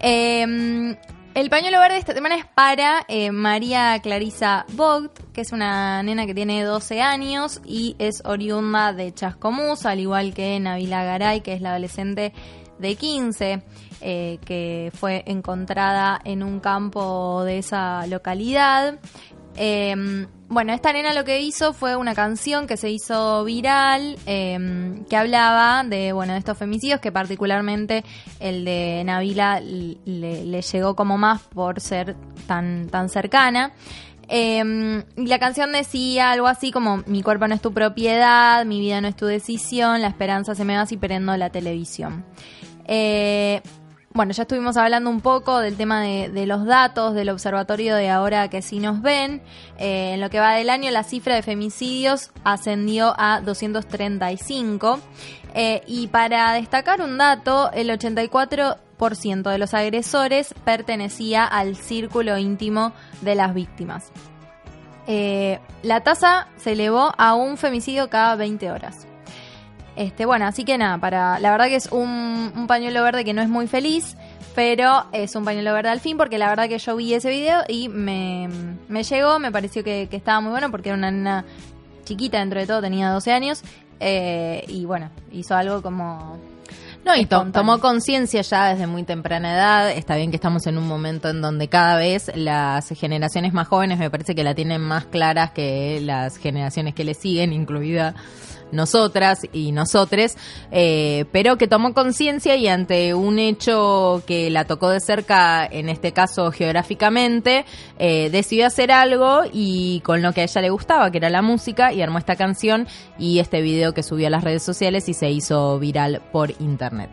Eh, 0.00 0.96
el 1.34 1.50
pañuelo 1.50 1.80
verde 1.80 1.98
esta 1.98 2.14
semana 2.14 2.36
es 2.36 2.46
para 2.46 3.04
eh, 3.08 3.32
María 3.32 3.98
Clarisa 4.00 4.66
Vogt, 4.74 5.18
que 5.32 5.40
es 5.40 5.50
una 5.50 6.00
nena 6.04 6.26
que 6.26 6.34
tiene 6.34 6.62
12 6.62 7.02
años 7.02 7.60
y 7.64 7.96
es 7.98 8.22
oriunda 8.24 8.92
de 8.92 9.12
Chascomús, 9.12 9.84
al 9.84 9.98
igual 9.98 10.32
que 10.32 10.60
Nabila 10.60 11.02
Garay, 11.02 11.40
que 11.40 11.54
es 11.54 11.60
la 11.60 11.70
adolescente 11.70 12.32
de 12.78 12.94
15, 12.94 13.62
eh, 14.04 14.38
que 14.44 14.92
fue 14.94 15.24
encontrada 15.26 16.20
en 16.24 16.42
un 16.44 16.60
campo 16.60 17.42
de 17.42 17.58
esa 17.58 18.06
localidad. 18.06 19.00
Eh, 19.56 20.26
bueno, 20.48 20.72
esta 20.72 20.92
nena 20.92 21.14
lo 21.14 21.24
que 21.24 21.40
hizo 21.40 21.72
fue 21.72 21.96
una 21.96 22.14
canción 22.14 22.66
que 22.66 22.76
se 22.76 22.90
hizo 22.90 23.44
viral, 23.44 24.16
eh, 24.26 25.02
que 25.08 25.16
hablaba 25.16 25.82
de, 25.84 26.12
bueno, 26.12 26.34
de 26.34 26.38
estos 26.40 26.58
femicidios, 26.58 27.00
que 27.00 27.10
particularmente 27.10 28.04
el 28.40 28.64
de 28.64 29.02
Nabila 29.04 29.58
l- 29.58 29.96
le, 30.04 30.44
le 30.44 30.60
llegó 30.62 30.94
como 30.94 31.18
más 31.18 31.40
por 31.42 31.80
ser 31.80 32.14
tan, 32.46 32.88
tan 32.88 33.08
cercana. 33.08 33.72
Eh, 34.28 35.04
la 35.16 35.38
canción 35.38 35.72
decía 35.72 36.30
algo 36.32 36.46
así 36.46 36.70
como, 36.70 37.02
mi 37.06 37.22
cuerpo 37.22 37.46
no 37.46 37.54
es 37.54 37.60
tu 37.60 37.72
propiedad, 37.72 38.64
mi 38.64 38.80
vida 38.80 39.00
no 39.00 39.08
es 39.08 39.16
tu 39.16 39.26
decisión, 39.26 40.02
la 40.02 40.08
esperanza 40.08 40.54
se 40.54 40.64
me 40.64 40.76
va 40.76 40.86
si 40.86 40.96
prendo 40.96 41.36
la 41.36 41.50
televisión. 41.50 42.24
Eh, 42.86 43.60
bueno, 44.14 44.30
ya 44.32 44.42
estuvimos 44.42 44.76
hablando 44.76 45.10
un 45.10 45.20
poco 45.20 45.58
del 45.58 45.76
tema 45.76 46.02
de, 46.02 46.46
los 46.46 46.64
datos 46.66 47.14
del 47.14 47.30
observatorio 47.30 47.96
de 47.96 48.10
ahora 48.10 48.48
que 48.48 48.62
sí 48.62 48.78
nos 48.78 49.02
ven. 49.02 49.42
Eh, 49.76 50.12
en 50.14 50.20
lo 50.20 50.30
que 50.30 50.38
va 50.38 50.52
del 50.52 50.70
año, 50.70 50.88
la 50.92 51.02
cifra 51.02 51.34
de 51.34 51.42
femicidios 51.42 52.30
ascendió 52.44 53.12
a 53.18 53.40
235. 53.40 55.00
Eh, 55.54 55.82
y 55.88 56.06
para 56.06 56.52
destacar 56.52 57.02
un 57.02 57.18
dato, 57.18 57.72
el 57.72 57.90
84% 57.90 59.50
de 59.50 59.58
los 59.58 59.74
agresores 59.74 60.54
pertenecía 60.64 61.44
al 61.44 61.74
círculo 61.74 62.38
íntimo 62.38 62.92
de 63.20 63.34
las 63.34 63.52
víctimas. 63.52 64.12
Eh, 65.08 65.58
la 65.82 66.04
tasa 66.04 66.46
se 66.56 66.72
elevó 66.72 67.12
a 67.18 67.34
un 67.34 67.56
femicidio 67.56 68.08
cada 68.10 68.36
20 68.36 68.70
horas. 68.70 69.08
Este, 69.96 70.26
bueno, 70.26 70.46
así 70.46 70.64
que 70.64 70.76
nada, 70.76 70.98
para, 70.98 71.38
la 71.38 71.50
verdad 71.52 71.66
que 71.66 71.76
es 71.76 71.90
un, 71.92 72.52
un 72.56 72.66
pañuelo 72.66 73.02
verde 73.02 73.24
que 73.24 73.32
no 73.32 73.42
es 73.42 73.48
muy 73.48 73.66
feliz, 73.68 74.16
pero 74.54 75.04
es 75.12 75.34
un 75.36 75.44
pañuelo 75.44 75.72
verde 75.72 75.88
al 75.90 76.00
fin, 76.00 76.16
porque 76.16 76.38
la 76.38 76.48
verdad 76.48 76.68
que 76.68 76.78
yo 76.78 76.96
vi 76.96 77.14
ese 77.14 77.30
video 77.30 77.62
y 77.68 77.88
me, 77.88 78.48
me 78.88 79.02
llegó, 79.04 79.38
me 79.38 79.52
pareció 79.52 79.84
que, 79.84 80.08
que 80.10 80.16
estaba 80.16 80.40
muy 80.40 80.50
bueno, 80.50 80.70
porque 80.70 80.88
era 80.88 80.98
una 80.98 81.10
nena 81.10 81.44
chiquita 82.04 82.38
dentro 82.40 82.60
de 82.60 82.66
todo, 82.66 82.80
tenía 82.80 83.08
12 83.10 83.32
años, 83.32 83.62
eh, 84.00 84.64
y 84.68 84.84
bueno, 84.84 85.10
hizo 85.32 85.54
algo 85.54 85.80
como... 85.80 86.38
No, 87.04 87.14
y 87.14 87.26
to- 87.26 87.46
tomó 87.52 87.80
conciencia 87.80 88.40
ya 88.40 88.68
desde 88.72 88.86
muy 88.86 89.02
temprana 89.02 89.52
edad. 89.54 89.90
Está 89.90 90.16
bien 90.16 90.30
que 90.30 90.36
estamos 90.36 90.66
en 90.66 90.78
un 90.78 90.88
momento 90.88 91.28
en 91.28 91.42
donde 91.42 91.68
cada 91.68 91.98
vez 91.98 92.32
las 92.34 92.88
generaciones 92.88 93.52
más 93.52 93.68
jóvenes 93.68 93.98
me 93.98 94.08
parece 94.10 94.34
que 94.34 94.42
la 94.42 94.54
tienen 94.54 94.80
más 94.80 95.04
claras 95.04 95.50
que 95.50 96.00
las 96.00 96.38
generaciones 96.38 96.94
que 96.94 97.04
le 97.04 97.12
siguen, 97.12 97.52
incluida 97.52 98.14
nosotras 98.72 99.40
y 99.52 99.72
nosotres, 99.72 100.36
eh, 100.70 101.24
pero 101.32 101.56
que 101.56 101.68
tomó 101.68 101.94
conciencia 101.94 102.56
y 102.56 102.68
ante 102.68 103.14
un 103.14 103.38
hecho 103.38 104.22
que 104.26 104.50
la 104.50 104.64
tocó 104.64 104.90
de 104.90 105.00
cerca, 105.00 105.66
en 105.66 105.88
este 105.88 106.12
caso 106.12 106.50
geográficamente, 106.50 107.64
eh, 107.98 108.30
decidió 108.30 108.66
hacer 108.66 108.92
algo 108.92 109.42
y 109.52 110.00
con 110.00 110.22
lo 110.22 110.32
que 110.32 110.42
a 110.42 110.44
ella 110.44 110.60
le 110.60 110.70
gustaba, 110.70 111.10
que 111.10 111.18
era 111.18 111.30
la 111.30 111.42
música, 111.42 111.92
y 111.92 112.02
armó 112.02 112.18
esta 112.18 112.36
canción 112.36 112.86
y 113.18 113.38
este 113.38 113.60
video 113.62 113.94
que 113.94 114.02
subió 114.02 114.26
a 114.26 114.30
las 114.30 114.44
redes 114.44 114.62
sociales 114.62 115.08
y 115.08 115.14
se 115.14 115.30
hizo 115.30 115.78
viral 115.78 116.22
por 116.32 116.50
internet. 116.60 117.10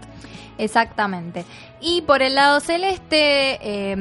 Exactamente. 0.58 1.44
Y 1.82 2.02
por 2.02 2.22
el 2.22 2.36
lado 2.36 2.60
celeste, 2.60 3.58
eh, 3.62 3.96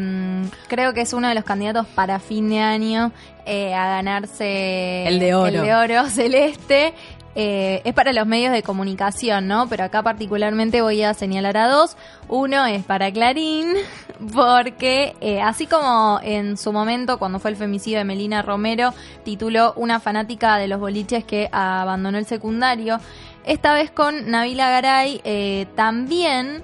creo 0.68 0.92
que 0.92 1.00
es 1.00 1.12
uno 1.14 1.28
de 1.28 1.34
los 1.34 1.44
candidatos 1.44 1.86
para 1.86 2.18
fin 2.18 2.50
de 2.50 2.60
año 2.60 3.12
eh, 3.46 3.72
a 3.74 3.88
ganarse 3.88 5.06
El 5.06 5.18
de 5.18 5.34
oro. 5.34 5.46
el 5.46 5.62
de 5.62 5.74
oro 5.74 6.06
celeste. 6.10 6.92
Eh, 7.36 7.80
es 7.84 7.94
para 7.94 8.12
los 8.12 8.26
medios 8.26 8.52
de 8.52 8.62
comunicación, 8.62 9.46
¿no? 9.46 9.68
Pero 9.68 9.84
acá 9.84 10.02
particularmente 10.02 10.82
voy 10.82 11.02
a 11.02 11.14
señalar 11.14 11.56
a 11.56 11.68
dos. 11.68 11.96
Uno 12.28 12.66
es 12.66 12.84
para 12.84 13.12
Clarín, 13.12 13.74
porque 14.34 15.14
eh, 15.20 15.40
así 15.40 15.66
como 15.66 16.18
en 16.22 16.56
su 16.56 16.72
momento, 16.72 17.18
cuando 17.18 17.38
fue 17.38 17.52
el 17.52 17.56
femicidio 17.56 17.98
de 17.98 18.04
Melina 18.04 18.42
Romero, 18.42 18.92
tituló 19.24 19.74
Una 19.76 20.00
fanática 20.00 20.56
de 20.56 20.66
los 20.66 20.80
boliches 20.80 21.24
que 21.24 21.48
abandonó 21.52 22.18
el 22.18 22.26
secundario, 22.26 22.98
esta 23.44 23.74
vez 23.74 23.90
con 23.90 24.30
Nabila 24.30 24.68
Garay 24.70 25.20
eh, 25.24 25.66
también 25.74 26.62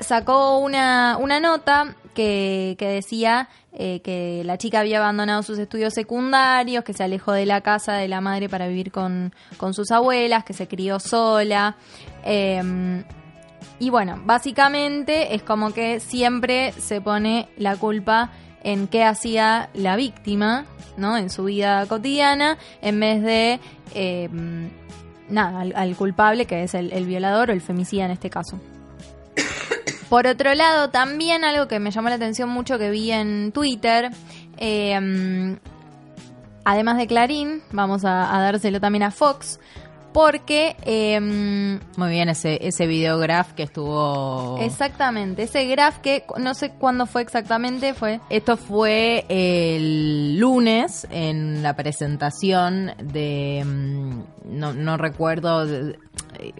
sacó 0.00 0.58
una, 0.58 1.18
una 1.20 1.38
nota 1.38 1.94
que, 2.18 2.76
decía 2.80 3.48
eh, 3.72 4.00
que 4.00 4.42
la 4.44 4.58
chica 4.58 4.80
había 4.80 4.98
abandonado 4.98 5.44
sus 5.44 5.58
estudios 5.58 5.94
secundarios, 5.94 6.82
que 6.82 6.92
se 6.92 7.04
alejó 7.04 7.32
de 7.32 7.46
la 7.46 7.60
casa 7.60 7.94
de 7.94 8.08
la 8.08 8.20
madre 8.20 8.48
para 8.48 8.66
vivir 8.66 8.90
con, 8.90 9.32
con 9.56 9.72
sus 9.72 9.92
abuelas, 9.92 10.42
que 10.42 10.52
se 10.52 10.66
crió 10.66 10.98
sola. 10.98 11.76
Eh, 12.24 13.04
y 13.78 13.90
bueno, 13.90 14.20
básicamente 14.24 15.36
es 15.36 15.42
como 15.44 15.72
que 15.72 16.00
siempre 16.00 16.72
se 16.72 17.00
pone 17.00 17.48
la 17.56 17.76
culpa 17.76 18.32
en 18.64 18.88
qué 18.88 19.04
hacía 19.04 19.70
la 19.74 19.94
víctima, 19.94 20.66
¿no? 20.96 21.16
En 21.16 21.30
su 21.30 21.44
vida 21.44 21.86
cotidiana, 21.86 22.58
en 22.82 22.98
vez 22.98 23.22
de, 23.22 23.60
eh, 23.94 24.28
nada, 25.28 25.60
al, 25.60 25.72
al 25.76 25.94
culpable, 25.94 26.46
que 26.46 26.64
es 26.64 26.74
el 26.74 27.06
violador 27.06 27.50
o 27.50 27.52
el 27.52 27.60
femicida 27.60 28.06
en 28.06 28.10
este 28.10 28.28
caso. 28.28 28.60
Por 30.08 30.26
otro 30.26 30.54
lado, 30.54 30.88
también 30.90 31.44
algo 31.44 31.68
que 31.68 31.78
me 31.80 31.90
llamó 31.90 32.08
la 32.08 32.14
atención 32.14 32.48
mucho 32.48 32.78
que 32.78 32.90
vi 32.90 33.10
en 33.12 33.52
Twitter, 33.52 34.10
eh, 34.56 35.56
además 36.64 36.96
de 36.96 37.06
Clarín, 37.06 37.62
vamos 37.72 38.04
a, 38.04 38.34
a 38.34 38.40
dárselo 38.42 38.80
también 38.80 39.02
a 39.02 39.10
Fox, 39.10 39.60
porque 40.12 40.74
eh, 40.82 41.20
mm, 41.20 41.98
Muy 42.00 42.08
bien, 42.10 42.30
ese, 42.30 42.58
ese 42.66 42.86
videograph 42.86 43.52
que 43.52 43.64
estuvo... 43.64 44.56
exactamente, 44.60 45.42
ese 45.42 45.66
graph 45.66 45.98
que 45.98 46.24
no 46.38 46.54
sé 46.54 46.70
cuándo 46.70 47.04
fue 47.04 47.20
exactamente, 47.22 47.92
fue... 47.92 48.20
Esto 48.30 48.56
fue 48.56 49.26
el 49.28 50.38
lunes 50.38 51.06
en 51.10 51.62
la 51.62 51.76
presentación 51.76 52.92
de... 53.02 53.62
mm, 53.64 54.20
No, 54.58 54.72
no 54.72 54.96
recuerdo... 54.96 55.66
de- 55.66 55.98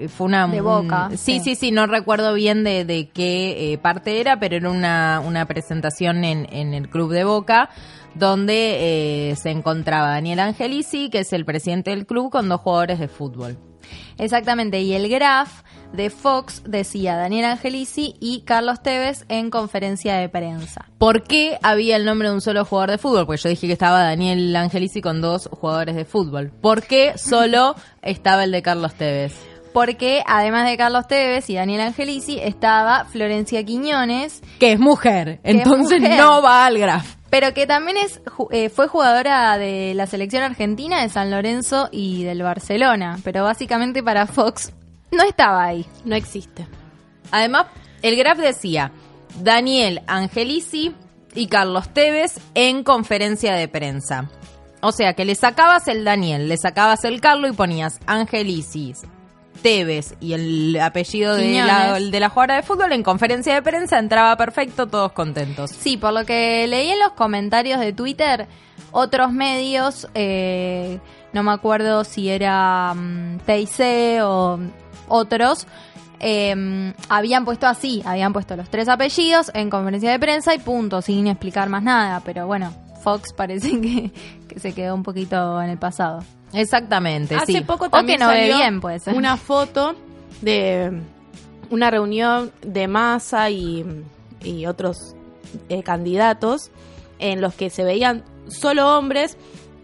Fue 0.09 0.27
una... 0.27 0.47
De 0.47 0.61
Boca, 0.61 1.11
sí, 1.11 1.17
sí. 1.17 1.41
sí, 1.41 1.55
sí, 1.55 1.71
no 1.71 1.87
recuerdo 1.87 2.35
bien 2.35 2.65
de, 2.65 2.85
de 2.85 3.09
qué 3.09 3.73
eh, 3.73 3.79
parte 3.79 4.21
era, 4.21 4.41
pero 4.41 4.57
era 4.57 4.71
una, 4.71 5.23
una 5.25 5.47
presentación 5.47 6.25
en, 6.25 6.47
en 6.53 6.75
el 6.75 6.89
Club 6.89 7.13
de 7.13 7.25
Boca 7.25 7.71
donde 8.15 9.31
eh, 9.31 9.37
se 9.37 9.51
encontraba 9.51 10.09
Daniel 10.09 10.41
Angelici, 10.41 11.09
que 11.11 11.21
es 11.21 11.33
el 11.33 11.45
presidente 11.45 11.91
del 11.91 12.07
club, 12.07 12.31
con 12.31 12.49
dos 12.49 12.61
jugadores 12.61 12.99
de 12.99 13.09
fútbol. 13.09 13.59
Exactamente, 14.19 14.81
y 14.81 14.93
el 14.95 15.09
graph 15.09 15.63
de 15.93 16.11
Fox 16.11 16.63
decía 16.67 17.17
Daniel 17.17 17.47
Angelici 17.47 18.17
y 18.21 18.43
Carlos 18.43 18.83
Tevez 18.83 19.25
en 19.29 19.49
conferencia 19.51 20.17
de 20.17 20.29
prensa. 20.29 20.87
¿Por 20.99 21.23
qué 21.23 21.59
había 21.63 21.97
el 21.97 22.05
nombre 22.05 22.29
de 22.29 22.35
un 22.35 22.41
solo 22.41 22.65
jugador 22.65 22.91
de 22.91 22.99
fútbol? 22.99 23.27
Porque 23.27 23.43
yo 23.43 23.49
dije 23.49 23.67
que 23.67 23.73
estaba 23.73 24.03
Daniel 24.03 24.55
Angelici 24.57 25.01
con 25.01 25.21
dos 25.21 25.49
jugadores 25.51 25.95
de 25.97 26.05
fútbol. 26.05 26.51
¿Por 26.51 26.83
qué 26.83 27.17
solo 27.17 27.75
estaba 28.03 28.45
el 28.45 28.51
de 28.51 28.63
Carlos 28.63 28.95
Tevez? 28.95 29.35
Porque 29.79 30.25
además 30.27 30.69
de 30.69 30.77
Carlos 30.77 31.07
Tevez 31.07 31.49
y 31.51 31.55
Daniel 31.55 31.83
Angelici 31.83 32.41
estaba 32.41 33.05
Florencia 33.05 33.63
Quiñones, 33.65 34.43
Que 34.59 34.73
es 34.73 34.81
mujer, 34.81 35.39
Que 35.45 35.51
es 35.51 35.57
entonces 35.59 36.01
mujer. 36.01 36.19
no 36.19 36.43
va 36.43 36.67
al 36.67 36.79
graf. 36.79 37.15
pero 37.31 37.55
que 37.55 37.65
también 37.67 37.97
es 37.97 38.21
eh, 38.51 38.71
fue 38.71 38.89
jugadora 38.89 39.57
de 39.57 39.93
la 39.95 40.09
selección 40.09 40.43
argentina 40.43 41.01
de 41.01 41.09
San 41.11 41.31
Lorenzo 41.31 41.89
y 41.93 42.25
del 42.25 42.43
Barcelona, 42.43 43.21
pero 43.23 43.45
básicamente 43.45 44.03
para 44.03 44.27
Fox 44.27 44.73
no 45.13 45.23
estaba 45.23 45.63
ahí. 45.65 45.87
No 46.05 46.17
existe. 46.17 46.67
Además, 47.31 47.67
el 48.03 48.17
graf 48.17 48.39
decía 48.39 48.91
Daniel 49.41 50.03
Angelici 50.09 50.93
y 51.37 51.47
Carlos 51.47 51.89
Tevez 51.95 52.41
en 52.55 52.83
conferencia 52.83 53.55
de 53.55 53.69
prensa. 53.69 54.29
O 54.81 54.91
sea 54.91 55.15
que 55.15 55.25
le 55.25 55.37
sacabas 55.37 55.87
el 55.87 56.05
Daniel, 56.05 56.49
le 56.49 56.57
sacabas 56.57 57.05
el 57.05 57.21
Carlos 57.21 57.53
y 57.53 57.55
ponías 57.57 58.01
Angelici, 58.07 58.95
Tevez 59.63 60.15
y 60.21 60.33
el 60.33 60.79
apellido 60.81 61.35
de 61.35 61.63
la, 61.63 61.99
de 61.99 62.21
la 62.21 62.29
jugadora 62.29 62.57
de 62.57 62.63
fútbol 62.63 62.93
en 62.93 63.03
conferencia 63.03 63.55
de 63.55 63.63
prensa, 63.63 63.99
entraba 63.99 64.37
perfecto, 64.37 64.87
todos 64.87 65.13
contentos. 65.13 65.71
Sí, 65.71 65.97
por 65.97 66.13
lo 66.13 66.25
que 66.25 66.67
leí 66.67 66.91
en 66.91 66.99
los 66.99 67.13
comentarios 67.13 67.81
de 67.81 67.93
Twitter, 67.93 68.47
otros 68.91 69.33
medios, 69.33 70.09
eh, 70.15 70.99
no 71.33 71.43
me 71.43 71.53
acuerdo 71.53 72.05
si 72.05 72.29
era 72.29 72.95
mm, 72.95 73.39
TIC 73.47 74.23
o 74.23 74.59
otros, 75.09 75.67
eh, 76.21 76.93
habían 77.09 77.45
puesto 77.45 77.67
así, 77.67 78.03
habían 78.05 78.33
puesto 78.33 78.57
los 78.57 78.69
tres 78.71 78.89
apellidos 78.89 79.51
en 79.55 79.71
conferencia 79.71 80.11
de 80.11 80.19
prensa 80.19 80.55
y 80.55 80.59
punto, 80.59 81.03
sin 81.03 81.27
explicar 81.27 81.69
más 81.69 81.83
nada. 81.83 82.21
Pero 82.25 82.47
bueno, 82.47 82.73
Fox 83.03 83.33
parece 83.33 83.81
que, 83.81 84.11
que 84.49 84.61
se 84.61 84.73
quedó 84.73 84.95
un 84.95 85.03
poquito 85.03 85.61
en 85.63 85.71
el 85.71 85.79
pasado. 85.79 86.25
Exactamente, 86.53 87.35
Hace 87.35 87.53
sí. 87.53 87.61
poco 87.61 87.87
O 87.87 87.91
también 87.91 88.19
que 88.19 88.25
no 88.25 88.31
ve 88.31 88.37
salió 88.41 88.57
bien, 88.57 88.81
puede 88.81 88.99
ser. 89.01 89.15
una 89.17 89.37
foto 89.37 89.95
de 90.41 91.01
una 91.71 91.91
reunión 91.91 92.53
de 92.63 92.89
masa 92.89 93.51
y, 93.51 93.85
y 94.43 94.67
otros 94.67 95.15
eh, 95.69 95.83
candidatos 95.83 96.71
en 97.19 97.41
los 97.41 97.55
que 97.55 97.71
se 97.71 97.85
veían 97.85 98.25
solo 98.49 98.97
hombres 98.97 99.37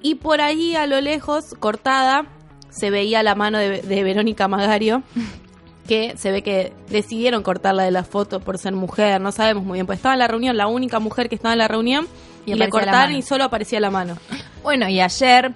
y 0.03 0.17
por 0.17 0.41
ahí 0.41 0.77
a 0.77 0.87
lo 0.87 1.01
lejos, 1.01 1.55
cortada, 1.59 2.27
se 2.71 2.91
veía 2.91 3.23
la 3.23 3.35
mano 3.35 3.59
de, 3.59 3.83
de 3.83 4.03
Verónica 4.03 4.49
Magario 4.49 5.03
que 5.87 6.17
se 6.17 6.31
ve 6.31 6.43
que 6.43 6.73
decidieron 6.89 7.43
cortarla 7.43 7.83
de 7.85 7.91
la 7.91 8.05
foto 8.05 8.41
por 8.41 8.59
ser 8.59 8.73
mujer, 8.73 9.21
no 9.21 9.33
sabemos 9.33 9.65
muy 9.65 9.77
bien, 9.77 9.87
pues 9.87 9.99
estaba 9.99 10.15
en 10.15 10.21
la 10.21 10.29
reunión, 10.29 10.57
la 10.57 10.67
única 10.67 10.99
mujer 10.99 11.29
que 11.29 11.35
estaba 11.35 11.53
en 11.53 11.59
la 11.59 11.69
reunión 11.69 12.09
Y 12.47 12.53
y, 12.53 12.55
le 12.55 12.69
cortaron 12.69 13.15
y 13.15 13.23
solo 13.23 13.45
aparecía 13.45 13.81
la 13.81 13.91
mano. 13.91 14.17
Bueno, 14.63 14.89
y 14.89 15.01
ayer 15.01 15.53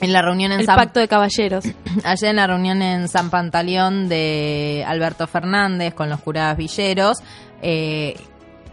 en 0.00 0.12
la 0.12 0.22
reunión 0.22 0.52
en 0.52 0.60
El 0.60 0.66
San 0.66 0.76
pacto 0.76 1.00
de 1.00 1.08
caballeros. 1.08 1.64
Ayer 2.04 2.30
en 2.30 2.36
la 2.36 2.46
reunión 2.46 2.82
en 2.82 3.08
San 3.08 3.30
Pantaleón 3.30 4.08
de 4.08 4.84
Alberto 4.86 5.26
Fernández 5.26 5.94
con 5.94 6.08
los 6.08 6.20
jurados 6.20 6.56
villeros, 6.56 7.18
eh, 7.62 8.16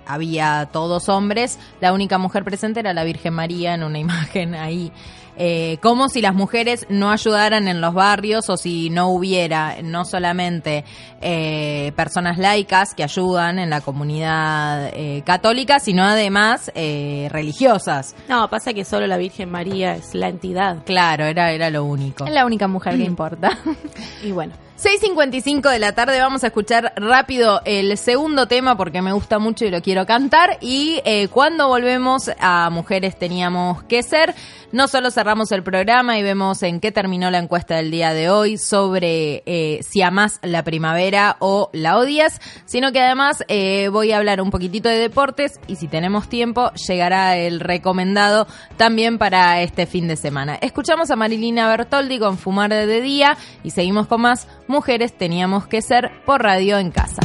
había 0.05 0.69
todos 0.71 1.09
hombres. 1.09 1.59
La 1.82 1.93
única 1.93 2.17
mujer 2.17 2.43
presente 2.43 2.80
era 2.80 2.93
la 2.93 3.03
Virgen 3.03 3.34
María 3.34 3.73
en 3.73 3.84
una 3.84 3.99
imagen 3.99 4.55
ahí. 4.55 4.91
Eh, 5.38 5.78
como 5.82 6.10
si 6.10 6.22
las 6.22 6.34
mujeres 6.34 6.86
no 6.90 7.12
ayudaran 7.12 7.68
en 7.68 7.82
los 7.82 7.94
barrios 7.94 8.50
o 8.50 8.58
si 8.58 8.90
no 8.90 9.10
hubiera 9.10 9.82
no 9.84 10.06
solamente 10.06 10.86
eh, 11.22 11.92
personas 11.96 12.38
laicas 12.38 12.94
que 12.94 13.04
ayudan 13.04 13.60
en 13.60 13.70
la 13.70 13.82
comunidad 13.82 14.92
eh, 14.94 15.24
católica, 15.26 15.80
sino 15.80 16.04
además 16.04 16.72
eh, 16.76 17.28
religiosas. 17.32 18.16
No, 18.30 18.50
pasa 18.50 18.74
que 18.74 18.86
solo 18.86 19.08
la 19.08 19.18
Virgen 19.18 19.50
María 19.50 19.96
es 19.96 20.14
la 20.14 20.30
entidad. 20.30 20.84
Claro, 20.86 21.26
era, 21.26 21.52
era 21.52 21.70
lo 21.70 21.84
único. 21.84 22.26
Es 22.26 22.34
la 22.34 22.46
única 22.46 22.68
mujer 22.68 22.98
que 22.98 23.04
importa. 23.06 23.58
Y 24.24 24.32
bueno, 24.32 24.54
6.55 24.78 25.72
de 25.72 25.80
la 25.80 25.94
tarde 25.94 26.20
vamos 26.20 26.44
a 26.44 26.48
escuchar 26.48 26.92
rápido 26.98 27.62
el 27.64 27.98
segundo 27.98 28.46
tema 28.46 28.76
porque 28.76 29.02
me 29.02 29.14
gusta 29.14 29.40
mucho 29.40 29.64
y 29.64 29.70
lo 29.70 29.82
quiero 29.82 30.06
cantar. 30.06 30.58
Y 30.60 31.02
eh, 31.06 31.30
cuando 31.30 31.70
volvemos 31.70 32.30
a 32.40 32.70
Mujeres 32.70 33.18
Teníamos 33.18 33.84
que 33.84 34.04
Ser, 34.04 34.36
no 34.76 34.89
solo 34.89 35.09
cerramos 35.09 35.53
el 35.53 35.63
programa 35.63 36.19
y 36.19 36.23
vemos 36.23 36.61
en 36.61 36.82
qué 36.82 36.91
terminó 36.91 37.32
la 37.32 37.38
encuesta 37.38 37.78
del 37.78 37.91
día 37.91 38.13
de 38.13 38.30
hoy 38.30 38.57
sobre 38.57 39.41
eh, 39.45 39.80
si 39.89 40.01
amás 40.01 40.38
la 40.43 40.65
primavera 40.65 41.38
o 41.39 41.69
la 41.71 41.97
odias, 41.97 42.41
sino 42.65 42.91
que 42.91 42.99
además 42.99 43.45
eh, 43.47 43.88
voy 43.88 44.11
a 44.11 44.17
hablar 44.17 44.41
un 44.41 44.51
poquitito 44.51 44.89
de 44.89 44.97
deportes 44.97 45.61
y 45.67 45.78
si 45.78 45.88
tenemos 45.88 46.28
tiempo 46.28 46.73
llegará 46.73 47.38
el 47.38 47.61
recomendado 47.61 48.47
también 48.76 49.17
para 49.17 49.61
este 49.61 49.86
fin 49.86 50.09
de 50.09 50.17
semana. 50.17 50.55
Escuchamos 50.55 51.09
a 51.09 51.15
Marilina 51.15 51.69
Bertoldi 51.69 52.19
con 52.19 52.38
Fumar 52.38 52.71
de 52.71 52.99
Día 52.99 53.38
y 53.63 53.71
seguimos 53.71 54.07
con 54.07 54.19
más 54.19 54.45
Mujeres 54.67 55.17
Teníamos 55.17 55.67
que 55.67 55.82
Ser 55.82 56.11
por 56.26 56.43
Radio 56.43 56.80
en 56.80 56.91
Casa. 56.91 57.21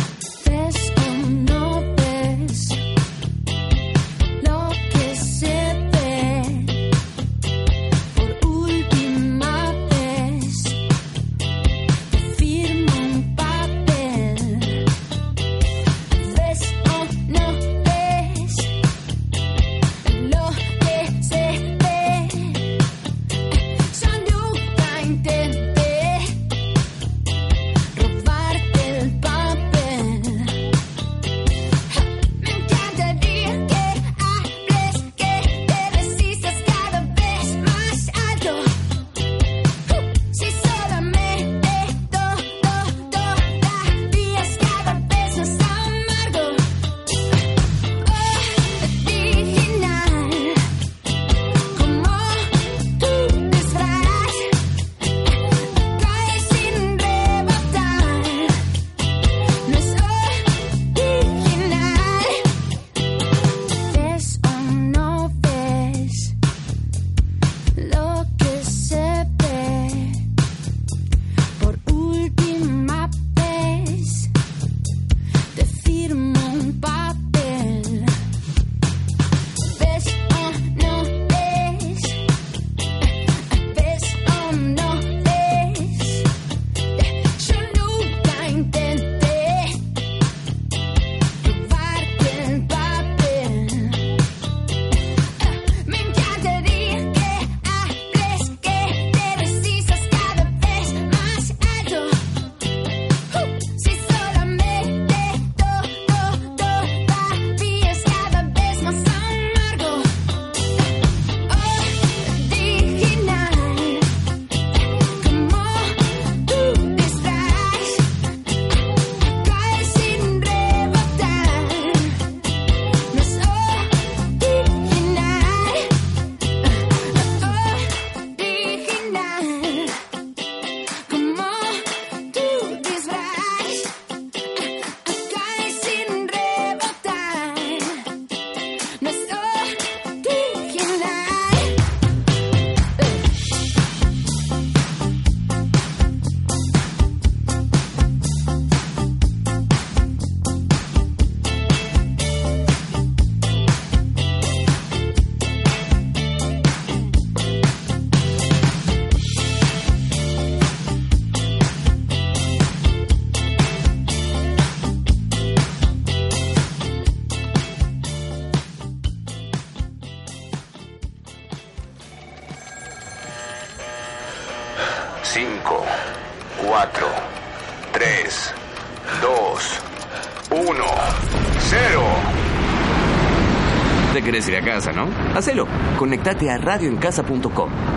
Conectate 186.21 186.51
a 186.51 186.59
radioencasa.com. 186.59 187.90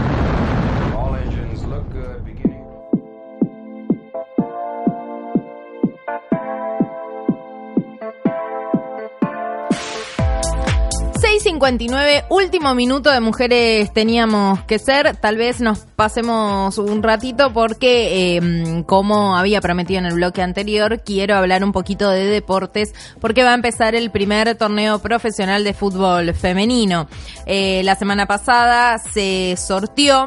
6.59, 11.63 12.25
último 12.29 12.75
minuto 12.75 13.09
de 13.09 13.21
mujeres 13.21 13.93
teníamos 13.93 14.61
que 14.65 14.79
ser. 14.79 15.15
Tal 15.15 15.37
vez 15.37 15.61
nos 15.61 15.79
pasemos 15.95 16.77
un 16.77 17.01
ratito 17.01 17.53
porque, 17.53 18.35
eh, 18.35 18.83
como 18.85 19.37
había 19.37 19.61
prometido 19.61 19.99
en 19.99 20.05
el 20.05 20.15
bloque 20.15 20.41
anterior, 20.41 21.03
quiero 21.05 21.37
hablar 21.37 21.63
un 21.63 21.71
poquito 21.71 22.09
de 22.09 22.25
deportes 22.25 22.93
porque 23.21 23.43
va 23.43 23.51
a 23.51 23.55
empezar 23.55 23.95
el 23.95 24.11
primer 24.11 24.55
torneo 24.55 24.99
profesional 24.99 25.63
de 25.63 25.73
fútbol 25.73 26.33
femenino. 26.33 27.07
Eh, 27.45 27.81
la 27.85 27.95
semana 27.95 28.25
pasada 28.25 28.97
se 28.97 29.55
sortió. 29.57 30.25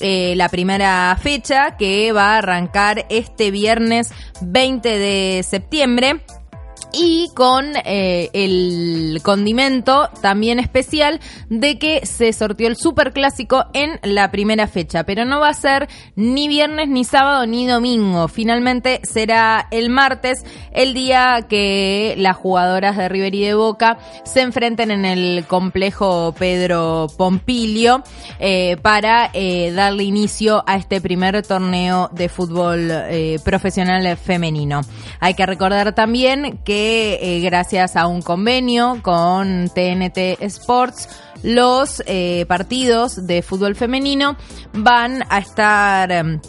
eh, 0.00 0.34
la 0.36 0.48
primera 0.48 1.18
fecha 1.20 1.76
que 1.76 2.12
va 2.12 2.34
a 2.34 2.38
arrancar 2.38 3.04
este 3.10 3.50
viernes 3.50 4.12
20 4.40 4.88
de 4.88 5.42
septiembre 5.42 6.22
y 6.92 7.28
con 7.34 7.66
eh, 7.84 8.30
el 8.32 9.20
condimento 9.22 10.08
también 10.22 10.58
especial 10.58 11.20
de 11.48 11.78
que 11.78 12.06
se 12.06 12.32
sortió 12.32 12.68
el 12.68 12.76
superclásico 12.76 13.66
en 13.74 14.00
la 14.02 14.30
primera 14.30 14.66
fecha, 14.66 15.04
pero 15.04 15.24
no 15.24 15.40
va 15.40 15.48
a 15.48 15.54
ser 15.54 15.88
ni 16.16 16.48
viernes, 16.48 16.88
ni 16.88 17.04
sábado, 17.04 17.46
ni 17.46 17.66
domingo. 17.66 18.28
Finalmente 18.28 19.00
será 19.02 19.68
el 19.70 19.90
martes, 19.90 20.44
el 20.72 20.94
día 20.94 21.46
que 21.48 22.14
las 22.18 22.36
jugadoras 22.36 22.96
de 22.96 23.08
River 23.08 23.34
y 23.34 23.44
de 23.44 23.54
Boca 23.54 23.98
se 24.24 24.40
enfrenten 24.40 24.90
en 24.90 25.04
el 25.04 25.44
complejo 25.46 26.34
Pedro 26.38 27.08
Pompilio 27.16 28.02
eh, 28.38 28.76
para 28.80 29.30
eh, 29.34 29.72
darle 29.72 30.04
inicio 30.04 30.64
a 30.66 30.76
este 30.76 31.00
primer 31.00 31.42
torneo 31.46 32.08
de 32.12 32.28
fútbol 32.28 32.92
profesional 33.44 34.16
femenino. 34.16 34.80
Hay 35.20 35.34
que 35.34 35.46
recordar 35.46 35.94
también 35.94 36.58
que 36.64 36.77
eh, 36.80 37.40
gracias 37.42 37.96
a 37.96 38.06
un 38.06 38.22
convenio 38.22 39.00
con 39.02 39.68
TNT 39.68 40.40
Sports, 40.42 41.08
los 41.42 42.02
eh, 42.06 42.44
partidos 42.48 43.26
de 43.26 43.42
fútbol 43.42 43.74
femenino 43.74 44.36
van 44.72 45.24
a 45.28 45.38
estar 45.38 46.10
em, 46.12 46.40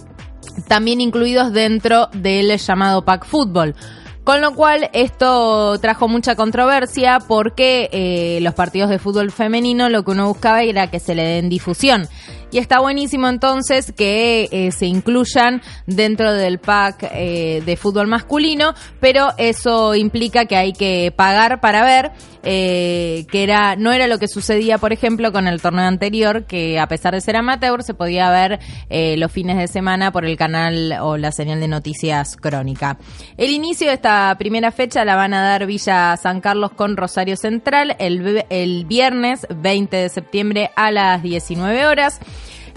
también 0.67 1.01
incluidos 1.01 1.53
dentro 1.53 2.09
del 2.13 2.57
llamado 2.57 3.03
Pack 3.03 3.25
Fútbol. 3.25 3.75
Con 4.23 4.41
lo 4.41 4.53
cual 4.53 4.89
esto 4.93 5.79
trajo 5.79 6.07
mucha 6.07 6.35
controversia 6.35 7.19
porque 7.27 7.89
eh, 7.91 8.39
los 8.41 8.53
partidos 8.53 8.89
de 8.89 8.99
fútbol 8.99 9.31
femenino 9.31 9.89
lo 9.89 10.03
que 10.03 10.11
uno 10.11 10.27
buscaba 10.27 10.61
era 10.61 10.91
que 10.91 10.99
se 10.99 11.15
le 11.15 11.23
den 11.23 11.49
difusión. 11.49 12.07
Y 12.51 12.57
está 12.57 12.79
buenísimo 12.79 13.27
entonces 13.27 13.93
que 13.95 14.49
eh, 14.51 14.71
se 14.71 14.87
incluyan 14.87 15.61
dentro 15.85 16.33
del 16.33 16.57
pack 16.57 17.09
eh, 17.11 17.61
de 17.63 17.77
fútbol 17.77 18.07
masculino, 18.07 18.73
pero 18.99 19.29
eso 19.37 19.93
implica 19.93 20.45
que 20.45 20.55
hay 20.55 20.73
que 20.73 21.13
pagar 21.15 21.61
para 21.61 21.83
ver, 21.83 22.11
eh, 22.41 23.27
que 23.31 23.43
era 23.43 23.75
no 23.75 23.91
era 23.91 24.07
lo 24.07 24.17
que 24.17 24.27
sucedía, 24.27 24.79
por 24.79 24.93
ejemplo, 24.93 25.31
con 25.31 25.47
el 25.47 25.61
torneo 25.61 25.85
anterior, 25.85 26.45
que 26.45 26.79
a 26.79 26.87
pesar 26.87 27.13
de 27.13 27.21
ser 27.21 27.35
amateur 27.35 27.83
se 27.83 27.93
podía 27.93 28.31
ver 28.31 28.59
los 28.89 29.31
fines 29.31 29.57
de 29.57 29.67
semana 29.67 30.11
por 30.11 30.25
el 30.25 30.35
canal 30.35 30.97
o 31.01 31.17
la 31.17 31.31
señal 31.31 31.59
de 31.59 31.67
noticias 31.67 32.35
crónica. 32.35 32.97
El 33.37 33.51
inicio 33.51 33.87
de 33.87 33.93
esta 33.93 34.35
primera 34.39 34.71
fecha 34.71 35.05
la 35.05 35.15
van 35.15 35.35
a 35.35 35.43
dar 35.43 35.67
Villa 35.67 36.17
San 36.17 36.41
Carlos 36.41 36.71
con 36.71 36.97
Rosario 36.97 37.37
Central 37.37 37.95
el, 37.99 38.45
el 38.49 38.85
viernes 38.85 39.45
20 39.55 39.95
de 39.95 40.09
septiembre 40.09 40.71
a 40.75 40.91
las 40.91 41.21
19 41.21 41.85
horas. 41.85 42.19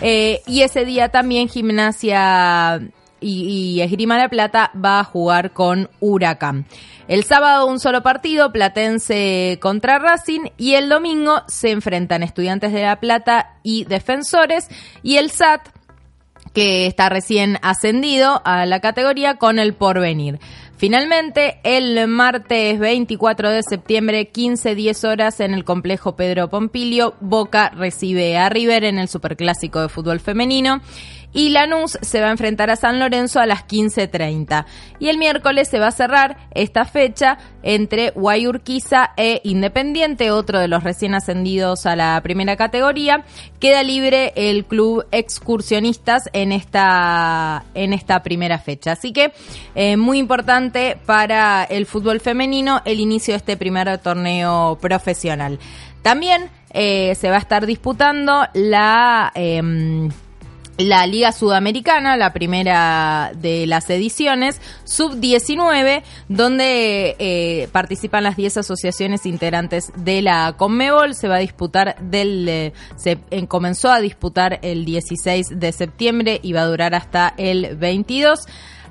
Eh, 0.03 0.42
y 0.46 0.62
ese 0.62 0.84
día 0.84 1.11
también 1.11 1.48
Gimnasia 1.48 2.80
y, 3.20 3.76
y 3.76 3.80
Esgrima 3.80 4.18
La 4.18 4.28
Plata 4.28 4.72
va 4.74 5.00
a 5.00 5.05
jugar 5.05 5.53
con 5.53 5.88
Huracán. 6.00 6.66
El 7.09 7.24
sábado 7.24 7.66
un 7.66 7.78
solo 7.78 8.03
partido, 8.03 8.53
Platense 8.53 9.59
contra 9.61 9.98
Racing, 9.98 10.50
y 10.57 10.74
el 10.74 10.88
domingo 10.88 11.42
se 11.46 11.70
enfrentan 11.70 12.22
Estudiantes 12.22 12.72
de 12.72 12.82
La 12.82 13.00
Plata 13.00 13.57
y 13.62 13.84
Defensores, 13.84 14.68
y 15.03 15.16
el 15.16 15.30
SAT 15.30 15.68
que 16.53 16.86
está 16.86 17.09
recién 17.09 17.59
ascendido 17.62 18.42
a 18.44 18.66
la 18.66 18.80
categoría 18.80 19.36
con 19.36 19.59
el 19.59 19.74
porvenir. 19.74 20.38
Finalmente, 20.83 21.61
el 21.62 22.09
martes 22.09 22.76
24 22.76 23.51
de 23.51 23.62
septiembre, 23.62 24.33
15-10 24.33 25.09
horas, 25.09 25.39
en 25.39 25.55
el 25.55 25.62
complejo 25.62 26.16
Pedro 26.16 26.51
Pompilio, 26.51 27.14
Boca 27.20 27.68
recibe 27.68 28.37
a 28.37 28.49
River 28.49 28.83
en 28.83 28.99
el 28.99 29.07
Superclásico 29.07 29.80
de 29.80 29.89
Fútbol 29.89 30.18
Femenino 30.18 30.80
y 31.33 31.51
Lanús 31.51 31.99
se 32.01 32.20
va 32.20 32.28
a 32.28 32.30
enfrentar 32.30 32.70
a 32.70 32.76
San 32.76 32.99
Lorenzo 32.99 33.41
a 33.41 33.47
las 33.47 33.66
15.30. 33.66 34.66
Y 34.99 35.09
el 35.09 35.18
miércoles 35.18 35.68
se 35.68 35.78
va 35.78 35.89
a 35.89 35.93
cerrar 35.93 36.37
esta 36.53 36.85
fecha 36.85 37.39
entre 37.62 38.11
Guayurquiza 38.11 39.12
e 39.16 39.41
Independiente, 39.45 40.30
otro 40.30 40.59
de 40.59 40.68
los 40.68 40.85
recién 40.85 41.14
ascendidos 41.14 41.87
a 41.87 41.97
la 41.97 42.20
primera 42.22 42.57
categoría. 42.57 43.24
Queda 43.61 43.83
libre 43.83 44.33
el 44.37 44.64
club 44.64 45.07
excursionistas 45.11 46.28
en 46.33 46.53
esta, 46.53 47.64
en 47.74 47.93
esta 47.93 48.22
primera 48.22 48.59
fecha. 48.59 48.93
Así 48.93 49.12
que 49.12 49.33
eh, 49.74 49.97
muy 49.97 50.18
importante 50.18 50.99
para 51.07 51.64
el 51.64 51.87
fútbol 51.87 52.20
femenino 52.20 52.83
el 52.85 53.01
inicio 53.01 53.33
de 53.33 53.39
este 53.39 53.57
primer 53.57 53.99
torneo 53.99 54.78
profesional. 54.80 55.59
También 56.03 56.51
eh, 56.72 57.14
se 57.14 57.30
va 57.30 57.37
a 57.37 57.41
estar 57.41 57.66
disputando 57.66 58.47
la... 58.55 59.30
em, 59.35 60.11
la 60.79 61.07
Liga 61.07 61.33
Sudamericana, 61.33 62.16
la 62.16 62.33
primera 62.33 63.33
de 63.37 63.66
las 63.66 63.89
ediciones, 63.91 64.61
sub-19, 64.85 66.03
donde 66.29 67.16
eh, 67.18 67.68
participan 67.73 68.25
las 68.25 68.37
10 68.37 68.59
asociaciones 68.59 69.27
integrantes 69.27 69.93
de 69.97 70.23
la 70.23 70.55
Conmebol. 70.57 71.14
Se 71.14 71.29
va 71.29 71.37
a 71.37 71.41
disputar 71.41 71.97
del. 72.01 72.49
eh, 72.49 72.73
se 72.97 73.18
comenzó 73.49 73.91
a 73.91 74.01
disputar 74.01 74.59
el 74.62 74.85
16 74.85 75.61
de 75.61 75.73
septiembre 75.73 76.41
y 76.43 76.53
va 76.53 76.62
a 76.62 76.66
durar 76.66 76.95
hasta 76.95 77.35
el 77.37 77.77
22. 77.77 78.41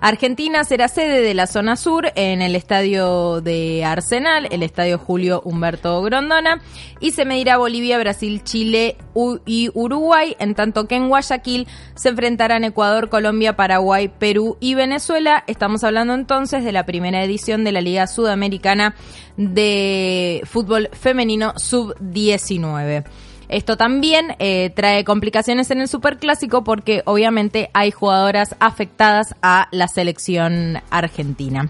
Argentina 0.02 0.64
será 0.64 0.88
sede 0.88 1.22
de 1.22 1.36
la 1.36 1.46
zona 1.46 1.76
sur 1.76 2.12
en 2.16 2.42
el 2.42 2.56
estadio 2.56 3.40
de 3.40 3.86
Arsenal, 3.86 4.48
el 4.50 4.64
estadio 4.64 4.98
Julio 4.98 5.44
Humberto 5.46 6.02
Grondona, 6.02 6.60
y 7.00 7.12
se 7.12 7.24
medirá 7.24 7.58
Bolivia, 7.58 8.00
Brasil, 8.00 8.44
Chile 8.44 8.98
y 9.46 9.70
Uruguay, 9.76 10.36
en 10.40 10.56
tanto 10.56 10.88
que 10.88 10.96
en 10.96 11.08
Guayaquil 11.08 11.68
se 11.94 12.10
enfrentarán 12.10 12.64
Ecuador, 12.64 13.10
Colombia, 13.10 13.56
Paraguay, 13.56 14.08
Perú 14.08 14.58
y 14.60 14.74
Venezuela. 14.74 15.44
Estamos 15.46 15.84
hablando 15.84 16.16
entonces 16.16 16.64
de 16.64 16.72
la 16.72 16.88
primera 16.88 17.24
edición 17.24 17.64
de 17.64 17.72
la 17.72 17.82
Liga 17.82 18.08
Sudamericana 18.08 18.96
de 19.38 20.42
Fútbol 20.46 20.90
Femenino 20.94 21.54
Sub-19. 21.58 23.06
Esto 23.52 23.76
también 23.76 24.36
eh, 24.40 24.72
trae 24.74 25.04
complicaciones 25.04 25.72
en 25.72 25.82
el 25.82 25.90
superclásico 25.90 26.64
porque 26.64 27.04
obviamente 27.06 27.70
hay 27.74 27.92
jugadoras 27.92 28.56
afectadas 28.62 29.36
a 29.42 29.68
la 29.72 29.90
selección 29.90 30.82
argentina. 30.90 31.70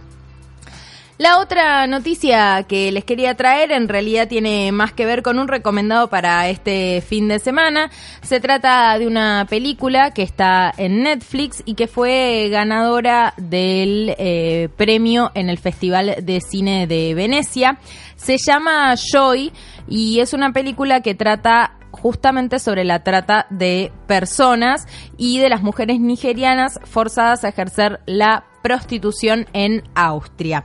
La 1.22 1.38
otra 1.38 1.86
noticia 1.86 2.64
que 2.64 2.92
les 2.92 3.06
quería 3.06 3.36
traer 3.36 3.72
en 3.72 3.88
realidad 3.88 4.28
tiene 4.28 4.72
más 4.72 4.92
que 4.92 5.06
ver 5.06 5.22
con 5.22 5.38
un 5.38 5.48
recomendado 5.48 6.10
para 6.10 6.50
este 6.50 7.00
fin 7.02 7.28
de 7.28 7.38
semana. 7.38 7.92
Se 8.24 8.40
trata 8.40 8.98
de 8.98 9.06
una 9.06 9.46
película 9.48 10.16
que 10.16 10.24
está 10.24 10.74
en 10.76 11.04
Netflix 11.04 11.62
y 11.64 11.76
que 11.76 11.86
fue 11.86 12.50
ganadora 12.50 13.36
del 13.38 14.16
eh, 14.18 14.70
premio 14.78 15.30
en 15.36 15.52
el 15.52 15.60
Festival 15.60 16.16
de 16.24 16.42
Cine 16.42 16.88
de 16.88 17.14
Venecia. 17.14 17.78
Se 18.16 18.38
llama 18.40 18.96
Joy 18.96 19.54
y 19.88 20.22
es 20.22 20.34
una 20.34 20.54
película 20.54 21.02
que 21.02 21.14
trata 21.14 21.76
justamente 21.92 22.58
sobre 22.58 22.84
la 22.84 23.04
trata 23.04 23.46
de 23.52 23.92
personas 24.08 24.88
y 25.20 25.38
de 25.38 25.50
las 25.50 25.62
mujeres 25.62 26.00
nigerianas 26.00 26.80
forzadas 26.84 27.44
a 27.44 27.50
ejercer 27.50 28.00
la 28.08 28.46
prostitución 28.62 29.48
en 29.54 29.84
Austria. 29.96 30.64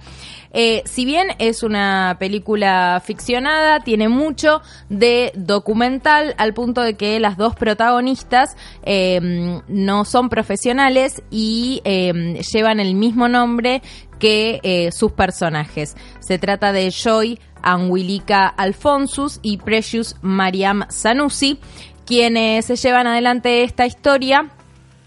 Eh, 0.52 0.82
si 0.86 1.04
bien 1.04 1.28
es 1.38 1.62
una 1.62 2.16
película 2.18 3.02
ficcionada, 3.04 3.80
tiene 3.80 4.08
mucho 4.08 4.62
de 4.88 5.32
documental 5.34 6.34
al 6.38 6.54
punto 6.54 6.80
de 6.80 6.94
que 6.94 7.20
las 7.20 7.36
dos 7.36 7.54
protagonistas 7.54 8.56
eh, 8.82 9.60
no 9.68 10.04
son 10.06 10.30
profesionales 10.30 11.22
y 11.30 11.82
eh, 11.84 12.40
llevan 12.52 12.80
el 12.80 12.94
mismo 12.94 13.28
nombre 13.28 13.82
que 14.18 14.60
eh, 14.62 14.92
sus 14.92 15.12
personajes. 15.12 15.96
Se 16.20 16.38
trata 16.38 16.72
de 16.72 16.90
Joy 16.90 17.38
Anguilica 17.62 18.46
Alfonsus 18.46 19.40
y 19.42 19.58
Precious 19.58 20.16
Mariam 20.22 20.84
Sanusi, 20.88 21.58
quienes 22.06 22.64
se 22.66 22.76
llevan 22.76 23.06
adelante 23.06 23.62
esta 23.62 23.86
historia 23.86 24.50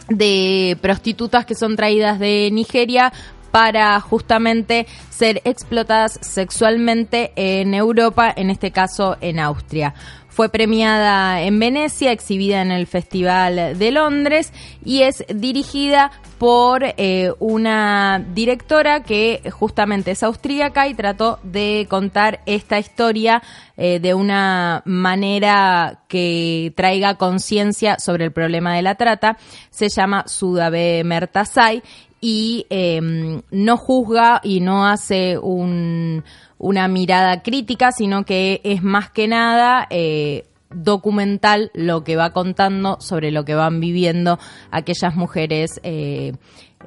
de 0.08 0.78
prostitutas 0.82 1.46
que 1.46 1.56
son 1.56 1.76
traídas 1.76 2.20
de 2.20 2.50
Nigeria 2.52 3.12
para 3.52 4.00
justamente 4.00 4.88
ser 5.10 5.42
explotadas 5.44 6.20
sexualmente 6.22 7.32
en 7.36 7.74
Europa, 7.74 8.34
en 8.36 8.50
este 8.50 8.72
caso 8.72 9.18
en 9.22 9.40
Austria. 9.40 9.94
Fue 10.40 10.48
premiada 10.48 11.42
en 11.42 11.60
Venecia, 11.60 12.14
exhibida 12.14 12.62
en 12.62 12.72
el 12.72 12.88
Festival 12.88 13.78
de 13.78 13.92
Londres 13.92 14.54
y 14.86 15.02
es 15.02 15.26
dirigida 15.28 16.12
por 16.38 16.82
eh, 16.86 17.34
una 17.40 18.26
directora 18.34 19.04
que 19.04 19.42
justamente 19.52 20.12
es 20.12 20.24
austríaca 20.24 20.88
y 20.88 20.94
trató 20.94 21.40
de 21.44 21.88
contar 21.90 22.40
esta 22.46 22.80
historia 22.80 23.44
eh, 23.76 24.00
de 24.00 24.14
una 24.14 24.82
manera 24.86 26.04
que 26.08 26.72
traiga 26.74 27.16
conciencia 27.16 28.00
sobre 28.00 28.24
el 28.24 28.32
problema 28.32 28.76
de 28.76 28.82
la 28.84 28.96
trata. 28.96 29.38
Se 29.72 29.90
llama 29.90 30.24
Sudabe 30.26 31.04
Mertasai 31.04 31.84
y 32.22 32.66
eh, 32.70 33.42
no 33.52 33.78
juzga 33.78 34.42
y 34.44 34.60
no 34.60 34.86
hace 34.86 35.38
un, 35.38 36.24
una 36.58 36.88
mirada 36.88 37.42
crítica, 37.42 37.92
sino 37.92 38.26
que 38.26 38.62
es 38.64 38.84
más 38.84 39.10
que 39.10 39.28
nada 39.28 39.88
eh, 39.90 40.46
documental 40.70 41.72
lo 41.74 42.04
que 42.04 42.16
va 42.16 42.32
contando 42.32 42.98
sobre 43.00 43.32
lo 43.32 43.46
que 43.46 43.56
van 43.56 43.80
viviendo 43.80 44.40
aquellas 44.72 45.16
mujeres 45.16 45.80
eh, 45.84 46.34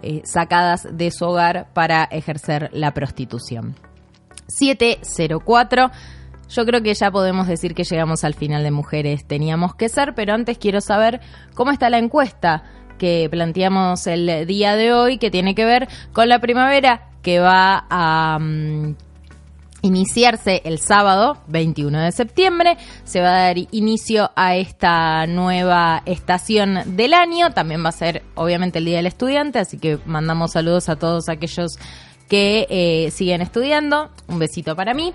eh, 0.02 0.22
sacadas 0.24 0.86
de 0.90 1.10
su 1.10 1.24
hogar 1.24 1.72
para 1.72 2.04
ejercer 2.04 2.70
la 2.72 2.92
prostitución. 2.92 3.74
704. 4.48 5.90
Yo 6.50 6.66
creo 6.66 6.82
que 6.82 6.92
ya 6.92 7.10
podemos 7.10 7.46
decir 7.46 7.74
que 7.74 7.84
llegamos 7.84 8.24
al 8.24 8.34
final 8.34 8.62
de 8.62 8.70
Mujeres 8.70 9.26
Teníamos 9.26 9.74
que 9.74 9.88
ser, 9.88 10.14
pero 10.14 10.34
antes 10.34 10.58
quiero 10.58 10.82
saber 10.82 11.20
cómo 11.54 11.70
está 11.70 11.88
la 11.88 11.98
encuesta 11.98 12.64
que 13.02 13.26
planteamos 13.28 14.06
el 14.06 14.46
día 14.46 14.76
de 14.76 14.92
hoy, 14.92 15.18
que 15.18 15.28
tiene 15.28 15.56
que 15.56 15.64
ver 15.64 15.88
con 16.12 16.28
la 16.28 16.38
primavera 16.38 17.08
que 17.20 17.40
va 17.40 17.84
a 17.90 18.38
mm, 18.38 18.94
iniciarse 19.82 20.62
el 20.64 20.78
sábado 20.78 21.36
21 21.48 21.98
de 21.98 22.12
septiembre. 22.12 22.76
Se 23.02 23.20
va 23.20 23.30
a 23.30 23.42
dar 23.48 23.56
inicio 23.58 24.30
a 24.36 24.54
esta 24.54 25.26
nueva 25.26 26.04
estación 26.06 26.96
del 26.96 27.12
año. 27.14 27.50
También 27.50 27.84
va 27.84 27.88
a 27.88 27.92
ser 27.92 28.22
obviamente 28.36 28.78
el 28.78 28.84
Día 28.84 28.98
del 28.98 29.06
Estudiante, 29.06 29.58
así 29.58 29.78
que 29.78 29.98
mandamos 30.06 30.52
saludos 30.52 30.88
a 30.88 30.94
todos 30.94 31.28
aquellos 31.28 31.72
que 32.28 32.68
eh, 32.70 33.10
siguen 33.10 33.42
estudiando. 33.42 34.10
Un 34.28 34.38
besito 34.38 34.76
para 34.76 34.94
mí. 34.94 35.12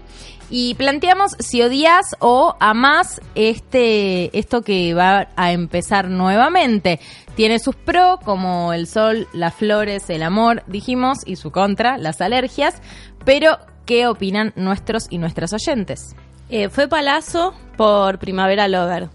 Y 0.50 0.76
planteamos 0.76 1.32
si 1.40 1.62
odias 1.62 2.16
o 2.20 2.56
amás 2.60 3.22
este, 3.36 4.38
esto 4.38 4.62
que 4.62 4.94
va 4.94 5.30
a 5.38 5.52
empezar 5.52 6.10
nuevamente. 6.10 7.00
Tiene 7.38 7.60
sus 7.60 7.76
pros, 7.76 8.20
como 8.26 8.74
el 8.74 8.88
sol, 8.88 9.28
las 9.32 9.54
flores, 9.54 10.10
el 10.10 10.24
amor, 10.24 10.64
dijimos, 10.68 11.20
y 11.26 11.36
su 11.38 11.52
contra, 11.52 11.98
las 11.98 12.20
alergias. 12.20 12.82
Pero, 13.24 13.60
¿qué 13.86 14.08
opinan 14.08 14.52
nuestros 14.56 15.06
y 15.10 15.20
nuestras 15.20 15.54
oyentes? 15.54 16.16
Eh, 16.50 16.68
fue 16.70 16.88
Palazzo 16.90 17.54
por 17.78 18.18
Primavera 18.18 18.68
Lover. 18.68 19.10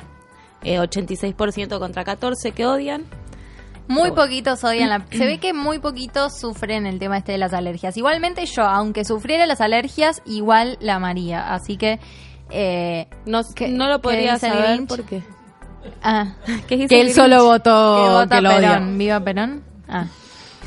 Eh, 0.62 0.78
86% 0.78 1.78
contra 1.80 2.04
14 2.04 2.52
que 2.52 2.64
odian. 2.64 3.04
Muy 3.88 4.12
poquitos 4.12 4.62
odian 4.62 4.88
la... 4.88 5.04
Se 5.10 5.26
ve 5.26 5.38
que 5.38 5.52
muy 5.52 5.80
poquitos 5.80 6.38
sufren 6.38 6.86
el 6.86 7.00
tema 7.00 7.18
este 7.18 7.32
de 7.32 7.38
las 7.38 7.52
alergias. 7.52 7.96
Igualmente 7.96 8.46
yo, 8.46 8.62
aunque 8.62 9.04
sufriera 9.04 9.46
las 9.46 9.60
alergias, 9.60 10.22
igual 10.26 10.78
la 10.80 10.94
amaría. 10.94 11.52
Así 11.52 11.76
que... 11.76 11.98
Eh, 12.50 13.08
No, 13.26 13.40
¿qué- 13.56 13.66
no 13.68 13.88
lo 13.88 13.96
qué 13.96 14.02
podría 14.02 14.38
saber 14.38 14.74
Grinch? 14.76 14.88
porque... 14.88 15.22
Ah, 16.02 16.34
¿Qué 16.66 16.76
dice 16.76 16.88
Que 16.88 17.00
el 17.00 17.08
él 17.08 17.14
solo 17.14 17.44
votó 17.44 18.26
que 18.28 18.36
que 18.36 18.40
lo. 18.40 18.50
Perón. 18.50 18.98
¿Viva 18.98 19.20
Perón? 19.20 19.62
Ah. 19.88 20.06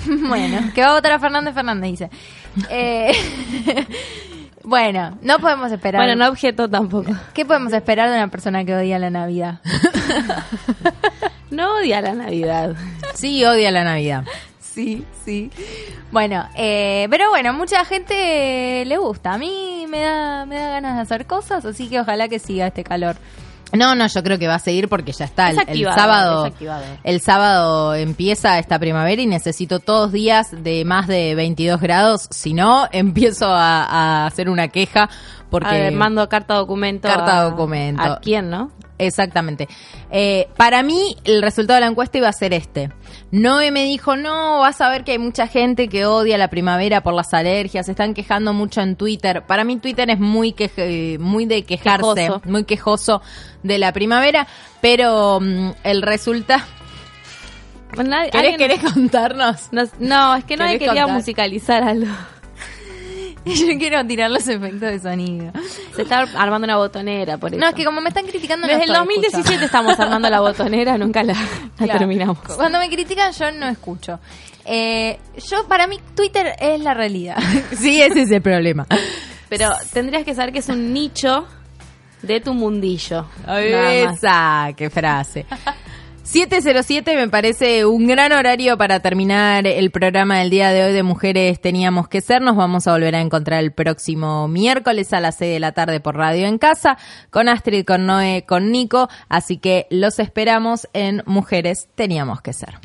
bueno, 0.28 0.72
que 0.74 0.82
va 0.82 0.90
a 0.90 0.94
votar 0.94 1.14
a 1.14 1.20
Fernández 1.20 1.54
Fernández, 1.54 1.92
dice. 1.92 2.10
Eh, 2.70 3.12
bueno, 4.64 5.18
no 5.22 5.40
podemos 5.40 5.72
esperar. 5.72 6.02
Bueno, 6.02 6.16
no 6.16 6.30
objeto 6.30 6.70
tampoco. 6.70 7.12
¿Qué 7.34 7.46
podemos 7.46 7.74
esperar 7.74 8.10
de 8.10 8.16
una 8.16 8.30
persona 8.30 8.64
que 8.66 8.76
odia 8.76 9.00
la 9.00 9.10
Navidad? 9.10 9.60
No 11.52 11.78
odia 11.78 12.02
la 12.02 12.14
Navidad. 12.14 12.76
Sí, 13.14 13.46
odia 13.46 13.72
la 13.72 13.84
Navidad. 13.84 14.26
Sí, 14.60 15.06
sí. 15.24 15.50
Bueno, 16.12 16.50
eh, 16.56 17.08
pero 17.10 17.30
bueno, 17.30 17.54
mucha 17.54 17.86
gente 17.86 18.84
le 18.86 18.98
gusta. 18.98 19.34
A 19.34 19.38
mí 19.38 19.86
me 19.88 20.02
da, 20.02 20.46
me 20.46 20.58
da 20.58 20.70
ganas 20.70 20.96
de 20.96 21.02
hacer 21.04 21.26
cosas, 21.26 21.64
así 21.64 21.88
que 21.88 22.02
ojalá 22.02 22.28
que 22.28 22.40
siga 22.40 22.68
este 22.68 22.84
calor. 22.84 23.16
No, 23.76 23.96
no, 23.96 24.08
yo 24.08 24.24
creo 24.24 24.38
que 24.40 24.48
va 24.48 24.56
a 24.56 24.60
seguir 24.60 24.88
porque 24.90 25.12
ya 25.12 25.26
está. 25.26 25.52
Es 25.52 25.58
El, 25.68 25.84
sábado, 25.86 26.46
es 26.48 26.54
el 27.04 27.22
sábado 27.22 27.96
empieza 27.96 28.60
esta 28.60 28.80
primavera 28.80 29.22
y 29.22 29.26
necesito 29.28 29.80
todos 29.80 30.12
días 30.12 30.48
de 30.52 30.86
más 30.86 31.08
de 31.08 31.36
22 31.36 31.80
grados. 31.82 32.28
Si 32.32 32.54
no, 32.54 32.88
empiezo 32.92 33.48
a, 33.48 33.84
a 33.84 34.26
hacer 34.28 34.50
una 34.50 34.68
queja 34.68 35.10
porque 35.50 35.70
A 35.70 35.74
ver, 35.74 35.94
mando 35.94 36.28
carta 36.28 36.56
documento. 36.56 37.08
Carta 37.08 37.40
a- 37.40 37.44
documento. 37.50 38.02
¿A 38.02 38.20
quién, 38.20 38.50
no? 38.50 38.72
Exactamente. 38.98 39.68
Eh, 40.10 40.48
para 40.56 40.82
mí, 40.82 41.18
el 41.26 41.42
resultado 41.42 41.76
de 41.76 41.82
la 41.82 41.88
encuesta 41.88 42.18
iba 42.18 42.30
a 42.30 42.34
ser 42.34 42.54
este. 42.54 42.92
Noé 43.32 43.72
me 43.72 43.84
dijo, 43.84 44.16
no, 44.16 44.60
vas 44.60 44.80
a 44.82 44.90
ver 44.90 45.04
que 45.04 45.12
hay 45.14 45.18
mucha 45.18 45.48
gente 45.48 45.90
que 45.90 46.06
odia 46.06 46.38
la 46.38 46.48
primavera 46.50 47.02
por 47.02 47.14
las 47.14 47.34
alergias, 47.34 47.86
se 47.86 47.92
están 47.92 48.14
quejando 48.14 48.54
mucho 48.54 48.82
en 48.82 48.96
Twitter. 48.96 49.42
Para 49.46 49.64
mí 49.64 49.78
Twitter 49.78 50.10
es 50.10 50.20
muy, 50.20 50.54
queje- 50.54 51.18
muy 51.20 51.46
de 51.46 51.64
quejarse, 51.64 52.14
Quejoso. 52.16 52.42
muy 52.46 52.64
quejoso 52.64 53.22
de 53.64 53.78
la 53.78 53.92
primavera, 53.92 54.48
pero 54.82 55.40
mm, 55.42 55.72
el 55.84 56.02
resultado... 56.02 56.64
¿Querés, 58.32 58.58
querés 58.58 58.80
contarnos? 58.94 59.70
No, 59.72 59.84
no, 60.00 60.36
es 60.36 60.44
que 60.44 60.58
nadie 60.58 60.74
¿Querés 60.74 60.90
quería 60.90 61.04
contar? 61.04 61.18
musicalizar 61.18 61.84
algo. 61.84 62.12
Yo 63.56 63.78
quiero 63.78 64.06
tirar 64.06 64.32
los 64.32 64.48
efectos 64.48 64.82
de 64.82 65.00
sonido. 65.00 65.52
Se 65.96 66.02
está 66.02 66.22
armando 66.36 66.66
una 66.66 66.78
botonera, 66.78 67.38
por 67.38 67.52
eso. 67.52 67.60
No, 67.60 67.68
es 67.70 67.76
que 67.76 67.86
como 67.86 68.02
me 68.02 68.10
están 68.10 68.26
criticando, 68.26 68.66
no 68.68 68.74
Desde 68.74 68.86
el 68.86 68.90
estoy 68.92 69.06
2017 69.06 69.40
escuchando. 69.40 69.66
estamos 69.66 70.00
armando 70.00 70.30
la 70.30 70.40
botonera, 70.42 70.98
nunca 70.98 71.24
la, 71.24 71.34
la 71.34 71.86
Claro. 71.86 72.00
terminamos. 72.00 72.38
Cuando 72.56 72.80
me 72.80 72.90
critican, 72.90 73.32
yo 73.34 73.52
no 73.52 73.68
escucho. 73.68 74.20
Eh, 74.66 75.20
yo, 75.50 75.68
para 75.68 75.86
mí, 75.88 76.00
Twitter 76.16 76.56
es 76.60 76.80
la 76.82 76.94
realidad. 76.94 77.38
Sí, 77.78 78.02
ese 78.02 78.24
es 78.24 78.32
el 78.32 78.42
problema. 78.42 78.88
Pero 79.48 79.70
tendrías 79.94 80.24
que 80.26 80.34
saber 80.34 80.52
que 80.52 80.60
es 80.60 80.70
un 80.70 80.92
nicho 80.92 81.46
de 82.24 82.42
tu 82.42 82.54
mundillo. 82.56 83.28
Más. 83.46 83.60
Esa, 83.62 84.70
qué 84.76 84.90
frase. 84.90 85.46
707 86.26 87.16
me 87.16 87.30
parece 87.30 87.86
un 87.86 88.08
gran 88.08 88.32
horario 88.32 88.80
para 88.80 89.00
terminar 89.00 89.68
el 89.68 89.92
programa 89.92 90.40
del 90.40 90.50
día 90.50 90.72
de 90.72 90.84
hoy 90.84 90.92
de 90.92 91.04
Mujeres 91.04 91.62
Teníamos 91.62 92.08
que 92.08 92.20
Ser. 92.20 92.42
Nos 92.42 92.56
vamos 92.56 92.88
a 92.88 92.94
volver 92.94 93.14
a 93.14 93.22
encontrar 93.22 93.64
el 93.64 93.72
próximo 93.72 94.48
miércoles 94.48 95.14
a 95.14 95.20
las 95.20 95.38
6 95.38 95.54
de 95.54 95.60
la 95.60 95.74
tarde 95.74 96.00
por 96.00 96.18
Radio 96.18 96.48
en 96.48 96.58
Casa, 96.58 96.98
con 97.30 97.48
Astrid, 97.48 97.86
con 97.86 98.08
Noé, 98.08 98.44
con 98.48 98.72
Nico. 98.72 99.08
Así 99.30 99.58
que 99.58 99.86
los 99.92 100.18
esperamos 100.18 100.90
en 100.94 101.22
Mujeres 101.28 101.90
Teníamos 101.94 102.42
que 102.42 102.54
Ser. 102.54 102.80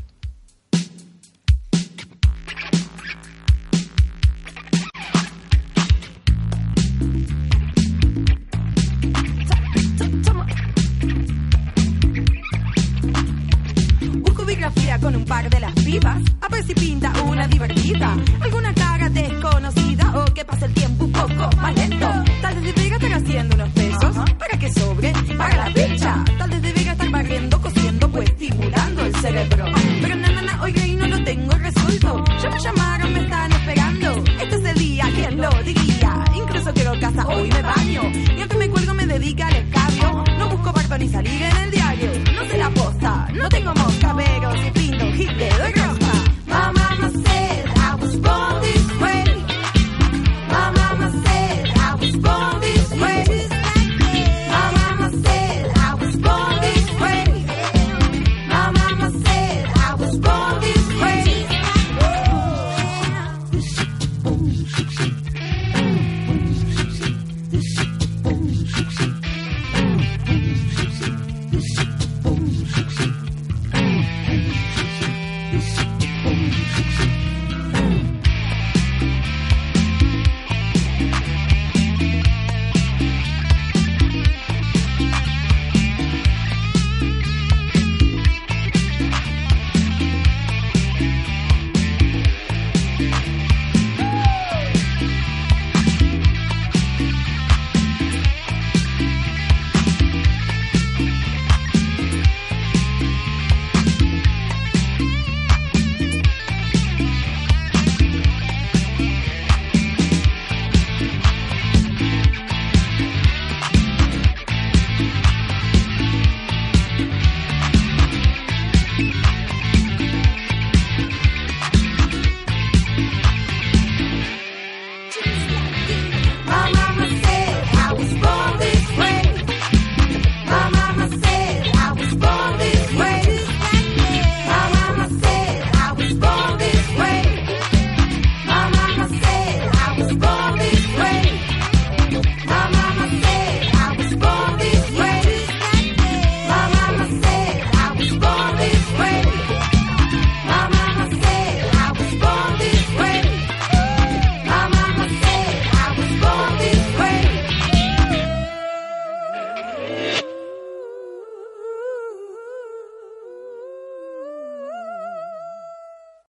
Con 15.01 15.17
un 15.17 15.25
par 15.25 15.49
de 15.49 15.61
las 15.61 15.73
pibas. 15.73 16.23
A 16.41 16.49
ver 16.49 16.65
si 16.65 16.75
pinta 16.75 17.13
una 17.25 17.47
divertida. 17.47 18.17
Alguna 18.41 18.73
cara 18.75 19.09
desconocida 19.09 20.13
o 20.15 20.25
que 20.35 20.45
pase 20.45 20.67
el 20.67 20.75
tiempo 20.75 21.05
un 21.05 21.13
poco 21.13 21.57
más 21.57 21.75
lento. 21.75 22.09
Tal 22.43 22.55
vez 22.55 22.65
debería 22.65 22.97
estar 22.97 23.13
haciendo 23.15 23.55
unos 23.55 23.69
pesos 23.71 24.17
para 24.39 24.59
que 24.59 24.73
sobre 24.73 25.13
para 25.37 25.57
la 25.57 25.67
picha. 25.73 26.25
Tal 26.39 26.51
vez 26.51 26.63
debería 26.63 26.93
estar 26.93 27.11
barriendo, 27.11 27.61
cosiendo, 27.61 28.11
pues 28.11 28.31
estimulando 28.31 29.05
el 29.05 29.15
cerebro. 29.17 29.65
Pero 30.03 30.17
na, 30.17 30.31
na, 30.31 30.43
na, 30.43 30.63
oiga, 30.63 30.87
y 30.87 30.95
no 30.95 31.07
lo 31.07 31.25
tengo 31.25 31.53
resuelto. 31.53 32.25
Ya 32.43 32.51
me 32.51 32.61
llamaron, 32.61 33.13
me 33.13 33.21
están 33.21 33.53
esperando. 33.53 34.25
Este 34.43 34.57
es 34.57 34.65
el 34.65 34.79
día, 34.79 35.05
¿quién 35.15 35.41
lo 35.41 35.51
diría? 35.63 36.25
Incluso 36.35 36.73
quiero 36.75 37.01
casa, 37.01 37.27
hoy 37.27 37.49
me 37.49 37.63
baño. 37.63 38.03
Y 38.37 38.41
aunque 38.41 38.57
me 38.57 38.69
cuelgo, 38.69 38.95
me 38.95 39.07
dedica 39.07 39.47
al 39.47 39.57
escabio. 39.57 40.25
No 40.39 40.49
busco 40.49 40.73
barba 40.73 40.99
ni 40.99 41.09
salir 41.09 41.41